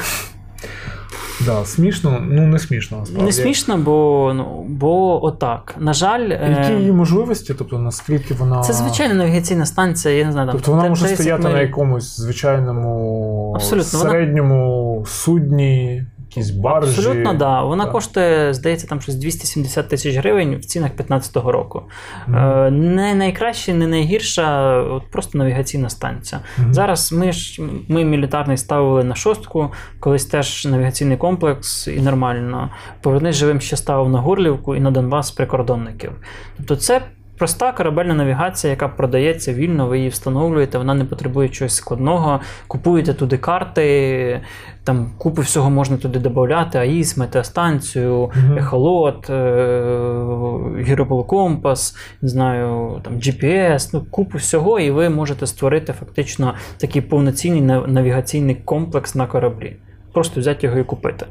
Да, 1.46 1.64
смішно, 1.64 2.20
ну 2.30 2.46
не 2.46 2.58
смішно 2.58 2.98
насправді. 2.98 3.26
Не 3.26 3.32
смішно, 3.32 3.76
бо, 3.78 4.32
ну, 4.36 4.66
бо 4.68 5.24
отак. 5.24 5.74
На 5.78 5.92
жаль, 5.92 6.30
е, 6.30 6.56
Які 6.60 6.72
її 6.72 6.92
можливості, 6.92 7.54
тобто 7.58 7.78
наскільки 7.78 8.34
вона. 8.34 8.60
це 8.60 8.72
звичайна 8.72 9.14
навігаційна 9.14 9.66
станція, 9.66 10.14
я 10.14 10.24
не 10.26 10.32
знаю, 10.32 10.46
там 10.46 10.56
Тобто 10.56 10.70
вона 10.72 10.88
може 10.88 11.04
30 11.06 11.20
стояти 11.20 11.42
на 11.42 11.60
якомусь 11.60 12.16
звичайному 12.16 13.52
Абсолютно, 13.54 13.98
вона- 13.98 14.10
середньому 14.10 15.04
судні, 15.06 16.04
якійсь 16.36 16.50
баржі. 16.50 16.90
Абсолютно, 16.90 17.34
да. 17.34 17.62
Вона 17.62 17.84
Так. 17.84 17.92
коштує, 17.92 18.54
здається, 18.54 18.86
там 18.86 19.00
щось 19.00 19.14
270 19.14 19.88
тисяч 19.88 20.16
гривень 20.16 20.56
в 20.56 20.64
цінах 20.64 20.90
2015 20.90 21.36
року. 21.36 21.82
Е, 22.28 22.70
не 22.70 23.14
найкраща, 23.14 23.74
не 23.74 23.86
найгірша, 23.86 24.76
от 24.82 25.10
просто 25.10 25.38
навігаційна 25.38 25.88
станція. 25.88 26.40
Мгм. 26.58 26.74
Зараз 26.74 27.12
ми 27.12 27.32
ж 27.32 27.62
ми 27.88 28.04
мілітарний 28.04 28.56
ставили 28.56 29.04
на 29.04 29.14
шостку, 29.14 29.72
колись 30.00 30.26
теж 30.26 30.64
навігаційний 30.66 31.16
комплекс 31.16 31.88
і 31.88 32.00
нормально. 32.00 32.70
Повернись 33.00 33.36
живим 33.36 33.60
ще 33.60 33.76
ставив 33.76 34.08
на 34.08 34.20
Горлівку 34.20 34.76
і 34.76 34.80
на 34.80 34.90
Донбас 34.90 35.30
прикордонників. 35.30 36.12
Тобто 36.56 36.76
це. 36.76 37.02
Проста 37.38 37.72
корабельна 37.72 38.14
навігація, 38.14 38.70
яка 38.70 38.88
продається 38.88 39.52
вільно, 39.52 39.86
ви 39.86 39.98
її 39.98 40.08
встановлюєте, 40.10 40.78
вона 40.78 40.94
не 40.94 41.04
потребує 41.04 41.48
чогось 41.48 41.74
складного. 41.74 42.40
Купуєте 42.68 43.14
туди 43.14 43.38
карти, 43.38 44.40
там 44.84 45.10
купу 45.18 45.42
всього 45.42 45.70
можна 45.70 45.96
туди 45.96 46.18
додати: 46.18 46.78
АІС, 46.78 47.16
метеостанцію, 47.16 48.30
Мгм. 48.36 48.58
ехолот, 48.58 49.30
е- 49.30 50.82
гірополокомпас, 50.82 51.96
не 52.22 52.28
знаю, 52.28 53.00
там 53.04 53.14
GPS, 53.14 53.90
ну, 53.92 54.04
купу 54.10 54.38
всього, 54.38 54.80
і 54.80 54.90
ви 54.90 55.08
можете 55.10 55.46
створити 55.46 55.92
фактично 55.92 56.54
такий 56.78 57.02
повноцінний 57.02 57.62
навігаційний 57.86 58.54
комплекс 58.54 59.14
на 59.14 59.26
кораблі. 59.26 59.76
Просто 60.16 60.40
взяти 60.40 60.66
його 60.66 60.78
і 60.78 60.84
купити. 60.84 61.26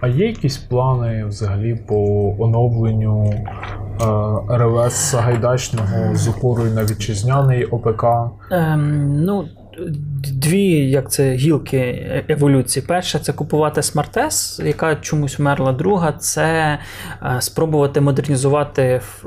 А 0.00 0.08
є 0.08 0.26
якісь 0.26 0.58
плани 0.58 1.24
взагалі 1.24 1.74
по 1.88 1.96
оновленню 2.38 3.24
е, 3.30 4.56
РЛС 4.58 4.94
Сагайдачного 4.94 6.14
з 6.14 6.28
опорою 6.28 6.74
на 6.74 6.84
вітчизняний 6.84 7.64
ОПК? 7.64 8.04
Ем, 8.50 9.24
ну, 9.24 9.48
дві 10.32 10.90
як 10.90 11.10
це 11.10 11.32
гілки 11.32 11.78
еволюції. 12.28 12.84
Перша 12.88 13.18
це 13.18 13.32
купувати 13.32 13.80
Smart-S, 13.80 14.64
яка 14.66 14.96
чомусь 14.96 15.38
вмерла. 15.38 15.72
Друга 15.72 16.12
це 16.12 16.78
е, 17.22 17.40
спробувати 17.40 18.00
модернізувати 18.00 18.82
ф- 18.82 19.24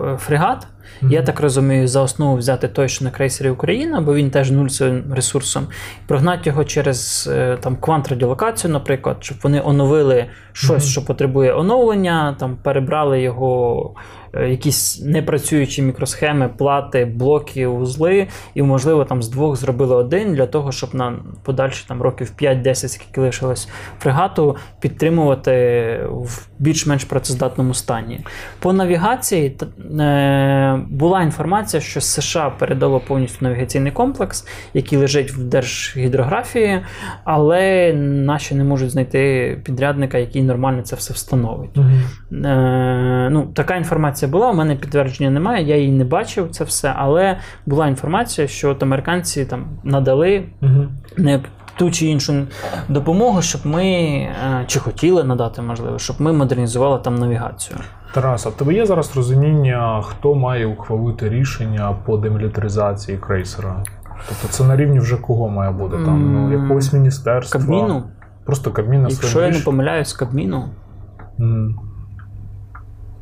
фрегат. 0.99 1.13
Я 1.13 1.21
так 1.23 1.39
розумію, 1.39 1.87
за 1.87 2.01
основу 2.01 2.35
взяти 2.35 2.67
той, 2.67 2.89
що 2.89 3.05
на 3.05 3.11
крейсері 3.11 3.49
Україна, 3.49 4.01
бо 4.01 4.13
він 4.13 4.29
теж 4.31 4.51
нуль 4.51 4.67
своїм 4.67 5.03
ресурсом, 5.15 5.67
прогнати 6.07 6.49
його 6.49 6.63
через 6.63 7.29
е, 7.33 7.57
там 7.61 7.75
квант-радіолокацію, 7.81 8.71
наприклад, 8.71 9.17
щоб 9.19 9.37
вони 9.43 9.61
оновили 9.65 10.25
щось, 10.53 10.69
Мгм. 10.69 10.79
що 10.79 11.05
потребує 11.05 11.53
оновлення, 11.53 12.35
там 12.39 12.57
перебрали 12.63 13.21
його 13.21 13.93
якісь 14.41 15.01
непрацюючі 15.01 15.81
мікросхеми, 15.81 16.49
плати, 16.57 17.05
блоки, 17.05 17.67
вузли, 17.67 18.27
і, 18.53 18.63
можливо, 18.63 19.05
там 19.05 19.23
з 19.23 19.29
двох 19.29 19.55
зробили 19.55 19.95
один 19.95 20.34
для 20.34 20.45
того, 20.45 20.71
щоб 20.71 20.95
на 20.95 21.19
подальші 21.43 21.86
там 21.88 22.01
років 22.01 22.31
5-10, 22.41 22.88
скільки 22.88 23.21
лишилось 23.21 23.69
фрегату, 23.99 24.55
підтримувати 24.79 25.53
в 26.11 26.47
більш-менш 26.59 27.03
працездатному 27.03 27.73
стані. 27.73 28.19
По 28.59 28.73
навігації 28.73 29.57
е, 29.99 30.79
була 30.89 31.21
інформація, 31.21 31.81
що 31.81 32.01
США 32.01 32.49
передало 32.49 32.99
повністю 32.99 33.45
навігаційний 33.45 33.91
комплекс, 33.91 34.47
який 34.73 34.97
лежить 34.97 35.31
в 35.31 35.43
Держгідрографії, 35.43 36.81
але 37.23 37.93
наші 37.93 38.55
не 38.55 38.63
можуть 38.63 38.91
знайти 38.91 39.57
підрядника, 39.63 40.17
який 40.17 40.43
нормально 40.43 40.81
це 40.81 40.95
все 40.95 41.13
встановить. 41.13 41.77
Мгм. 41.77 42.45
Е, 42.45 43.29
ну, 43.31 43.47
така 43.53 43.75
інформація 43.75 44.22
була, 44.28 44.51
у 44.51 44.53
мене 44.53 44.76
підтвердження 44.76 45.30
немає, 45.30 45.65
я 45.65 45.78
її 45.78 45.91
не 45.91 46.03
бачив 46.03 46.49
це 46.51 46.63
все, 46.63 46.93
але 46.97 47.38
була 47.65 47.88
інформація, 47.88 48.47
що 48.47 48.69
от 48.69 48.84
американці 48.84 49.45
там 49.45 49.65
надали 49.84 50.43
Мгм. 50.61 50.89
не 51.17 51.41
ту 51.76 51.91
чи 51.91 52.05
іншу 52.05 52.34
допомогу, 52.89 53.41
щоб 53.41 53.61
ми 53.65 53.86
е, 53.86 54.63
чи 54.67 54.80
хотіли 54.80 55.24
надати, 55.24 55.61
можливо, 55.61 55.99
щоб 55.99 56.21
ми 56.21 56.34
модернізували 56.34 56.99
там 56.99 57.15
навігацію. 57.15 57.80
Тарас, 58.13 58.45
а 58.45 58.49
в 58.49 58.53
тебе 58.53 58.74
є 58.74 58.86
зараз 58.86 59.15
розуміння, 59.15 60.01
хто 60.05 60.36
має 60.36 60.65
ухвалити 60.65 61.30
рішення 61.30 61.95
по 62.05 62.17
демілітаризації 62.17 63.17
крейсера? 63.17 63.84
Тобто 64.30 64.47
це 64.47 64.63
на 64.63 64.76
рівні 64.76 64.99
вже 64.99 65.17
кого 65.17 65.49
має 65.49 65.71
бути? 65.71 65.95
Там 66.05 66.34
ну, 66.34 66.61
якогось 66.61 66.93
міністерства? 66.93 67.61
Кабміну, 67.61 68.03
Просто 68.45 68.71
Кабмін 68.71 69.01
на 69.01 69.09
якщо 69.09 69.41
я 69.41 69.49
не 69.49 69.59
помиляюсь, 69.59 70.13
Кабміну. 70.13 70.69
Мгм. 71.38 71.80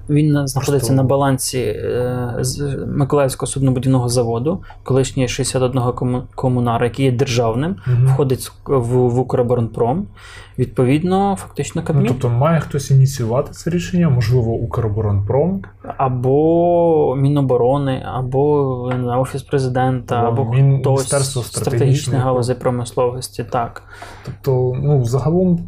Він 0.09 0.47
знаходиться 0.47 0.71
Просто- 0.71 0.93
на 0.93 1.03
балансі 1.03 1.59
е, 1.59 2.33
з 2.39 2.85
Миколаївського 2.95 3.47
суднобудівного 3.51 4.09
заводу, 4.09 4.63
колишній 4.83 5.27
61 5.27 5.91
кому- 5.93 6.23
комунара, 6.35 6.85
який 6.85 7.05
є 7.05 7.11
державним, 7.11 7.75
Мгм. 7.87 8.05
входить 8.07 8.51
в, 8.65 8.87
в 8.87 9.19
Укроборонпром. 9.19 10.07
Відповідно, 10.59 11.35
фактично 11.39 11.83
Ну, 11.89 12.05
тобто 12.07 12.29
має 12.29 12.59
хтось 12.59 12.91
ініціювати 12.91 13.51
це 13.51 13.69
рішення, 13.69 14.09
можливо, 14.09 14.51
Укроборонпром, 14.51 15.61
Або 15.97 17.15
Міноборони, 17.17 18.03
або 18.15 18.91
знаю, 19.03 19.21
Офіс 19.21 19.43
президента, 19.43 20.15
Або 20.15 20.41
або, 20.41 20.53
Мін- 20.53 20.79
хтось 20.79 21.07
стратегічних 21.47 22.21
галузей 22.21 22.55
промисловості. 22.55 23.45
Так. 23.51 23.83
Тобто, 24.25 24.77
ну, 24.83 25.05
загалом 25.05 25.59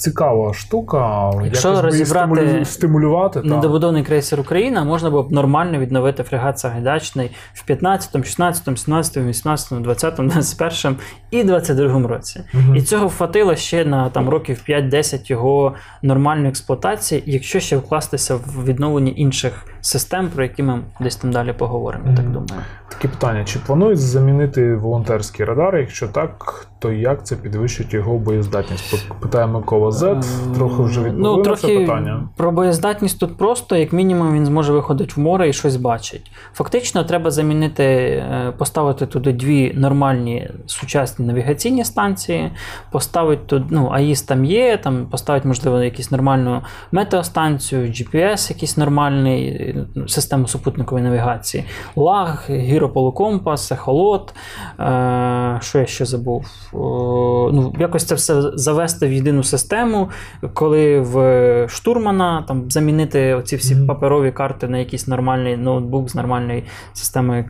цікава 0.00 0.54
штука. 0.54 1.30
Якщо 1.44 1.68
якось 1.68 1.84
розібрати 1.84 2.32
стимулю- 2.34 2.64
стимулювати, 2.64 3.40
та. 3.40 3.46
Недобудований 3.46 4.02
крейсер 4.04 4.40
Україна 4.40 4.84
можна 4.84 5.10
було 5.10 5.22
б 5.22 5.32
нормально 5.32 5.78
відновити 5.78 6.22
фрегат 6.22 6.58
Сагайдачний 6.58 7.30
в 7.54 7.64
15, 7.64 8.24
16, 8.24 8.78
17, 8.78 9.16
18, 9.16 9.82
20, 9.82 10.14
21 10.16 10.96
і 11.30 11.44
22 11.44 12.06
році. 12.06 12.40
Мгм. 12.52 12.76
І 12.76 12.82
цього 12.82 13.08
хватило 13.08 13.56
ще 13.56 13.84
на 13.84 14.10
там 14.10 14.28
років 14.28 14.62
5-10 14.68 15.30
його 15.30 15.74
нормальної 16.02 16.48
експлуатації, 16.48 17.22
якщо 17.26 17.60
ще 17.60 17.76
вкластися 17.76 18.34
в 18.34 18.64
відновлення 18.64 19.12
інших 19.16 19.66
систем, 19.84 20.28
про 20.28 20.42
які 20.42 20.62
ми 20.62 20.80
десь 21.00 21.16
там 21.16 21.32
далі 21.32 21.52
поговоримо, 21.52 22.04
я 22.10 22.16
так 22.16 22.26
думаю. 22.26 22.62
Таке 22.88 23.08
питання: 23.08 23.44
чи 23.44 23.58
планують 23.58 23.98
замінити 23.98 24.74
волонтерський 24.74 25.44
радар? 25.46 25.76
Якщо 25.76 26.08
так, 26.08 26.66
то 26.78 26.92
як 26.92 27.26
це 27.26 27.36
підвищить 27.36 27.94
його 27.94 28.18
боєздатність? 28.18 28.90
Пи- 28.90 29.14
Питає 29.20 29.46
Микола 29.46 29.90
Зет. 29.90 30.26
Трохи 30.54 30.82
вже 30.82 31.00
відповіли 31.00 31.22
ну, 31.30 31.36
на 31.36 31.42
трохи 31.42 31.66
це 31.66 31.78
питання. 31.78 32.28
Про 32.36 32.52
боєздатність 32.52 33.20
тут 33.20 33.36
просто, 33.36 33.76
як 33.76 33.92
мінімум, 33.92 34.34
він 34.34 34.46
зможе 34.46 34.72
виходити 34.72 35.12
в 35.16 35.18
море 35.18 35.48
і 35.48 35.52
щось 35.52 35.76
бачить. 35.76 36.30
Фактично, 36.54 37.04
треба 37.04 37.30
замінити, 37.30 37.84
е, 37.84 38.52
поставити 38.58 39.06
туди 39.06 39.32
дві 39.32 39.72
нормальні 39.74 40.50
сучасні 40.66 41.26
навігаційні 41.26 41.84
станції, 41.84 42.50
поставити 42.90 43.42
тут, 43.46 43.64
ну, 43.70 43.88
АІС 43.92 44.22
там 44.22 44.44
є, 44.44 44.76
там 44.76 45.06
поставити, 45.06 45.48
можливо, 45.48 45.82
якусь 45.82 46.10
нормальну 46.10 46.62
метеостанцію, 46.92 47.86
GPS, 47.86 48.50
якийсь 48.50 48.76
нормальний, 48.76 49.73
систему 50.06 50.46
супутникової 50.46 51.04
навігації, 51.04 51.64
ЛАГ, 51.96 52.46
гірополокомпас, 52.50 53.72
ехолот. 53.72 54.34
Е, 54.80 55.58
що 55.62 55.78
я 55.78 55.86
ще 55.86 56.04
забув? 56.04 56.46
О, 56.72 57.50
ну, 57.52 57.74
якось 57.78 58.04
це 58.04 58.14
все 58.14 58.42
завести 58.54 59.06
в 59.06 59.12
єдину 59.12 59.42
систему, 59.42 60.10
коли 60.54 61.00
в 61.00 61.68
штурмана 61.68 62.44
там 62.48 62.70
замінити 62.70 63.34
оці 63.34 63.56
всі 63.56 63.76
паперові 63.76 64.32
карти 64.32 64.68
на 64.68 64.78
якийсь 64.78 65.08
нормальний 65.08 65.56
ноутбук 65.56 66.10
з 66.10 66.14
нормальної 66.14 66.64
системи 66.92 67.44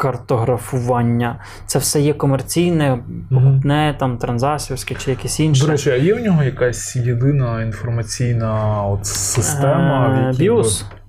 картографування. 0.00 1.40
Це 1.66 1.78
все 1.78 2.00
є 2.00 2.14
комерційне, 2.14 2.98
покупне, 3.30 3.96
там 3.98 4.18
транзасівське 4.18 4.94
чи 4.94 5.10
якесь 5.10 5.40
інше. 5.40 5.64
До 5.64 5.72
речі, 5.72 5.90
а 5.90 5.96
є 5.96 6.14
в 6.14 6.20
нього 6.20 6.42
якась 6.42 6.96
єдина 6.96 7.62
інформаційна 7.62 8.82
от 8.84 9.06
система, 9.06 10.32
в 10.38 10.42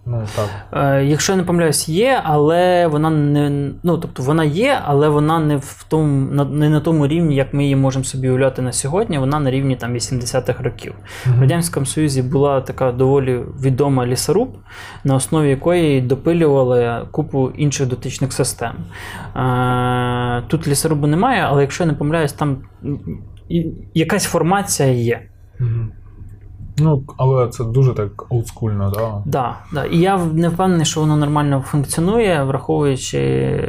Ну 0.05 0.23
так. 0.35 0.49
Е, 0.99 1.05
Якщо 1.05 1.33
я 1.33 1.37
не 1.37 1.43
помиляюсь, 1.43 1.89
є, 1.89 2.21
але 2.23 2.87
вона 2.87 3.09
не 3.09 3.71
ну, 3.83 3.97
тобто 3.97 4.23
вона 4.23 4.43
є, 4.43 4.79
але 4.85 5.09
вона 5.09 5.39
не 5.39 5.57
в 5.57 5.85
тому 5.89 6.31
на- 6.31 6.45
не 6.45 6.69
на 6.69 6.79
тому 6.79 7.07
рівні, 7.07 7.35
як 7.35 7.53
ми 7.53 7.63
її 7.63 7.75
можемо 7.75 8.05
собі 8.05 8.29
уявляти 8.29 8.61
на 8.61 8.71
сьогодні. 8.71 9.17
Вона 9.17 9.39
на 9.39 9.51
рівні 9.51 9.75
там 9.75 9.93
80-х 9.93 10.63
років. 10.63 10.93
В 11.37 11.41
Радянському 11.41 11.85
Союзі 11.85 12.21
була 12.21 12.61
така 12.61 12.91
доволі 12.91 13.39
відома 13.63 14.05
лісоруб, 14.07 14.57
на 15.03 15.15
основі 15.15 15.49
якої 15.49 16.01
допилювали 16.01 17.07
купу 17.11 17.49
інших 17.57 17.87
дотичних 17.87 18.33
систем. 18.33 18.73
Е, 19.35 20.43
Тут 20.47 20.67
лісорубу 20.67 21.07
немає, 21.07 21.41
але 21.41 21.61
якщо 21.61 21.83
я 21.83 21.87
не 21.87 21.93
помиляюсь, 21.97 22.33
там 22.33 22.57
якась 23.93 24.25
формація 24.25 24.89
є. 24.89 25.21
Мгм. 25.59 25.91
Ну, 26.77 27.03
але 27.17 27.47
це 27.47 27.63
дуже 27.63 27.93
так 27.93 28.25
олдскульно, 28.29 28.89
да? 28.95 29.21
Да, 29.25 29.55
да. 29.73 29.85
І 29.85 29.97
я 29.97 30.17
не 30.17 30.49
впевнений, 30.49 30.85
що 30.85 30.99
воно 30.99 31.17
нормально 31.17 31.63
функціонує, 31.67 32.43
враховуючи 32.43 33.19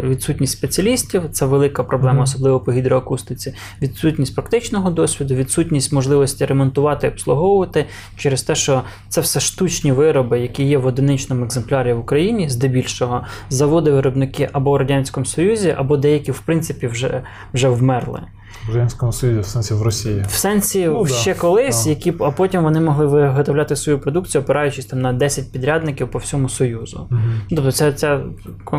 відсутність 0.05 0.53
спеціалістів. 0.59 1.23
Це 1.33 1.47
велика 1.47 1.85
проблема, 1.85 2.13
Мгм. 2.15 2.23
особливо 2.23 2.61
по 2.61 2.73
гідроакустиці. 2.73 3.55
Відсутність 3.83 4.35
практичного 4.35 4.91
досвіду, 4.91 5.35
відсутність 5.35 5.93
можливості 5.93 6.45
ремонтувати, 6.47 7.09
обслуговувати 7.09 7.87
через 8.17 8.43
те, 8.43 8.55
що 8.55 8.83
це 9.09 9.21
все 9.21 9.41
штучні 9.41 9.93
вироби, 9.93 10.41
які 10.41 10.65
є 10.65 10.79
в 10.79 10.87
одиничному 10.87 11.45
екземплярі 11.45 11.93
в 11.93 11.99
Україні, 11.99 12.49
здебільшого 12.49 13.21
заводи-виробники 13.51 14.49
або 14.53 14.71
в 14.73 14.77
Радянському 14.77 15.27
Союзі, 15.27 15.75
або 15.79 15.97
деякі, 15.97 16.33
в 16.33 16.41
принципі, 16.41 16.87
вже, 16.87 17.23
вже 17.55 17.69
вмерли. 17.69 18.21
В 18.67 18.69
Радянському 18.69 19.13
Союзі, 19.13 19.41
в 19.41 19.47
сенсі 19.47 19.75
в 19.75 19.83
Росії. 19.83 20.25
В 20.29 20.33
сенсі 20.35 20.87
Ну, 20.87 21.05
да. 21.05 21.15
ще 21.15 21.35
колись, 21.35 21.85
Да. 21.85 21.91
які 21.91 22.15
а 22.21 22.31
потім 22.31 22.63
вони 22.63 22.81
могли 22.81 23.07
виготовляти 23.07 23.77
свою 23.77 23.99
продукцію, 23.99 24.43
опираючись 24.43 24.87
там 24.87 25.01
на 25.01 25.13
10 25.13 25.53
підрядників 25.53 26.11
по 26.11 26.19
всьому 26.19 26.49
Союзу. 26.49 27.07
Угу. 27.11 27.21
Тобто 27.51 27.73
це, 27.73 27.93
ця 27.93 28.21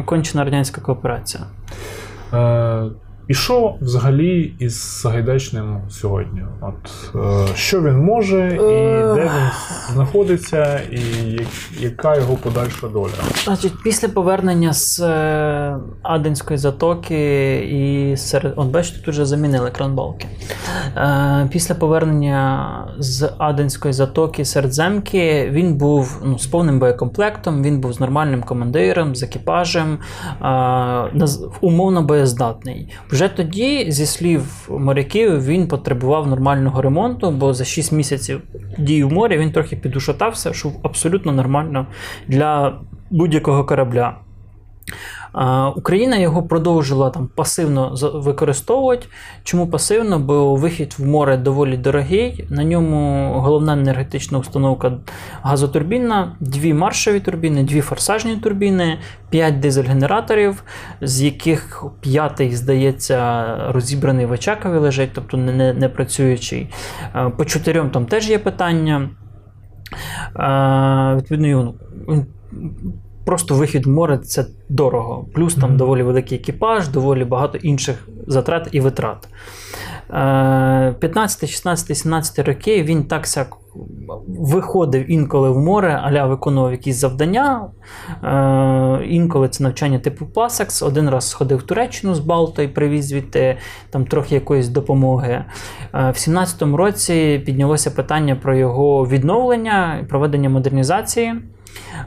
кончена 0.05 0.43
радянська 0.43 0.82
кооперація. 0.82 1.43
Е, 2.34 2.86
і 3.28 3.34
що 3.34 3.76
взагалі 3.82 4.53
із 4.59 4.82
Сагайдачним 4.82 5.82
сьогодні? 5.89 6.41
От, 6.61 7.15
е, 7.15 7.55
що 7.55 7.82
він 7.82 7.97
може, 7.97 8.55
і 8.55 8.74
Е. 8.74 9.13
де 9.15 9.21
він 9.21 9.49
знаходиться, 9.93 10.82
і 10.91 11.01
яка 11.80 12.15
його 12.15 12.36
подальша 12.36 12.88
доля? 12.88 13.11
Значить, 13.43 13.74
після 13.84 14.07
повернення 14.07 14.74
з 14.74 14.99
е, 14.99 15.78
Аденської 16.01 16.57
затоки 16.57 17.55
і 17.55 18.17
серед. 18.17 18.53
От 18.55 18.67
бачите, 18.67 18.99
тут 18.99 19.07
вже 19.13 19.26
замінили 19.26 19.71
кранбалки. 19.71 20.28
Е, 20.97 21.47
після 21.51 21.76
повернення 21.76 22.69
з 22.99 23.30
Аденської 23.38 23.93
затоки 23.93 24.45
Середземки 24.45 25.49
він 25.51 25.76
був 25.76 26.21
ну, 26.26 26.39
з 26.39 26.45
повним 26.45 26.80
боєкомплектом, 26.80 27.63
він 27.63 27.80
був 27.82 27.93
з 27.93 27.99
нормальним 27.99 28.43
командиром, 28.43 29.15
з 29.15 29.24
екіпажем, 29.24 29.97
е, 30.41 31.28
умовно 31.61 32.03
боєздатний. 32.03 32.89
Вже 33.14 33.28
тоді, 33.28 33.91
зі 33.91 34.05
слів 34.05 34.70
моряків, 34.70 35.45
він 35.45 35.68
потребував 35.68 36.28
нормального 36.28 36.82
ремонту, 36.82 37.32
бо 37.32 37.53
за 37.53 37.66
6 37.66 37.91
місяців 37.91 38.41
дії 38.78 39.03
в 39.03 39.11
морі 39.11 39.38
він 39.38 39.51
трохи 39.51 39.76
підушатався, 39.76 40.53
що 40.53 40.72
абсолютно 40.84 41.32
нормально 41.32 41.88
для 42.28 42.80
будь-якого 43.11 43.66
корабля. 43.66 44.18
Україна 45.75 46.17
його 46.17 46.43
продовжила 46.43 47.09
там 47.09 47.29
пасивно 47.36 47.95
використовувати. 48.13 49.07
Чому 49.43 49.67
пасивно? 49.67 50.19
Бо 50.19 50.55
вихід 50.55 50.95
в 50.97 51.05
море 51.05 51.38
доволі 51.38 51.77
дорогий. 51.77 52.45
На 52.49 52.63
ньому 52.63 53.31
головна 53.39 53.73
енергетична 53.73 54.38
установка 54.38 54.97
газотурбінна, 55.41 56.36
дві 56.39 56.73
маршові 56.73 57.19
турбіни, 57.19 57.63
дві 57.63 57.81
форсажні 57.81 58.36
турбіни, 58.36 58.99
п'ять 59.29 59.59
дизель-генераторів, 59.59 60.63
з 61.01 61.21
яких 61.21 61.86
п'ятий, 62.01 62.55
здається, 62.55 63.45
розібраний 63.71 64.25
в 64.25 64.31
Очакові 64.31 64.77
лежить, 64.77 65.09
тобто 65.13 65.38
не, 65.38 65.73
не, 65.73 65.89
працюючий. 65.89 66.69
По 67.38 67.45
чотирьом 67.45 67.89
там 67.89 68.05
теж 68.05 68.29
є 68.29 68.39
питання. 68.39 69.09
Відповідно, 71.15 71.73
просто 73.26 73.55
вихід 73.55 73.86
в 73.86 73.89
море 73.89 74.17
це 74.17 74.45
дорого. 74.69 75.26
Плюс 75.34 75.55
там 75.55 75.78
доволі 75.78 76.03
великий 76.03 76.38
екіпаж, 76.38 76.88
доволі 76.88 77.26
багато 77.26 77.57
інших 77.57 78.07
затрат 78.28 78.69
і 78.71 78.80
витрат. 78.80 79.28
Е, 80.09 80.95
15, 80.99 81.49
16, 81.49 81.97
17 81.97 82.47
роки 82.47 82.84
він 82.84 83.03
так 83.03 83.28
сяк 83.28 83.57
виходив 84.28 85.11
інколи 85.11 85.49
в 85.49 85.57
море, 85.57 86.01
аля 86.03 86.26
виконував 86.26 86.71
якісь 86.71 86.95
завдання. 86.95 87.67
Е, 88.24 89.05
інколи 89.05 89.49
це 89.49 89.63
навчання 89.63 89.99
типу 89.99 90.26
Пасекс. 90.26 90.82
Один 90.82 91.09
раз 91.09 91.30
сходив 91.30 91.57
в 91.57 91.63
Туреччину 91.63 92.15
з 92.15 92.19
Балто 92.19 92.61
і 92.61 92.67
привіз 92.67 93.05
звідти 93.05 93.57
там 93.89 94.05
трохи 94.05 94.36
якоїсь 94.36 94.67
допомоги. 94.67 95.32
Е, 95.32 95.45
в 95.91 96.15
17-му 96.15 96.78
році 96.78 97.43
піднялося 97.45 97.91
питання 97.91 98.36
про 98.36 98.55
його 98.55 99.07
відновлення 99.07 99.99
і 100.01 100.05
проведення 100.05 100.49
модернізації. 100.49 101.34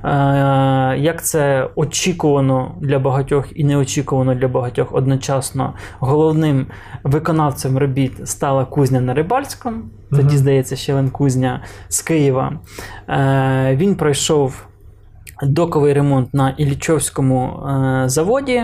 Е, 0.04 0.98
Як 0.98 1.24
це 1.24 1.68
очікувано 1.74 2.74
для 2.80 2.98
багатьох 2.98 3.46
і 3.54 3.64
неочікувано 3.64 4.34
для 4.34 4.48
багатьох 4.48 4.94
одночасно, 4.94 5.74
головним 5.98 6.66
виконавцем 7.04 7.78
робіт 7.78 8.28
стала 8.28 8.64
кузня 8.64 9.00
на 9.00 9.14
Рибальському. 9.14 9.76
Тоді, 10.10 10.22
Мгм. 10.22 10.36
здається, 10.36 10.76
ще 10.76 10.94
Лен 10.94 11.10
Кузня 11.10 11.62
з 11.88 12.02
Києва. 12.02 12.52
Е, 13.08 13.76
Він 13.76 13.94
пройшов 13.94 14.66
доковий 15.42 15.92
ремонт 15.92 16.34
на 16.34 16.50
Іллічовському 16.50 17.66
е, 17.68 18.08
заводі, 18.08 18.62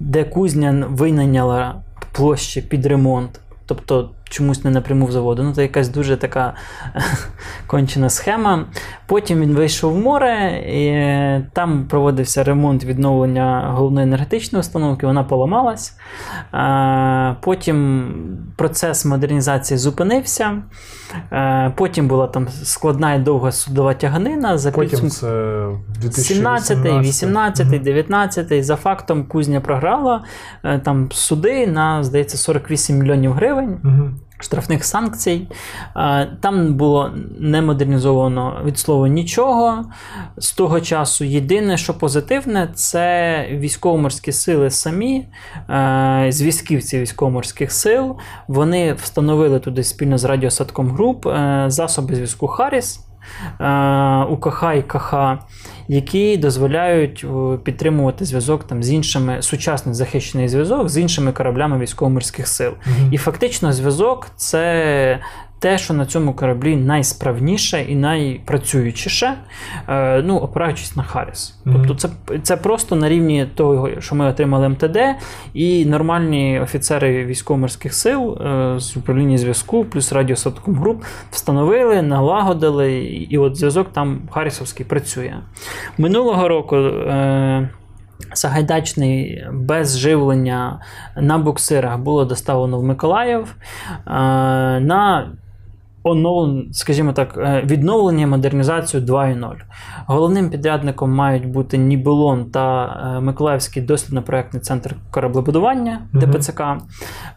де 0.00 0.24
кузня 0.24 0.86
винайняла 0.90 1.74
площі 2.12 2.62
під 2.62 2.86
ремонт. 2.86 3.40
Тобто 3.66 4.10
чомусь 4.32 4.64
не 4.64 4.70
напряму 4.70 5.06
в 5.06 5.12
заводу. 5.12 5.42
Ну, 5.42 5.54
це 5.54 5.62
якась 5.62 5.88
дуже 5.88 6.16
така 6.16 6.54
кончена 7.66 8.10
схема. 8.10 8.64
Потім 9.06 9.40
він 9.40 9.54
вийшов 9.54 9.92
в 9.92 9.98
море, 9.98 10.62
і 10.66 10.84
там 11.52 11.86
проводився 11.88 12.44
ремонт 12.44 12.84
відновлення 12.84 13.70
головної 13.74 14.06
енергетичної 14.06 14.60
установки, 14.60 15.06
вона 15.06 15.24
поламалась. 15.24 15.96
Потім 17.40 18.04
процес 18.56 19.04
модернізації 19.04 19.78
зупинився. 19.78 20.62
Потім 21.74 22.08
була 22.08 22.26
там 22.26 22.48
складна 22.48 23.14
і 23.14 23.18
довга 23.18 23.52
судова 23.52 23.94
тяганина. 23.94 24.58
За 24.58 24.72
Потім 24.72 25.10
це 25.10 25.68
17, 26.10 26.78
18, 27.00 27.82
19, 27.82 28.64
за 28.64 28.76
фактом 28.76 29.24
кузня 29.24 29.60
програла 29.60 30.24
е, 30.64 30.78
там 30.78 31.08
суди 31.12 31.66
на, 31.66 32.04
здається, 32.04 32.38
48 32.38 32.98
мільйонів 32.98 33.32
гривень. 33.32 33.78
Штрафних 34.42 34.84
санкцій. 34.84 35.46
Е, 35.96 36.28
Там 36.40 36.74
було 36.74 37.10
не 37.38 37.62
модернізовано 37.62 38.62
від 38.64 38.78
слова 38.78 39.08
нічого. 39.08 39.84
З 40.36 40.52
того 40.52 40.80
часу 40.80 41.24
єдине, 41.24 41.76
що 41.76 41.98
позитивне, 41.98 42.68
це 42.74 43.46
військово-морські 43.52 44.32
сили 44.32 44.70
самі, 44.70 45.26
е, 45.70 46.26
зв'язківці 46.28 47.00
військово-морських 47.00 47.72
сил. 47.72 48.16
Вони 48.48 48.92
встановили 48.92 49.60
туди 49.60 49.84
спільно 49.84 50.18
з 50.18 50.24
Радіосадком 50.24 50.90
груп 50.90 51.26
е, 51.26 51.64
засоби 51.68 52.14
зв'язку 52.14 52.46
Харріс. 52.46 53.00
Е, 53.60 54.24
УКХ 54.24 54.64
і 54.78 54.82
КХ, 54.82 55.14
які 55.88 56.36
дозволяють 56.36 57.24
е, 57.24 57.56
підтримувати 57.56 58.24
зв'язок 58.24 58.64
там, 58.64 58.82
з 58.82 58.90
іншими, 58.90 59.42
сучасний 59.42 59.94
захищений 59.94 60.48
зв'язок 60.48 60.88
з 60.88 60.98
іншими 60.98 61.32
кораблями 61.32 61.78
військово-морських 61.78 62.48
сил. 62.48 62.72
І 63.10 63.16
фактично 63.16 63.72
зв'язок 63.72 64.26
це 64.36 65.20
те, 65.62 65.78
що 65.78 65.94
на 65.94 66.06
цьому 66.06 66.34
кораблі 66.34 66.76
найсправніше 66.76 67.82
і 67.82 67.96
найпрацюючіше, 67.96 69.34
е, 69.88 70.22
ну, 70.22 70.36
опираючись 70.36 70.96
на 70.96 71.02
Харріс. 71.02 71.60
Мгм. 71.64 71.76
Тобто 71.76 71.94
це, 71.94 72.38
це 72.42 72.56
просто 72.56 72.96
на 72.96 73.08
рівні 73.08 73.46
того, 73.54 73.88
що 74.00 74.14
ми 74.14 74.26
отримали 74.26 74.68
МТД, 74.68 74.98
і 75.54 75.86
нормальні 75.86 76.60
офіцери 76.60 77.24
військово-морських 77.24 77.94
сил 77.94 78.38
е, 78.42 78.74
з 78.80 78.96
управління 78.96 79.38
зв'язку, 79.38 79.84
плюс 79.84 80.12
радіосотком 80.12 80.74
груп 80.74 81.04
встановили, 81.30 82.02
налагодили, 82.02 83.04
і, 83.04 83.38
от 83.38 83.56
зв'язок 83.56 83.92
там 83.92 84.20
Харрісовський 84.30 84.86
працює. 84.86 85.34
Минулого 85.98 86.48
року. 86.48 86.76
Е, 86.76 87.70
Сагайдачний 88.34 89.44
без 89.52 89.98
живлення 89.98 90.80
на 91.16 91.38
буксирах 91.38 91.98
було 91.98 92.24
доставлено 92.24 92.78
в 92.78 92.84
Миколаїв 92.84 93.56
е, 94.06 94.10
на 94.80 95.32
оновлен, 96.02 96.68
скажімо 96.72 97.12
так, 97.12 97.38
е, 97.38 97.62
відновлення 97.66 98.26
модернізацію 98.26 99.02
2.0. 99.02 99.54
Головним 100.06 100.50
підрядником 100.50 101.12
мають 101.12 101.46
бути 101.46 101.78
Нібулон 101.78 102.50
та 102.50 102.84
е, 103.16 103.20
Миколаївський 103.20 103.82
дослідно-проектний 103.82 104.60
центр 104.60 104.94
кораблебудування. 105.10 106.00
ДПЦК. 106.12 106.62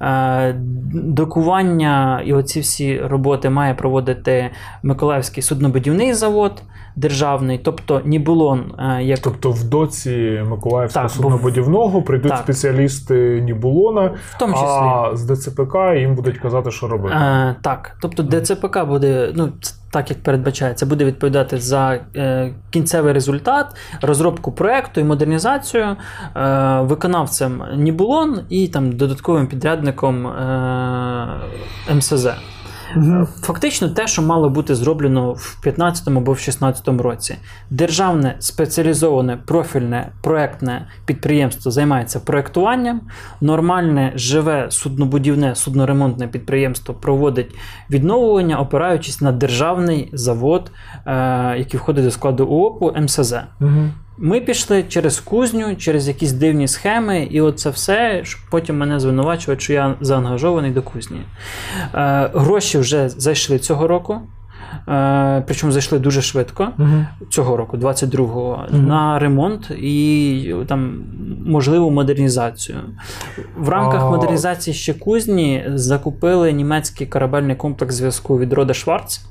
Е, 0.01 0.55
Докування 0.93 2.21
і 2.25 2.33
оці 2.33 2.59
всі 2.59 2.99
роботи 2.99 3.49
має 3.49 3.73
проводити 3.73 4.49
Миколаївський 4.83 5.43
суднобудівний 5.43 6.13
завод 6.13 6.63
державний, 6.95 7.57
тобто 7.57 8.01
Нібулон 8.05 8.73
е, 8.79 9.03
як 9.03 9.19
Тобто 9.19 9.51
в 9.51 9.63
доці 9.63 10.43
Миколаївського 10.49 11.09
суднобудівного 11.09 12.01
прийдуть 12.01 12.31
Так. 12.31 12.39
спеціалісти 12.39 13.41
Нібулона, 13.41 14.11
в 14.31 14.37
тому 14.39 14.53
числі. 14.53 14.67
а 14.67 15.11
з 15.13 15.35
ДЦПК 15.35 15.75
їм 15.97 16.15
будуть 16.15 16.37
казати, 16.37 16.71
що 16.71 16.87
робити. 16.87 17.15
Е, 17.15 17.55
так, 17.61 17.97
тобто 18.01 18.23
ДЦПК 18.23 18.85
буде, 18.85 19.31
ну 19.35 19.49
так 19.91 20.09
як 20.09 20.23
передбачається, 20.23 20.85
буде 20.85 21.05
відповідати 21.05 21.57
за 21.57 21.99
е, 22.15 22.53
кінцевий 22.69 23.13
результат, 23.13 23.65
розробку 24.01 24.51
проекту 24.51 25.01
і 25.01 25.03
модернізацію, 25.03 25.85
е, 26.35 26.79
виконавцем 26.81 27.63
Нібулон 27.75 28.39
і 28.49 28.67
там 28.67 28.91
додатковим 28.91 29.47
підрядником 29.47 30.27
е, 30.27 31.27
МСЗ. 31.95 32.27
Мгм. 32.95 33.27
Фактично 33.41 33.89
те, 33.89 34.07
що 34.07 34.21
мало 34.21 34.49
бути 34.49 34.75
зроблено 34.75 35.33
в 35.33 35.61
15 35.61 36.07
або 36.07 36.31
в 36.31 36.39
16 36.39 37.01
році. 37.01 37.35
Державне 37.69 38.35
спеціалізоване 38.39 39.37
профільне 39.45 40.11
проектне 40.21 40.87
підприємство 41.05 41.71
займається 41.71 42.19
проектуванням. 42.19 43.01
Нормальне 43.41 44.11
живе 44.15 44.67
суднобудівне 44.69 45.55
судноремонтне 45.55 46.27
підприємство 46.27 46.95
проводить 46.95 47.55
відновлення, 47.89 48.59
опираючись 48.59 49.21
на 49.21 49.31
державний 49.31 50.09
завод, 50.13 50.71
е, 51.05 51.57
який 51.57 51.79
входить 51.79 52.05
до 52.05 52.11
складу 52.11 52.45
УОПу 52.45 52.93
МСЗ. 53.01 53.35
Мгм. 53.59 53.91
Ми 54.17 54.41
пішли 54.41 54.83
через 54.83 55.19
кузню, 55.19 55.75
через 55.75 56.07
якісь 56.07 56.31
дивні 56.31 56.67
схеми, 56.67 57.27
і 57.31 57.41
оце 57.41 57.69
все, 57.69 58.21
щоб 58.23 58.41
потім 58.51 58.77
мене 58.77 58.99
звинувачують, 58.99 59.61
що 59.61 59.73
я 59.73 59.95
заангажований 60.01 60.71
до 60.71 60.81
кузні. 60.81 61.17
Е, 61.93 62.29
гроші 62.33 62.77
вже 62.77 63.09
зайшли 63.09 63.59
цього 63.59 63.87
року. 63.87 64.21
Е, 64.87 65.43
причому 65.47 65.71
зайшли 65.73 65.99
дуже 65.99 66.21
швидко 66.21 66.67
Мгм. 66.77 67.07
цього 67.29 67.57
року, 67.57 67.77
22-го, 67.77 68.65
Мгм. 68.71 68.87
на 68.87 69.19
ремонт 69.19 69.71
і 69.71 70.55
там 70.67 71.03
можливу 71.45 71.91
модернізацію. 71.91 72.77
В 73.57 73.69
рамках 73.69 74.01
А- 74.01 74.09
модернізації 74.09 74.73
ще 74.73 74.93
кузні 74.93 75.63
закупили 75.73 76.51
німецький 76.53 77.07
корабельний 77.07 77.55
комплекс 77.55 77.95
зв'язку 77.95 78.39
від 78.39 78.53
Рода 78.53 78.73
Шварц, 78.73 79.21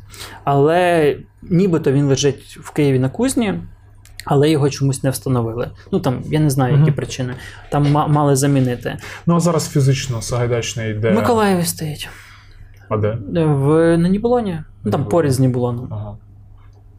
але 0.44 1.16
нібито 1.42 1.92
він 1.92 2.04
лежить 2.04 2.58
в 2.62 2.70
Києві 2.70 2.98
на 2.98 3.08
кузні. 3.08 3.54
Але 4.24 4.50
його 4.50 4.70
чомусь 4.70 5.02
не 5.02 5.10
встановили. 5.10 5.70
Ну 5.92 6.00
там 6.00 6.18
я 6.24 6.40
не 6.40 6.50
знаю, 6.50 6.72
які 6.72 6.84
Мгм. 6.84 6.94
причини. 6.94 7.34
Там 7.70 7.92
ма- 7.92 8.06
мали 8.06 8.36
замінити. 8.36 8.96
Ну 9.26 9.36
а 9.36 9.40
зараз 9.40 9.68
фізично 9.70 10.22
Сагайдачний 10.22 10.90
йде. 10.90 11.10
В 11.10 11.14
Миколаєві 11.14 11.62
стоїть. 11.64 12.08
А 12.88 12.96
де? 12.96 13.18
В 13.44 13.96
на 13.96 14.08
Нібулоні. 14.08 14.60
Ну 14.84 14.90
там 14.90 15.04
поряд 15.04 15.32
з 15.32 15.40
Нібулоном. 15.40 15.88
Ага. 15.90 16.16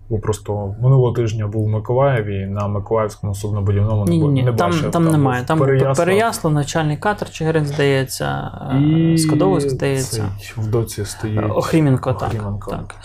Бо 0.10 0.20
просто 0.20 0.76
минулого 0.82 1.14
тижня 1.14 1.48
був 1.48 1.66
в 1.66 1.68
Миколаєві 1.70 2.46
на 2.46 2.68
Миколаївському 2.68 3.36
суднобудівному 3.36 4.06
Ні, 4.06 4.20
ні, 4.20 4.44
не 4.44 4.54
там, 4.54 4.72
бачив. 4.72 4.92
там 4.92 5.08
немає. 5.08 5.44
Там 5.44 5.60
Переяслав. 5.60 5.98
Переяслав, 5.98 6.54
начальний 6.54 6.98
катер 6.98 7.30
Чигирин, 7.32 7.66
здається, 7.66 8.52
і... 8.88 9.18
Скадовськ, 9.18 9.70
здається. 9.70 10.30
цей 10.40 10.64
В 10.64 10.68
доці 10.68 11.06
стоїть. 11.06 11.40
Охріменко, 11.50 12.14
так. 12.14 12.30
Охріменко. 12.30 12.72
так. 12.72 12.96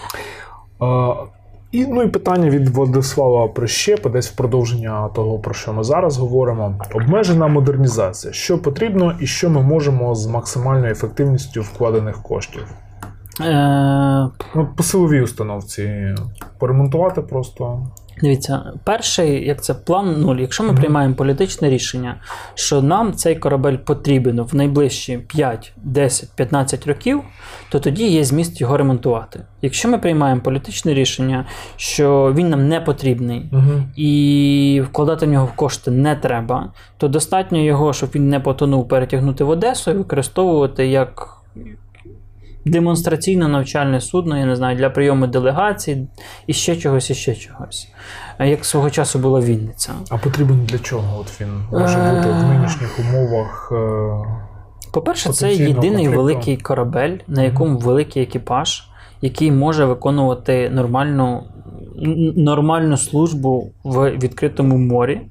А, 0.80 1.14
і, 1.72 1.86
ну 1.86 2.02
і 2.02 2.08
питання 2.08 2.50
від 2.50 2.68
Владислава 2.68 3.48
Прищепа, 3.48 4.08
десь 4.08 4.30
в 4.30 4.36
продовження 4.36 5.08
того, 5.08 5.38
про 5.38 5.54
що 5.54 5.72
ми 5.72 5.84
зараз 5.84 6.18
говоримо. 6.18 6.74
Обмежена 6.94 7.48
модернізація. 7.48 8.32
Що 8.32 8.62
потрібно 8.62 9.16
і 9.20 9.26
що 9.26 9.50
ми 9.50 9.62
можемо 9.62 10.14
з 10.14 10.26
максимальною 10.26 10.92
ефективністю 10.92 11.62
вкладених 11.62 12.22
коштів? 12.22 12.62
Е, 13.40 14.28
Ну, 14.54 14.68
по 14.76 14.82
силовій 14.82 15.20
установці 15.22 16.14
поремонтувати 16.58 17.20
просто. 17.20 17.86
Дивіться, 18.22 18.72
перший, 18.84 19.46
як 19.46 19.62
це 19.62 19.74
план 19.74 20.20
нуль. 20.20 20.36
Якщо 20.36 20.64
ми 20.64 20.74
приймаємо 20.74 21.14
політичне 21.14 21.70
рішення, 21.70 22.16
що 22.54 22.82
нам 22.82 23.12
цей 23.12 23.36
корабель 23.36 23.76
потрібен 23.76 24.40
в 24.40 24.54
найближчі 24.54 25.18
5, 25.18 25.72
10, 25.76 26.28
15 26.36 26.86
років, 26.86 27.20
то 27.68 27.80
тоді 27.80 28.08
є 28.08 28.24
зміст 28.24 28.60
його 28.60 28.76
ремонтувати. 28.76 29.40
Якщо 29.62 29.88
ми 29.88 29.98
приймаємо 29.98 30.40
політичне 30.40 30.94
рішення, 30.94 31.46
що 31.76 32.32
він 32.36 32.50
нам 32.50 32.68
не 32.68 32.80
потрібний, 32.80 33.46
Угу. 33.52 33.82
і 33.96 34.82
вкладати 34.86 35.26
в 35.26 35.28
нього 35.28 35.46
в 35.46 35.52
кошти 35.52 35.90
не 35.90 36.14
треба, 36.16 36.72
то 36.96 37.08
достатньо 37.08 37.58
його, 37.58 37.92
щоб 37.92 38.10
він 38.14 38.28
не 38.28 38.40
потонув, 38.40 38.88
перетягнути 38.88 39.44
в 39.44 39.48
Одесу 39.48 39.90
і 39.90 39.94
використовувати 39.94 40.86
як 40.88 41.36
демонстраційно 42.64 43.48
навчальне 43.48 44.00
судно, 44.00 44.38
я 44.38 44.46
не 44.46 44.56
знаю, 44.56 44.76
для 44.76 44.90
прийому 44.90 45.26
делегацій 45.26 46.08
і 46.46 46.52
ще 46.52 46.76
чогось, 46.76 47.10
і 47.10 47.14
ще 47.14 47.34
чогось. 47.34 47.88
Е, 48.38 48.48
Як 48.48 48.64
свого 48.64 48.90
часу 48.90 49.18
була 49.18 49.40
Вінниця. 49.40 49.92
А 50.10 50.16
потрібен 50.16 50.64
для 50.64 50.78
чого? 50.78 51.20
От 51.20 51.40
він 51.40 51.48
може 51.72 51.98
бути 51.98 52.28
в 52.30 52.42
нинішніх 52.48 52.98
умовах. 53.00 53.72
е, 53.72 54.90
По-перше, 54.92 55.32
це 55.32 55.46
єдиний 55.68 56.08
великий 56.16 56.56
корабель, 56.56 57.18
на 57.26 57.42
якому 57.42 57.78
великий 57.78 58.22
екіпаж, 58.22 58.82
який 59.22 59.52
може 59.52 59.84
виконувати 59.84 60.70
нормальну, 60.70 61.42
нормальну 62.36 62.96
службу 62.96 63.70
в 63.84 64.10
відкритому 64.10 64.78
морі, 64.78 65.14
е, 65.14 65.26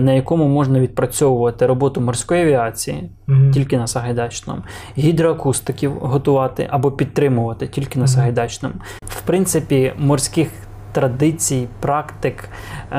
на 0.00 0.12
якому 0.12 0.48
можна 0.48 0.80
відпрацьовувати 0.80 1.66
роботу 1.66 2.00
морської 2.00 2.42
авіації, 2.42 3.10
Мгм. 3.26 3.50
тільки 3.50 3.78
на 3.78 3.86
Сагайдачному, 3.86 4.62
гідроакустиків 4.98 5.92
готувати 5.92 6.68
або 6.70 6.90
підтримувати 6.90 7.66
тільки 7.66 7.98
на. 7.98 8.06
Сагайдачному. 8.06 8.74
В 9.08 9.20
принципі, 9.20 9.92
морських 9.98 10.48
традицій, 10.92 11.68
практик, 11.80 12.48
е, 12.92 12.96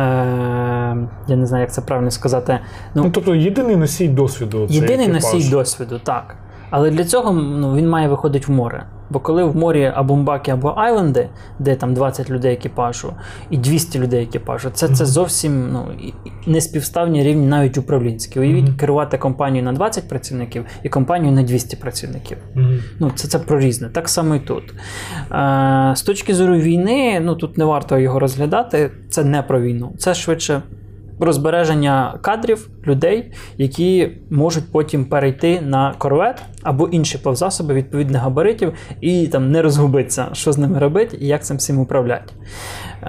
я 1.28 1.36
не 1.36 1.46
знаю, 1.46 1.62
як 1.62 1.74
це 1.74 1.82
правильно 1.82 2.12
сказати. 2.12 2.60
Ну, 2.96 3.10
тобто 3.14 3.36
єдиний 3.36 3.76
носій 3.76 4.08
досвіду. 4.08 4.68
Єдиний 4.70 5.06
екіпаж. 5.08 5.34
носій 5.34 5.50
досвіду, 5.50 6.00
так. 6.04 6.36
Але 6.70 6.92
для 6.92 7.04
цього 7.04 7.32
ну, 7.32 7.76
він 7.76 7.90
має 7.90 8.08
виходити 8.08 8.46
в 8.48 8.52
море. 8.52 8.86
Бо 9.10 9.20
коли 9.20 9.44
в 9.44 9.56
морі 9.56 9.92
або 9.96 10.16
Мбаки, 10.16 10.52
або 10.52 10.74
Айленди, 10.78 11.30
де 11.60 11.76
там 11.76 11.94
20 11.94 12.30
людей 12.30 12.54
екіпажу 12.54 13.14
і 13.50 13.58
200 13.58 14.00
людей 14.00 14.24
екіпажу, 14.24 14.70
це, 14.74 14.88
це 14.90 15.06
зовсім 15.06 15.72
ну, 15.72 15.86
неспівставні 16.48 17.24
рівні 17.24 17.48
навіть 17.48 17.78
управлінські. 17.78 18.40
Уявіть, 18.40 18.66
Мгм. 18.68 18.78
керувати 18.78 19.18
компанією 19.18 19.66
на 19.66 19.74
20 19.74 20.10
працівників 20.10 20.66
і 20.84 20.90
компанією 20.90 21.36
на 21.36 21.44
200 21.44 21.78
працівників. 21.78 22.38
Мгм. 22.56 22.80
Ну, 23.00 23.12
це, 23.16 23.28
це 23.28 23.40
про 23.40 23.60
різне. 23.60 23.90
Так 23.90 24.10
само 24.10 24.36
і 24.36 24.40
тут. 24.40 24.64
Е, 25.32 25.94
з 25.96 26.02
точки 26.02 26.34
зору 26.36 26.56
війни, 26.56 27.20
ну 27.24 27.36
тут 27.36 27.58
не 27.58 27.66
варто 27.66 27.98
його 28.00 28.20
розглядати. 28.20 28.92
Це 29.10 29.24
не 29.24 29.42
про 29.42 29.62
війну. 29.62 29.94
Це 29.98 30.14
швидше 30.14 30.62
розбереження 31.20 32.18
кадрів 32.22 32.70
людей, 32.88 33.32
які 33.58 34.10
можуть 34.30 34.72
потім 34.72 35.06
перейти 35.06 35.62
на 35.62 35.94
корвет 35.98 36.42
або 36.64 36.88
інші 36.88 37.18
плавзасоби 37.18 37.74
відповідних 37.74 38.22
габаритів 38.22 38.74
і 39.02 39.28
там 39.28 39.52
не 39.52 39.62
розгубитися, 39.62 40.26
що 40.34 40.52
з 40.52 40.58
ними 40.58 40.80
робити 40.80 41.18
і 41.22 41.28
як 41.28 41.46
цим 41.46 41.58
всім 41.58 41.80
управляти. 41.80 42.34
Е, 43.04 43.08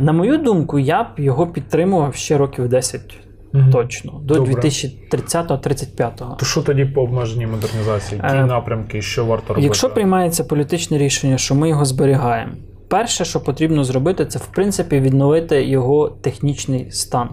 на 0.00 0.12
мою 0.12 0.38
думку, 0.38 0.78
я 0.78 1.02
б 1.02 1.06
його 1.16 1.46
підтримував 1.46 2.14
ще 2.14 2.38
років 2.38 2.68
10 2.68 3.00
Мгм. 3.52 3.70
точно, 3.72 4.20
до 4.24 4.34
Добре. 4.34 4.52
2030-35. 4.54 6.36
То 6.38 6.46
що 6.46 6.62
тоді 6.62 6.84
по 6.84 7.02
обмеженій 7.02 7.46
модернізації? 7.46 8.20
Які 8.24 8.36
Е, 8.36 8.46
напрямки, 8.46 9.02
що 9.02 9.24
варто 9.24 9.48
робити? 9.48 9.64
Якщо 9.64 9.90
приймається 9.90 10.44
політичне 10.44 10.98
рішення, 10.98 11.38
що 11.38 11.54
ми 11.54 11.68
його 11.68 11.84
зберігаємо, 11.84 12.52
перше, 12.88 13.24
що 13.24 13.40
потрібно 13.40 13.84
зробити, 13.84 14.26
це 14.26 14.38
в 14.38 14.46
принципі 14.46 15.00
відновити 15.00 15.64
його 15.64 16.08
технічний 16.08 16.90
стан. 16.90 17.28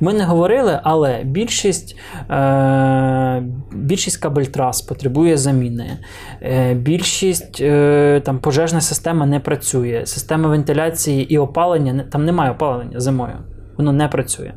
Ми 0.00 0.12
не 0.14 0.24
говорили, 0.24 0.80
але 0.82 1.22
більшість, 1.24 1.96
е, 2.30 3.42
більшість 3.72 4.16
кабельтрас 4.16 4.82
потребує 4.82 5.36
заміни. 5.36 5.98
Е, 6.42 6.74
більшість 6.74 7.60
е, 7.60 8.22
там, 8.24 8.38
пожежна 8.38 8.80
система 8.80 9.26
не 9.26 9.40
працює. 9.40 10.02
Система 10.06 10.48
вентиляції 10.48 11.34
і 11.34 11.38
опалення 11.38 12.04
там 12.12 12.24
немає 12.24 12.50
опалення 12.50 13.00
зимою. 13.00 13.36
Воно 13.78 13.92
не 13.92 14.08
працює. 14.08 14.52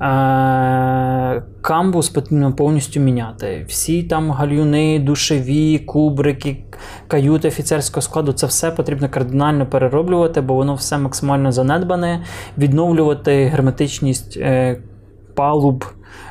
Е, 0.00 1.42
камбус 1.60 2.08
потрібно 2.08 2.52
повністю 2.52 3.00
міняти. 3.00 3.64
Всі 3.68 4.02
там 4.02 4.30
гальюни, 4.30 4.98
душеві, 4.98 5.78
кубрики, 5.78 6.64
каюти 7.08 7.48
офіцерського 7.48 8.02
складу 8.02 8.32
це 8.32 8.46
все 8.46 8.70
потрібно 8.70 9.08
кардинально 9.08 9.66
перероблювати, 9.66 10.40
бо 10.40 10.54
воно 10.54 10.74
все 10.74 10.98
максимально 10.98 11.52
занедбане, 11.52 12.24
відновлювати 12.58 13.44
герметичність 13.44 14.36
е, 14.36 14.82
палуб. 15.34 15.84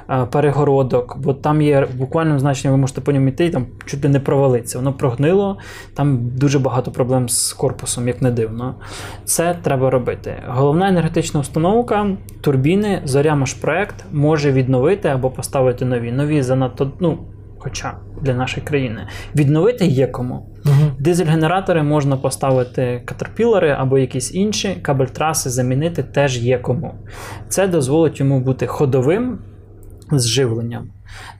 Е, 0.09 0.25
Перегородок, 0.25 1.17
бо 1.19 1.33
там 1.33 1.61
є 1.61 1.85
в 1.85 1.95
буквальному 1.95 2.39
значенні, 2.39 2.71
ви 2.71 2.77
можете 2.77 3.01
по 3.01 3.11
ньому 3.11 3.27
йти 3.27 3.45
і 3.45 3.49
там 3.49 3.65
чуть 3.85 4.03
ли 4.03 4.09
не 4.09 4.19
провалиться. 4.19 4.77
Воно 4.77 4.93
прогнило, 4.93 5.57
там 5.93 6.19
дуже 6.35 6.59
багато 6.59 6.91
проблем 6.91 7.29
з 7.29 7.53
корпусом, 7.53 8.07
як 8.07 8.21
не 8.21 8.31
дивно. 8.31 8.75
Це 9.25 9.55
треба 9.61 9.89
робити. 9.89 10.43
Головна 10.47 10.89
енергетична 10.89 11.39
установка, 11.39 12.07
турбіни, 12.41 13.01
Зоря-Машпроект 13.05 14.05
може 14.11 14.51
відновити 14.51 15.07
або 15.07 15.29
поставити 15.29 15.85
нові. 15.85 16.11
Нові 16.11 16.41
занадто, 16.41 16.91
ну, 16.99 17.17
хоча 17.59 17.93
для 18.21 18.33
нашої 18.33 18.65
країни. 18.65 19.07
Відновити 19.35 19.85
є 19.85 20.07
кому. 20.07 20.45
Дизель-генератори 20.99 21.83
можна 21.83 22.17
поставити 22.17 23.01
катерпілери 23.05 23.69
або 23.79 23.97
якісь 23.97 24.33
інші, 24.33 24.77
кабель 24.81 25.05
траси 25.05 25.49
замінити 25.49 26.03
теж 26.03 26.37
є 26.37 26.57
кому. 26.57 26.93
Це 27.49 27.67
дозволить 27.67 28.19
йому 28.19 28.39
бути 28.39 28.67
ходовим 28.67 29.39
з 30.11 30.27
живленням. 30.27 30.89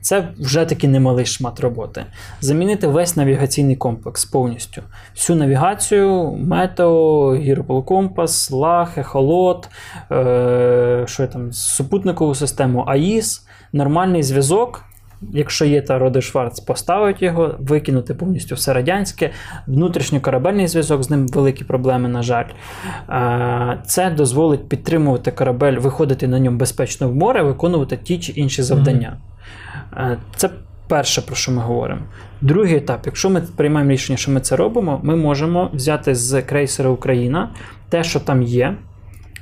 Це 0.01 0.28
вже 0.39 0.65
таки 0.65 0.88
немалий 0.88 1.26
шмат 1.26 1.59
роботи. 1.59 2.05
Замінити 2.41 2.88
весь 2.88 3.15
навігаційний 3.15 3.76
комплекс 3.76 4.26
повністю. 4.26 4.82
Всю 5.15 5.39
навігацію, 5.39 6.32
метео, 6.32 7.36
гірополкомпас, 7.36 8.51
лах, 8.51 8.97
ехолот, 8.97 9.70
е, 10.11 11.03
що 11.07 11.28
там, 11.28 11.53
супутникову 11.53 12.36
систему 12.36 12.84
АІС, 12.88 13.47
нормальний 13.74 14.24
зв'язок. 14.24 14.88
Якщо 15.22 15.65
є 15.65 15.82
та 15.82 15.99
Роди 15.99 16.22
Шварц, 16.22 16.59
поставити 16.59 17.26
його, 17.26 17.55
викинути 17.59 18.13
повністю 18.13 18.55
все 18.55 18.74
радянське, 18.74 19.32
внутрішньокорабельний 19.67 20.67
зв'язок, 20.67 21.03
з 21.03 21.09
ним 21.09 21.28
великі 21.28 21.63
проблеми, 21.65 22.09
на 22.09 22.24
жаль. 22.24 22.45
Е, 23.09 23.82
Це 23.86 24.09
дозволить 24.09 24.70
підтримувати 24.70 25.32
корабель, 25.32 25.74
виходити 25.78 26.28
на 26.28 26.39
ньому 26.39 26.57
безпечно 26.57 27.09
в 27.09 27.15
море, 27.15 27.43
виконувати 27.43 27.97
ті 27.97 28.20
чи 28.20 28.32
інші 28.32 28.61
завдання. 28.61 29.17
Е, 29.97 30.17
Це 30.36 30.49
перше, 30.88 31.22
про 31.22 31.36
що 31.36 31.51
ми 31.51 31.61
говоримо. 31.61 32.01
Другий 32.41 32.76
етап, 32.76 33.01
якщо 33.05 33.30
ми 33.30 33.41
приймаємо 33.55 33.91
рішення, 33.91 34.17
що 34.17 34.32
ми 34.32 34.41
це 34.41 34.55
робимо, 34.55 34.99
ми 35.03 35.15
можемо 35.15 35.70
взяти 35.74 36.15
з 36.15 36.41
крейсера 36.41 36.89
Україна 36.89 37.49
те, 37.89 38.03
що 38.03 38.20
там 38.20 38.43
є. 38.43 38.76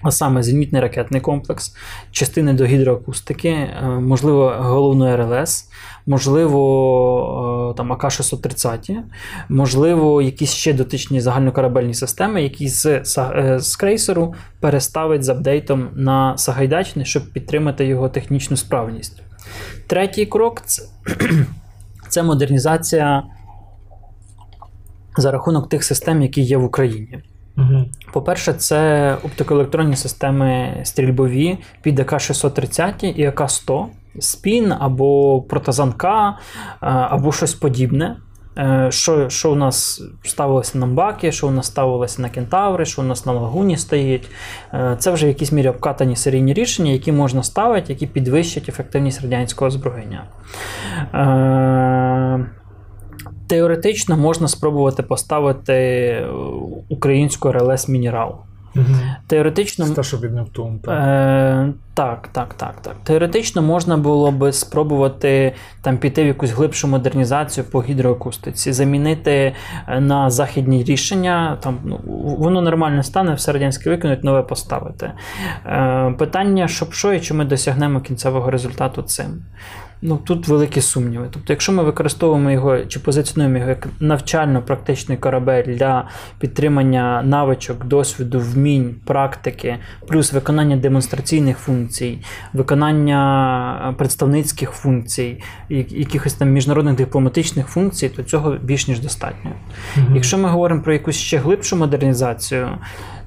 А 0.01 0.11
саме 0.11 0.43
зенітний 0.43 0.81
ракетний 0.81 1.21
комплекс, 1.21 1.75
частини 2.11 2.53
до 2.53 2.65
гідроакустики, 2.65 3.49
е, 3.49 3.81
можливо, 3.85 4.53
головну 4.59 5.17
РЛС, 5.17 5.69
можливо, 6.05 7.71
е, 7.71 7.77
там 7.77 7.93
АК-630, 7.93 8.97
можливо, 9.49 10.21
якісь 10.21 10.53
ще 10.53 10.73
дотичні 10.73 11.21
загальнокорабельні 11.21 11.93
системи, 11.93 12.43
які 12.43 12.67
з, 12.67 12.85
е, 12.85 13.59
з 13.59 13.75
крейсеру 13.75 14.33
переставить 14.59 15.23
з 15.23 15.29
апдейтом 15.29 15.89
на 15.95 16.37
Сагайдачний, 16.37 17.05
щоб 17.05 17.33
підтримати 17.33 17.85
його 17.85 18.09
технічну 18.09 18.57
справність. 18.57 19.21
Третій 19.87 20.25
крок 20.25 20.61
це, 20.65 20.83
це 22.09 22.23
модернізація 22.23 23.23
за 25.17 25.31
рахунок 25.31 25.69
тих 25.69 25.83
систем, 25.83 26.21
які 26.21 26.41
є 26.41 26.57
в 26.57 26.63
Україні. 26.63 27.19
По-перше, 28.13 28.53
це 28.53 29.13
оптикоелектронні 29.23 29.95
системи 29.95 30.81
стрільбові 30.83 31.57
під 31.81 31.99
АК-630 31.99 33.05
і 33.05 33.25
АК-100, 33.27 33.85
спін 34.19 34.73
або 34.79 35.41
протазанка, 35.41 36.29
е, 36.29 36.35
або 36.81 37.31
щось 37.31 37.53
подібне. 37.53 38.17
Е, 38.57 38.87
Що, 38.91 39.29
що 39.29 39.51
у 39.51 39.55
нас 39.55 40.01
ставилося 40.23 40.77
на 40.77 40.85
Мбакі, 40.85 41.31
що 41.31 41.47
у 41.47 41.51
нас 41.51 41.65
ставилося 41.65 42.21
на 42.21 42.29
Кентаври, 42.29 42.85
що 42.85 43.01
у 43.01 43.05
нас 43.05 43.25
на 43.25 43.31
Лагуні 43.31 43.77
стоїть. 43.77 44.29
Е, 44.73 44.95
Це 44.99 45.11
вже 45.11 45.25
в 45.25 45.29
якійсь 45.29 45.51
мірі 45.51 45.69
обкатані 45.69 46.15
серійні 46.15 46.53
рішення, 46.53 46.91
які 46.91 47.11
можна 47.11 47.43
ставити, 47.43 47.93
які 47.93 48.07
підвищать 48.07 48.69
ефективність 48.69 49.21
радянського 49.21 49.67
озброєння. 49.67 50.23
Теоретично 53.47 54.17
можна 54.17 54.47
спробувати 54.47 55.03
поставити 55.03 55.73
е, 55.73 56.27
українську 56.89 57.51
РЛС 57.51 57.87
Мінерал. 57.87 58.35
Угу. 58.77 58.85
Теоретично 59.27 60.03
що 60.03 60.17
від 60.17 60.33
Нептун. 60.33 60.79
так. 60.79 60.99
Е, 60.99 61.73
так, 61.93 62.29
так, 62.31 62.53
так, 62.53 62.81
так. 62.81 62.95
Теоретично 63.03 63.61
можна 63.61 63.97
було 63.97 64.31
би 64.31 64.53
спробувати 64.53 65.53
там 65.81 65.97
піти 65.97 66.23
в 66.23 66.27
якусь 66.27 66.51
глибшу 66.51 66.87
модернізацію 66.87 67.63
по 67.63 67.83
гідроакустиці, 67.83 68.71
замінити 68.71 69.53
е, 69.87 69.99
на 69.99 70.29
західні 70.29 70.83
рішення. 70.83 71.57
Там 71.61 71.77
ну, 71.83 71.99
воно 72.39 72.61
нормально 72.61 73.03
стане, 73.03 73.33
все 73.33 73.51
радянське 73.51 73.89
викинуть, 73.89 74.23
нове 74.23 74.41
поставити. 74.41 75.11
Е, 75.65 76.15
питання, 76.17 76.67
щоб 76.67 76.93
що 76.93 77.13
і 77.13 77.19
чи 77.19 77.33
ми 77.33 77.45
досягнемо 77.45 78.01
кінцевого 78.01 78.51
результату 78.51 79.01
цим. 79.01 79.41
Ну, 80.01 80.17
тут 80.17 80.47
великі 80.47 80.81
сумніви. 80.81 81.27
Тобто, 81.31 81.53
якщо 81.53 81.71
ми 81.71 81.83
використовуємо 81.83 82.51
його 82.51 82.79
чи 82.79 82.99
позиціонуємо 82.99 83.57
його 83.57 83.69
як 83.69 83.87
навчально-практичний 83.99 85.17
корабель 85.17 85.63
для 85.63 86.07
підтримання 86.39 87.23
навичок, 87.23 87.85
досвіду, 87.85 88.39
вмінь, 88.39 88.95
практики, 89.05 89.77
плюс 90.07 90.33
виконання 90.33 90.75
демонстраційних 90.75 91.57
функцій, 91.57 92.19
виконання 92.53 93.89
е, 93.89 93.93
представницьких 93.93 94.71
функцій, 94.71 95.41
якихось 95.69 96.33
там 96.33 96.49
міжнародних 96.49 96.95
дипломатичних 96.95 97.67
функцій, 97.67 98.09
то 98.09 98.23
цього 98.23 98.55
більш 98.63 98.87
ніж 98.87 98.99
достатньо. 98.99 99.51
Мгм. 99.95 100.15
Якщо 100.15 100.37
ми 100.37 100.49
говоримо 100.49 100.81
про 100.81 100.93
якусь 100.93 101.15
ще 101.15 101.37
глибшу 101.37 101.75
модернізацію, 101.75 102.69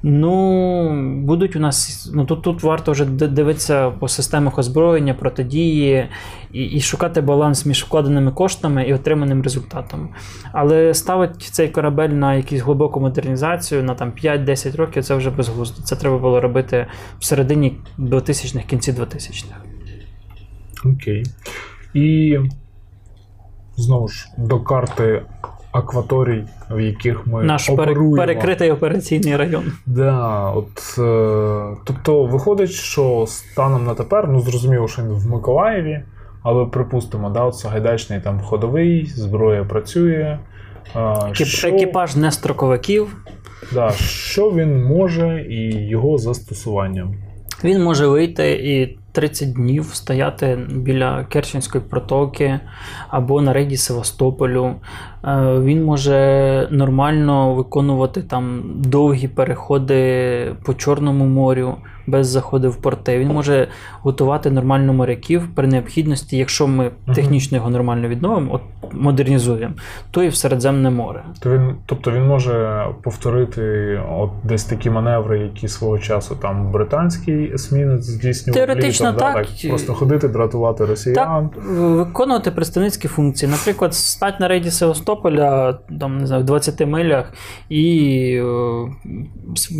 ну 0.03 1.21
будуть 1.21 1.55
у 1.55 1.59
нас. 1.59 2.09
Ну 2.13 2.25
тут, 2.25 2.41
тут 2.41 2.63
варто 2.63 2.91
вже 2.91 3.05
дивитися 3.05 3.89
по 3.89 4.07
системах 4.07 4.59
озброєння, 4.59 5.13
протидії 5.13 6.07
і, 6.53 6.60
і 6.63 6.81
шукати 6.81 7.21
баланс 7.21 7.65
між 7.65 7.83
вкладеними 7.83 8.31
коштами 8.31 8.83
і 8.83 8.93
отриманим 8.93 9.43
результатом. 9.43 10.09
Але 10.51 10.93
ставити 10.93 11.35
цей 11.39 11.69
корабель 11.69 12.09
на 12.09 12.35
якусь 12.35 12.59
глибоку 12.59 12.99
модернізацію 12.99 13.83
на 13.83 13.95
там 13.95 14.11
5-10 14.23 14.77
років 14.77 15.03
це 15.03 15.15
вже 15.15 15.29
безглуздо. 15.29 15.83
Це 15.83 15.95
треба 15.95 16.17
було 16.17 16.41
робити 16.41 16.87
в 17.19 17.25
середині 17.25 17.77
2000-х, 17.99 18.65
кінці 18.67 18.91
2000-х. 18.91 19.55
Окей. 20.85 21.23
І 21.93 22.37
знову 23.75 24.07
ж 24.07 24.27
до 24.37 24.59
карти 24.59 25.21
акваторій, 25.71 26.43
в 26.69 26.79
яких 26.79 27.27
ми 27.27 27.43
Наш 27.43 27.69
оперуємо. 27.69 28.17
перекритий 28.17 28.71
операційний 28.71 29.37
район. 29.37 29.63
Да, 29.85 30.49
от, 30.49 30.97
е, 30.97 31.77
тобто 31.85 32.25
виходить, 32.25 32.71
що 32.71 33.25
станом 33.27 33.85
на 33.85 33.93
тепер, 33.93 34.27
ну 34.27 34.41
зрозуміло, 34.41 34.87
що 34.87 35.01
він 35.01 35.11
в 35.11 35.27
Миколаєві, 35.27 36.03
але 36.43 36.65
припустимо, 36.65 37.29
да, 37.29 37.43
от 37.43 37.55
Сагайдачний 37.55 38.19
там 38.21 38.39
ходовий, 38.41 39.05
зброя 39.05 39.63
працює. 39.63 40.39
Е, 40.95 40.99
Екіп- 40.99 41.45
що, 41.45 41.67
Екіпаж 41.67 42.15
не 42.15 42.31
строковиків. 42.31 43.17
да, 43.73 43.91
що 43.91 44.51
він 44.51 44.83
може 44.83 45.45
і 45.49 45.87
його 45.87 46.17
застосуванням. 46.17 47.15
Він 47.63 47.83
може 47.83 48.07
вийти 48.07 48.51
і 48.51 48.97
30 49.11 49.53
днів 49.53 49.85
стояти 49.85 50.59
біля 50.75 51.23
Керченської 51.23 51.83
протоки 51.89 52.59
або 53.09 53.41
на 53.41 53.53
рейді 53.53 53.77
Севастополю. 53.77 54.65
Е, 54.65 55.59
Він 55.59 55.83
може 55.83 56.67
нормально 56.71 57.53
виконувати 57.55 58.21
там 58.21 58.63
довгі 58.75 59.27
переходи 59.27 60.55
по 60.65 60.73
Чорному 60.73 61.25
морю 61.25 61.75
без 62.07 62.27
заходу 62.27 62.71
в 62.71 62.75
порти. 62.75 63.19
Він 63.19 63.27
може 63.27 63.67
готувати 64.01 64.51
нормально 64.51 64.93
моряків 64.93 65.47
при 65.55 65.67
необхідності, 65.67 66.37
якщо 66.37 66.67
ми 66.67 66.91
технічно 67.15 67.57
його 67.57 67.69
нормально 67.69 68.07
відновимо, 68.07 68.53
от 68.53 68.61
модернізуємо, 68.93 69.73
то 70.11 70.23
і 70.23 70.27
в 70.27 70.35
Середземне 70.35 70.89
море. 70.89 71.23
То 71.39 71.49
він, 71.49 71.75
тобто 71.85 72.11
він 72.11 72.27
може 72.27 72.85
повторити 73.03 73.61
от 74.11 74.29
десь 74.43 74.63
такі 74.63 74.89
маневри, 74.89 75.39
які 75.39 75.67
свого 75.67 75.99
часу 75.99 76.35
там 76.35 76.71
британський 76.71 77.53
есмінець 77.53 78.03
здійснював. 78.03 78.55
Теоретично 78.55 79.11
літом, 79.11 79.19
да, 79.19 79.33
так. 79.33 79.47
Просто 79.69 79.93
ходити, 79.93 80.27
дратувати 80.27 80.85
росіян. 80.85 81.15
Так, 81.15 81.63
виконувати 81.65 82.51
представницькі 82.51 83.07
функції. 83.07 83.51
Наприклад, 83.51 83.93
стати 83.93 84.37
на 84.39 84.47
рейді 84.47 84.71
Севастополя, 84.71 85.79
там, 85.99 86.17
не 86.17 86.27
знаю, 86.27 86.43
в 86.43 86.45
20 86.45 86.87
милях 86.87 87.33
і 87.69 88.17
е, 88.35 88.43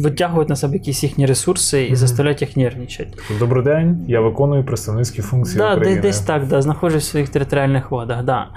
витягують 0.03 0.49
на 0.49 0.55
себе 0.55 0.73
якісь 0.73 1.03
їхні 1.03 1.25
ресурси 1.25 1.85
і 1.85 1.87
Мгм. 1.87 1.95
Заставляють 2.11 2.41
їх 2.41 2.57
нервничати. 2.57 3.09
Добрий 3.39 3.63
день, 3.63 4.05
я 4.07 4.21
виконую 4.21 4.63
представницькі 4.63 5.21
функції 5.21 5.57
Да, 5.57 5.73
України. 5.75 6.01
десь, 6.01 6.17
десь 6.17 6.19
так, 6.19 6.47
да, 6.47 6.61
знаходжусь 6.61 7.03
в 7.07 7.09
своїх 7.11 7.29
територіальних 7.29 7.91
водах. 7.91 8.23
Да. 8.23 8.47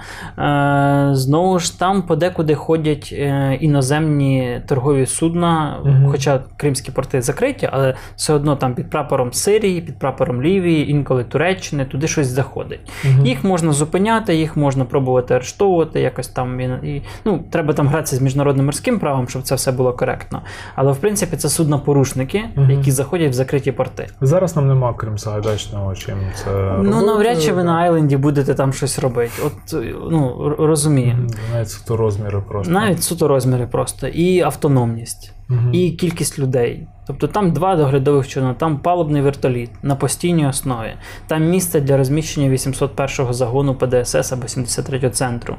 Е, 1.11 1.15
знову 1.15 1.59
ж 1.59 1.79
там 1.79 2.01
подекуди 2.03 2.55
ходять 2.55 3.09
е, 3.13 3.57
іноземні 3.61 4.61
торгові 4.67 5.05
судна, 5.05 5.79
Мгм. 5.85 6.07
хоча 6.11 6.43
кримські 6.57 6.91
порти 6.91 7.21
закриті, 7.21 7.69
але 7.71 7.95
все 8.15 8.33
одно 8.33 8.55
там 8.55 8.75
під 8.75 8.89
прапором 8.89 9.33
Сирії, 9.33 9.81
під 9.81 9.99
прапором 9.99 10.41
Лівії, 10.41 10.91
інколи 10.91 11.23
Туреччини, 11.23 11.85
туди 11.85 12.07
щось 12.07 12.27
заходить. 12.27 12.79
Мгм. 13.05 13.25
Їх 13.25 13.43
можна 13.43 13.71
зупиняти, 13.71 14.35
їх 14.35 14.57
можна 14.57 14.85
пробувати 14.85 15.33
арештовувати, 15.33 16.01
якось 16.01 16.27
там 16.27 16.59
і, 16.59 16.63
і 16.63 17.03
ну, 17.25 17.43
треба 17.51 17.73
там 17.73 17.87
гратися 17.87 18.15
з 18.15 18.21
міжнародним 18.21 18.65
морським 18.65 18.99
правом, 18.99 19.27
щоб 19.27 19.41
це 19.41 19.55
все 19.55 19.71
було 19.71 19.93
коректно. 19.93 20.41
Але 20.75 20.91
в 20.91 20.97
принципі 20.97 21.37
це 21.37 21.49
суднопорушники, 21.49 22.41
Мгм. 22.55 22.71
які 22.71 22.91
заходять 22.91 23.29
в 23.31 23.33
закриті 23.45 23.71
порти. 23.71 24.07
Зараз 24.21 24.55
нам 24.55 24.67
нема 24.67 24.93
крім 24.93 25.17
Сагайдачного 25.17 25.95
чим 25.95 26.17
це. 26.35 26.49
Ну, 26.51 26.91
робити. 26.91 27.05
навряд 27.05 27.41
чи 27.41 27.53
ви 27.53 27.63
на 27.63 27.73
Айленді 27.75 28.17
будете 28.17 28.53
там 28.55 28.73
щось 28.73 28.99
робити. 28.99 29.31
От 29.45 29.75
ну 30.11 30.45
р- 30.47 30.55
розуміємо. 30.59 31.27
Навіть 31.53 31.69
суто 31.69 31.97
розміри 31.97 32.43
просто. 32.49 32.73
Навіть 32.73 33.03
суто 33.03 33.27
розміри 33.27 33.67
просто, 33.67 34.07
і 34.07 34.41
автономність, 34.41 35.33
Мгм. 35.49 35.69
і 35.73 35.91
кількість 35.91 36.39
людей. 36.39 36.87
Тобто 37.07 37.27
там 37.27 37.51
два 37.51 37.75
доглядових 37.75 38.27
човна, 38.27 38.53
там 38.53 38.77
палубний 38.77 39.21
вертоліт 39.21 39.69
на 39.83 39.95
постійній 39.95 40.47
основі, 40.47 40.93
там 41.27 41.49
місце 41.49 41.81
для 41.81 41.97
розміщення 41.97 42.49
801-го 42.49 43.33
загону 43.33 43.75
ПДСС 43.75 44.33
або 44.35 44.47
73-го 44.47 45.09
центру. 45.09 45.55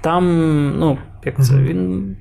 Там, 0.00 0.24
ну, 0.78 0.98
як 1.24 1.44
це, 1.44 1.54
він. 1.54 2.16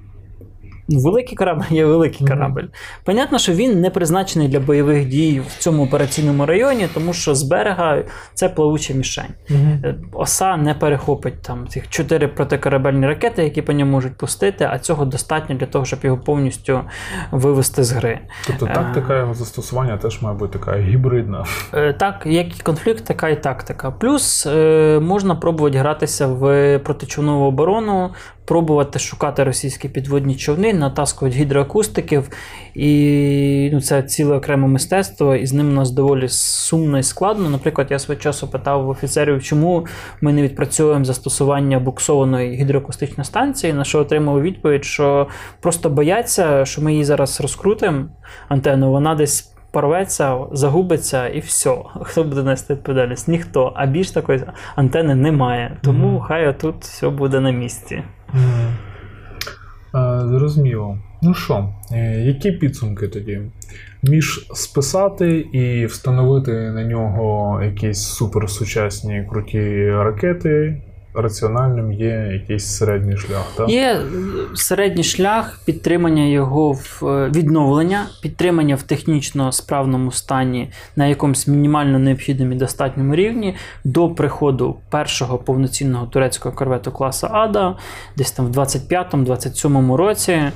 Великий 0.88 1.36
корабль 1.38 1.64
є 1.70 1.86
великий 1.86 2.28
корабль. 2.28 2.64
Понятно, 3.04 3.40
що 3.40 3.54
він 3.54 3.82
не 3.82 3.90
призначений 3.90 4.48
для 4.48 4.60
бойових 4.60 5.08
дій 5.08 5.42
в 5.48 5.58
цьому 5.58 5.84
операційному 5.84 6.46
районі, 6.46 6.88
тому 6.94 7.14
що 7.14 7.36
з 7.36 7.44
берега 7.44 8.04
це 8.34 8.50
плавуча 8.50 8.94
мішень. 8.94 9.34
Е, 9.52 9.96
Оса 10.14 10.58
не 10.58 10.74
перехопить 10.74 11.42
там 11.42 11.68
цих 11.68 11.90
чотири 11.90 12.28
протикорабельні 12.28 13.08
ракети, 13.08 13.44
які 13.44 13.62
по 13.62 13.74
ньому 13.74 13.92
можуть 13.92 14.18
пустити, 14.18 14.70
а 14.72 14.80
цього 14.80 15.06
достатньо 15.06 15.56
для 15.56 15.66
того, 15.66 15.86
щоб 15.86 16.00
його 16.04 16.18
повністю 16.18 16.80
вивести 17.32 17.84
з 17.84 17.92
гри. 17.92 18.20
Тобто 18.48 18.66
Е. 18.66 18.74
тактика 18.74 19.18
його 19.18 19.34
застосування 19.34 19.98
теж 19.98 20.22
має 20.22 20.38
бути 20.38 20.60
така 20.60 20.78
гібридна. 20.78 21.46
Е, 21.74 21.94
Так, 21.94 22.24
як 22.26 22.60
і 22.60 22.62
конфлікт, 22.62 23.04
така 23.06 23.30
і 23.30 23.42
тактика. 23.44 23.92
Плюс 23.92 24.46
можна 25.02 25.36
пробувати 25.36 25.78
гратися 25.78 26.28
в 26.28 26.80
протичовнову 26.80 27.46
оборону, 27.46 28.10
пробувати 28.46 29.00
шукати 29.00 29.44
російські 29.44 29.90
підводні 29.90 30.36
човни, 30.36 30.74
натаскувати 30.74 31.38
гідроакустиків, 31.38 32.30
і 32.76 33.70
ну, 33.74 33.82
це 33.82 34.04
ціле 34.04 34.36
окреме 34.36 34.68
мистецтво, 34.68 35.36
і 35.36 35.46
з 35.46 35.54
ним 35.54 35.70
у 35.70 35.74
нас 35.74 35.92
доволі 35.92 36.30
сумно 36.30 37.00
і 37.00 37.04
складно. 37.04 37.50
Наприклад, 37.50 37.88
я 37.92 38.00
свого 38.00 38.20
часу 38.20 38.48
питав 38.48 38.86
в 38.86 38.90
офіцерів, 38.90 39.44
чому 39.44 39.86
ми 40.22 40.34
не 40.34 40.42
відпрацьовуємо 40.42 41.06
застосування 41.06 41.80
буксованої 41.80 42.56
гідроакустичної 42.56 43.26
станції, 43.26 43.74
на 43.74 43.84
що 43.84 44.00
отримав 44.00 44.42
відповідь, 44.42 44.86
що 44.86 45.28
просто 45.60 45.90
бояться, 45.90 46.66
що 46.66 46.82
ми 46.82 46.92
її 46.92 47.04
зараз 47.04 47.42
розкрутимо 47.42 48.06
антенну, 48.50 48.92
вона 48.92 49.16
десь. 49.16 49.53
Порветься, 49.74 50.38
загубиться 50.52 51.28
і 51.28 51.40
все. 51.40 51.76
Хто 52.02 52.24
буде 52.24 52.44
нести 52.44 52.74
відповідальність? 52.74 53.28
Ніхто. 53.28 53.74
А 53.76 53.86
більш 53.86 54.12
такої 54.12 54.42
антени 54.76 55.16
немає. 55.16 55.78
Тому 55.82 56.08
Мгм. 56.08 56.22
хай 56.22 56.60
тут 56.60 56.76
все 56.82 57.10
буде 57.10 57.40
на 57.40 57.52
місці. 57.52 58.04
Мгм. 58.34 58.68
Е, 59.96 60.28
Зрозуміло. 60.28 60.98
Ну 61.22 61.34
що, 61.34 61.70
е, 61.92 62.22
які 62.22 62.52
підсумки 62.52 63.08
тоді? 63.08 63.42
Між 64.04 64.48
списати 64.54 65.38
і 65.40 65.86
встановити 65.86 66.52
на 66.52 66.84
нього 66.84 67.62
якісь 67.64 68.02
суперсучасні 68.04 69.28
круті 69.30 69.92
ракети, 69.92 70.82
раціональним 71.14 71.92
є 71.92 72.30
якийсь 72.34 72.66
середній 72.66 73.18
шлях, 73.18 73.54
так? 73.56 73.70
Є 73.70 73.92
е, 73.94 74.06
середній 74.56 75.04
шлях 75.04 75.60
підтримання 75.66 76.24
його 76.24 76.72
в 76.72 77.00
е, 77.04 77.30
відновлення, 77.30 78.06
підтримання 78.22 78.76
в 78.76 78.84
технічно 78.84 79.52
справному 79.52 80.12
стані 80.12 80.70
на 80.96 81.06
якомусь 81.06 81.48
мінімально 81.48 82.00
необхідному 82.00 82.52
і 82.52 82.56
достатньому 82.56 83.16
рівні 83.16 83.56
до 83.84 84.10
приходу 84.10 84.76
першого 84.90 85.38
повноцінного 85.38 86.06
турецького 86.06 86.56
корвету 86.56 86.92
класу 86.92 87.28
Ада, 87.32 87.78
десь 88.18 88.32
там 88.32 88.46
в 88.46 88.58
25-27 88.58 89.96
році, 89.96 90.32
е, 90.32 90.52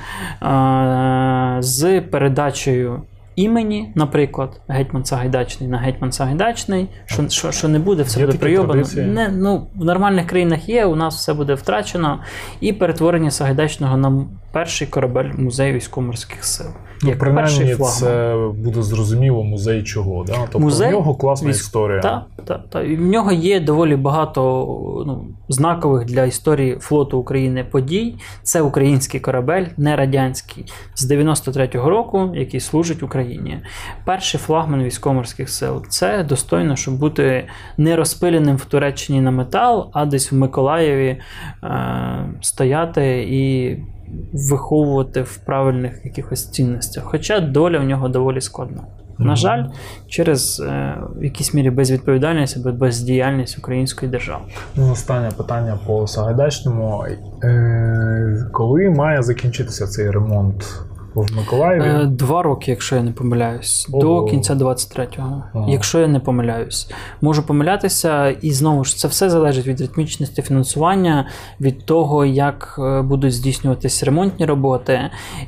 з 1.59 2.01
передачею. 2.01 3.01
Імені, 3.37 3.91
наприклад, 3.95 4.61
гетьман 4.67 5.05
Сагайдачний 5.05 5.69
на 5.69 5.77
гетьман 5.77 6.11
Сагайдачний, 6.11 6.87
що, 7.05 7.29
що, 7.29 7.51
що 7.51 7.67
не 7.67 7.79
буде, 7.79 8.03
все 8.03 8.19
Є 8.19 8.25
буде 8.25 8.37
прийобано. 8.37 8.83
Не, 8.95 9.29
ну, 9.29 9.67
в 9.75 9.85
нормальних 9.85 10.27
країнах 10.27 10.69
є, 10.69 10.85
у 10.85 10.95
нас 10.95 11.15
все 11.15 11.33
буде 11.33 11.53
втрачено. 11.53 12.19
І 12.61 12.73
перетворення 12.73 13.31
Сагайдачного 13.31 13.97
на 13.97 14.25
перший 14.51 14.87
корабель 14.87 15.31
музею 15.37 15.73
військово-морських 15.73 16.43
сил. 16.43 16.67
Ну, 17.03 17.09
як 17.09 17.19
перший 17.19 17.33
принаймні, 17.33 17.75
флагман. 17.75 17.97
це 17.99 18.35
буде 18.63 18.83
зрозуміло 18.83 19.43
музей 19.43 19.83
чого. 19.83 20.23
Да? 20.23 20.33
Тобто 20.33 20.59
Музей 20.59 20.87
в 20.87 20.91
нього 20.91 21.15
класна 21.15 21.49
військ- 21.49 21.53
історія. 21.53 21.99
Так, 21.99 22.25
так, 22.45 22.61
так. 22.69 22.85
І 22.89 22.95
в 22.95 23.01
нього 23.01 23.31
є 23.31 23.59
доволі 23.59 23.95
багато 23.95 24.41
ну, 25.07 25.25
знакових 25.49 26.05
для 26.05 26.25
історії 26.25 26.77
флоту 26.79 27.19
України 27.19 27.63
подій. 27.71 28.15
Це 28.43 28.61
український 28.61 29.19
корабель, 29.19 29.65
не 29.77 29.95
радянський, 29.95 30.65
з 30.95 31.11
93-го 31.11 31.89
року, 31.89 32.31
який 32.35 32.59
служить 32.59 33.03
Україні. 33.03 33.26
Перший 34.05 34.39
флагман 34.39 34.83
військово-морських 34.83 35.49
сил. 35.49 35.85
Це 35.89 36.23
достойно, 36.23 36.75
щоб 36.75 36.99
бути 36.99 37.47
не 37.77 37.95
розпиленим 37.95 38.55
в 38.55 38.65
Туреччині 38.65 39.21
на 39.21 39.31
метал, 39.31 39.89
а 39.93 40.05
десь 40.05 40.31
в 40.31 40.35
Миколаєві 40.35 41.17
е, 41.63 42.29
стояти 42.41 43.25
і. 43.29 43.77
Виховувати 44.33 45.21
в 45.21 45.37
правильних 45.37 46.05
якихось 46.05 46.51
цінностях. 46.51 47.03
Хоча 47.03 47.39
доля 47.39 47.79
в 47.79 47.83
нього 47.83 48.09
доволі 48.09 48.41
складна. 48.41 48.83
На 49.19 49.35
жаль, 49.35 49.65
через 50.07 50.59
е, 50.59 50.97
в 51.15 51.23
якійсь 51.23 51.53
мірі 51.53 51.69
безвідповідальність 51.69 52.57
або 52.57 52.71
бездіяльність 52.71 53.57
української 53.57 54.11
держави. 54.11 54.43
Ну, 54.75 54.91
останнє 54.91 55.31
питання 55.37 55.79
по 55.87 56.07
Сагайдачному. 56.07 57.05
Е, 57.43 58.49
коли 58.51 58.89
має 58.89 59.23
закінчитися 59.23 59.87
цей 59.87 60.11
ремонт 60.11 60.63
в 61.21 61.35
Миколаєві? 61.35 61.83
Е, 61.83 62.05
два 62.05 62.43
роки, 62.43 62.71
якщо 62.71 62.95
я 62.95 63.03
не 63.03 63.11
помиляюсь, 63.11 63.87
Ого. 63.91 64.01
до 64.01 64.25
кінця 64.25 64.55
23-го. 64.55 65.43
Ага. 65.53 65.65
Якщо 65.69 65.99
я 65.99 66.07
не 66.07 66.19
помиляюсь, 66.19 66.91
можу 67.21 67.43
помилятися, 67.43 68.29
і 68.29 68.51
знову 68.51 68.83
ж 68.83 68.97
це 68.97 69.07
все 69.07 69.29
залежить 69.29 69.67
від 69.67 69.81
ритмічності 69.81 70.41
фінансування, 70.41 71.27
від 71.61 71.85
того, 71.85 72.25
як 72.25 72.79
е, 72.79 73.01
будуть 73.01 73.33
здійснюватись 73.33 74.03
ремонтні 74.03 74.45
роботи, 74.45 74.99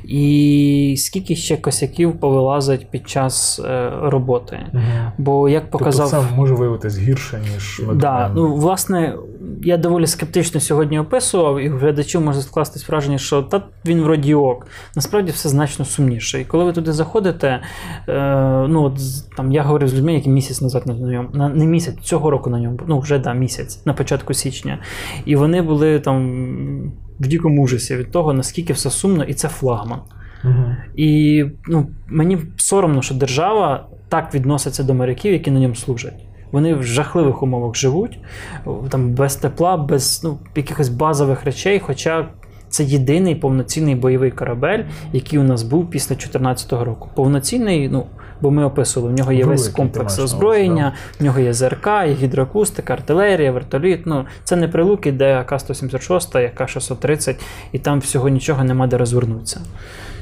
і 0.04 0.94
скільки 0.98 1.36
ще 1.36 1.56
косяків 1.56 2.20
повилазить 2.20 2.90
під 2.90 3.08
час 3.08 3.60
е, 3.64 3.92
роботи. 4.02 4.58
Мгм. 4.72 5.12
Бо 5.18 5.48
як 5.48 5.70
показав 5.70 6.10
Тобто 6.10 6.26
це 6.30 6.36
може 6.36 6.54
виявитись 6.54 6.98
гірше, 6.98 7.40
ніж 7.54 7.82
Да, 7.94 8.30
ну 8.34 8.54
власне, 8.54 9.14
я 9.62 9.76
доволі 9.76 10.06
скептично 10.06 10.60
сьогодні 10.60 10.98
описував, 10.98 11.60
і 11.60 11.68
в 11.68 11.78
глядачів 11.78 12.20
може 12.20 12.42
скластись 12.42 12.88
враження, 12.88 13.18
що 13.18 13.42
та 13.42 13.62
він 13.86 14.00
вроді 14.00 14.34
ок. 14.34 14.66
Насправді 14.96 15.32
все 15.32 15.48
значно 15.48 15.84
сумніше. 15.84 16.40
І 16.40 16.44
коли 16.44 16.64
ви 16.64 16.72
туди 16.72 16.92
заходите, 16.92 17.60
е, 18.08 18.66
ну 18.68 18.82
от 18.82 18.98
там 19.36 19.52
я 19.52 19.62
говорив 19.62 19.88
з 19.88 19.94
людьми, 19.94 20.14
які 20.14 20.28
місяць 20.28 20.60
назад 20.60 20.86
на 20.86 20.94
ньому, 20.94 21.28
на 21.32 21.48
не 21.48 21.66
місяць, 21.66 21.96
цього 22.02 22.30
року 22.30 22.50
на 22.50 22.60
ньому, 22.60 22.78
ну 22.86 22.98
вже 22.98 23.18
да, 23.18 23.34
місяць, 23.34 23.86
на 23.86 23.92
початку 23.92 24.34
січня. 24.34 24.78
І 25.24 25.36
вони 25.36 25.62
були 25.62 26.00
там 26.00 26.92
в 27.20 27.28
дикому 27.28 27.62
ужасі 27.62 27.96
від 27.96 28.10
того, 28.10 28.32
наскільки 28.32 28.72
все 28.72 28.90
сумно, 28.90 29.24
і 29.24 29.34
це 29.34 29.48
флагман. 29.48 30.00
Мгм. 30.44 30.76
І 30.96 31.44
ну, 31.68 31.86
мені 32.08 32.38
соромно, 32.56 33.02
що 33.02 33.14
держава 33.14 33.86
так 34.08 34.34
відноситься 34.34 34.82
до 34.82 34.94
моряків, 34.94 35.32
які 35.32 35.50
на 35.50 35.60
ньому 35.60 35.74
служать. 35.74 36.24
Вони 36.52 36.74
в 36.74 36.82
жахливих 36.82 37.42
умовах 37.42 37.76
живуть, 37.76 38.18
там 38.88 39.10
без 39.10 39.36
тепла, 39.36 39.76
без 39.76 40.20
ну, 40.24 40.38
якихось 40.56 40.88
базових 40.88 41.44
речей. 41.44 41.78
Хоча 41.78 42.28
це 42.68 42.84
єдиний 42.84 43.34
повноцінний 43.34 43.94
бойовий 43.94 44.30
корабель, 44.30 44.84
який 45.12 45.38
у 45.38 45.42
нас 45.42 45.62
був 45.62 45.90
після 45.90 46.14
2014 46.14 46.72
року. 46.72 47.08
Повноцінний, 47.14 47.88
ну 47.88 48.06
бо 48.40 48.50
ми 48.50 48.64
описували, 48.64 49.12
в 49.12 49.16
нього 49.16 49.32
є 49.32 49.44
весь 49.44 49.68
комплекс 49.68 50.18
озброєння, 50.18 50.94
в 51.20 51.24
нього 51.24 51.40
є 51.40 51.52
ЗРК, 51.52 51.86
є 51.86 52.14
гідроакустика, 52.14 52.92
артилерія, 52.92 53.52
вертоліт. 53.52 54.06
Ну 54.06 54.26
це 54.44 54.56
не 54.56 54.68
прилуки, 54.68 55.12
де 55.12 55.36
АК-176, 55.38 56.36
АК-630, 56.36 57.34
і 57.72 57.78
там 57.78 58.00
всього 58.00 58.28
нічого 58.28 58.64
нема 58.64 58.86
де 58.86 58.98
розвернутися. 58.98 59.60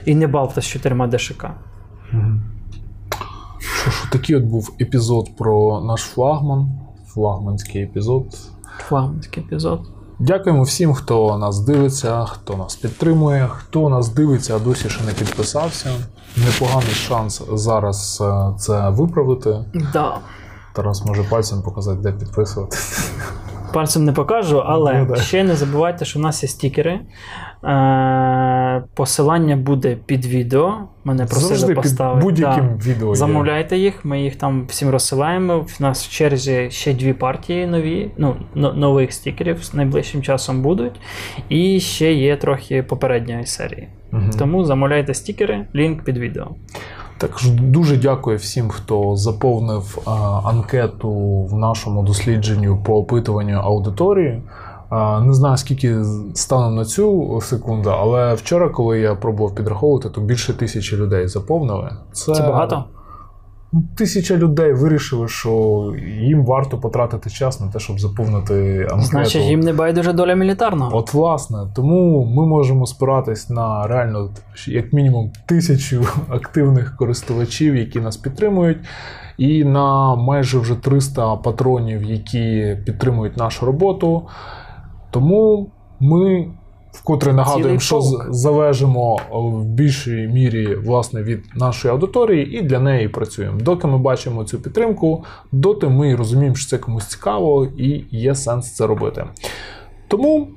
І 0.05 0.15
не 0.15 0.27
Балта 0.27 0.61
з 0.61 0.67
чотирма 0.67 1.09
ДШК. 1.09 1.47
Що 3.91 3.97
ж, 3.97 4.13
такий 4.13 4.37
от 4.37 4.45
був 4.45 4.73
епізод 4.81 5.29
про 5.37 5.81
наш 5.81 6.01
флагман, 6.01 6.69
флагманський 7.07 7.83
епізод. 7.83 8.25
Флагманський 8.89 9.43
епізод. 9.43 9.81
Дякуємо 10.19 10.63
всім, 10.63 10.95
хто 10.95 11.39
нас 11.39 11.61
дивиться, 11.61 12.25
хто 12.25 12.57
нас 12.57 12.77
підтримує, 12.77 13.49
хто 13.49 13.89
нас 13.89 14.09
дивиться, 14.09 14.57
а 14.57 14.59
досі 14.59 14.89
ще 14.89 15.05
не 15.05 15.13
підписався. 15.13 15.91
Непоганий 16.37 16.91
шанс 16.91 17.43
зараз 17.53 18.23
е, 18.27 18.59
це 18.59 18.89
виправити. 18.89 19.65
Да. 19.93 20.19
Тарас 20.73 21.05
може 21.05 21.25
пальцем 21.25 21.63
показати, 21.63 22.01
де 22.03 22.13
підписувати. 22.13 22.77
Пальцем 23.73 24.05
не 24.05 24.13
покажу, 24.13 24.59
але 24.67 25.07
Ну, 25.09 25.17
ще 25.17 25.45
не 25.45 25.57
забувайте, 25.57 26.05
що 26.05 26.19
в 26.19 26.23
нас 26.23 26.43
є 26.43 26.49
стікери. 26.49 27.01
Е, 27.65 28.83
посилання 28.95 29.57
буде 29.57 29.97
під 30.07 30.27
відео. 30.27 30.75
Мене 31.05 31.27
просили 31.27 31.49
Завжди 31.49 31.67
під 31.75 31.83
поставити. 31.83 32.25
будь-яким 32.27 32.69
Да. 32.69 32.91
відео. 32.91 33.09
є. 33.09 33.15
Замовляйте 33.15 33.77
їх, 33.77 34.05
ми 34.05 34.21
їх 34.23 34.37
там 34.37 34.67
всім 34.67 34.91
розсилаємо. 34.91 35.59
В 35.61 35.77
нас 35.83 36.07
в 36.07 36.11
черзі 36.11 36.67
ще 36.71 36.93
дві 36.95 37.13
партії 37.13 37.67
нові, 37.67 38.11
ну, 38.17 38.37
нових 38.55 39.13
стікерів 39.13 39.65
з 39.65 39.75
найближчим 39.75 40.23
часом 40.23 40.63
будуть. 40.63 41.01
І 41.49 41.81
ще 41.81 42.13
є 42.13 42.37
трохи 42.37 42.83
попередньої 42.83 43.47
серії. 43.47 43.89
Мгм. 44.11 44.31
Тому 44.39 44.65
замовляйте 44.65 45.15
стікери, 45.15 45.67
лінк 45.75 46.05
під 46.05 46.19
відео. 46.19 46.47
Також 47.19 47.51
дуже 47.51 47.97
дякую 47.97 48.37
всім, 48.39 48.69
хто 48.69 49.17
заповнив 49.17 49.99
а, 50.07 50.11
анкету 50.45 51.11
в 51.45 51.55
нашому 51.55 52.03
дослідженню 52.03 52.79
по 52.85 52.97
опитуванню 52.97 53.59
аудиторії. 53.59 54.43
А, 54.91 55.21
не 55.21 55.35
знаю, 55.35 55.57
скільки 55.57 56.05
станом 56.35 56.77
на 56.77 56.85
цю 56.85 57.41
секунду, 57.43 57.91
але 57.91 58.35
вчора, 58.35 58.69
коли 58.69 59.01
я 59.01 59.15
пробував 59.15 59.55
підраховувати, 59.55 60.09
то 60.11 60.21
більше 60.21 60.55
тисячі 60.55 60.97
людей 60.97 61.29
заповнили. 61.29 61.91
Це, 62.13 62.35
Це 62.35 62.43
багато? 62.43 62.85
Тисяча 63.97 64.37
людей 64.37 64.73
вирішили, 64.73 65.29
що 65.29 65.95
їм 66.21 66.45
варто 66.45 66.79
потратити 66.79 67.31
час 67.31 67.61
на 67.61 67.69
те, 67.69 67.79
щоб 67.79 68.01
заповнити 68.01 68.81
анкету. 68.81 69.03
Значить, 69.03 69.43
їм 69.43 69.61
не 69.61 69.73
байдуже 69.73 70.13
доля 70.13 70.35
мілітарного. 70.35 70.97
От 70.97 71.15
власне, 71.15 71.59
тому 71.75 72.25
ми 72.25 72.47
можемо 72.47 72.87
спиратись 72.87 73.51
на 73.51 73.87
реально 73.87 74.31
як 74.67 74.93
мінімум 74.93 75.33
тисячу 75.47 76.07
активних 76.29 76.97
користувачів, 76.97 77.77
які 77.77 78.01
нас 78.01 78.17
підтримують, 78.17 78.79
і 79.39 79.65
на 79.65 80.15
майже 80.15 80.59
вже 80.59 80.75
300 80.75 81.37
патронів, 81.37 82.03
які 82.05 82.77
підтримують 82.87 83.37
нашу 83.37 83.67
роботу. 83.67 84.27
Тому 85.11 85.71
ми 86.01 86.51
вкотре 86.99 87.33
нагадуємо, 87.33 87.81
що 87.81 88.01
залежимо 88.31 89.21
в 89.31 89.65
більшій 89.65 90.29
мірі 90.33 90.75
власне 90.75 91.23
від 91.23 91.45
нашої 91.55 91.93
аудиторії 91.93 92.59
і 92.59 92.63
для 92.63 92.79
неї 92.79 93.09
працюємо. 93.09 93.61
Доки 93.61 93.87
ми 93.87 93.99
бачимо 93.99 94.45
цю 94.45 94.59
підтримку, 94.59 95.25
доти 95.53 95.89
ми 95.89 96.15
розуміємо, 96.15 96.55
що 96.57 96.69
це 96.69 96.79
комусь 96.79 97.07
цікаво 97.07 97.69
і 97.77 98.05
є 98.11 98.35
сенс 98.35 98.73
це 98.75 98.87
робити. 98.87 99.25
Тому 100.09 100.49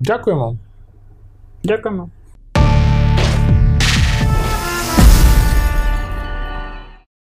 дякуємо. 0.00 0.56
Дякуємо. 1.64 2.08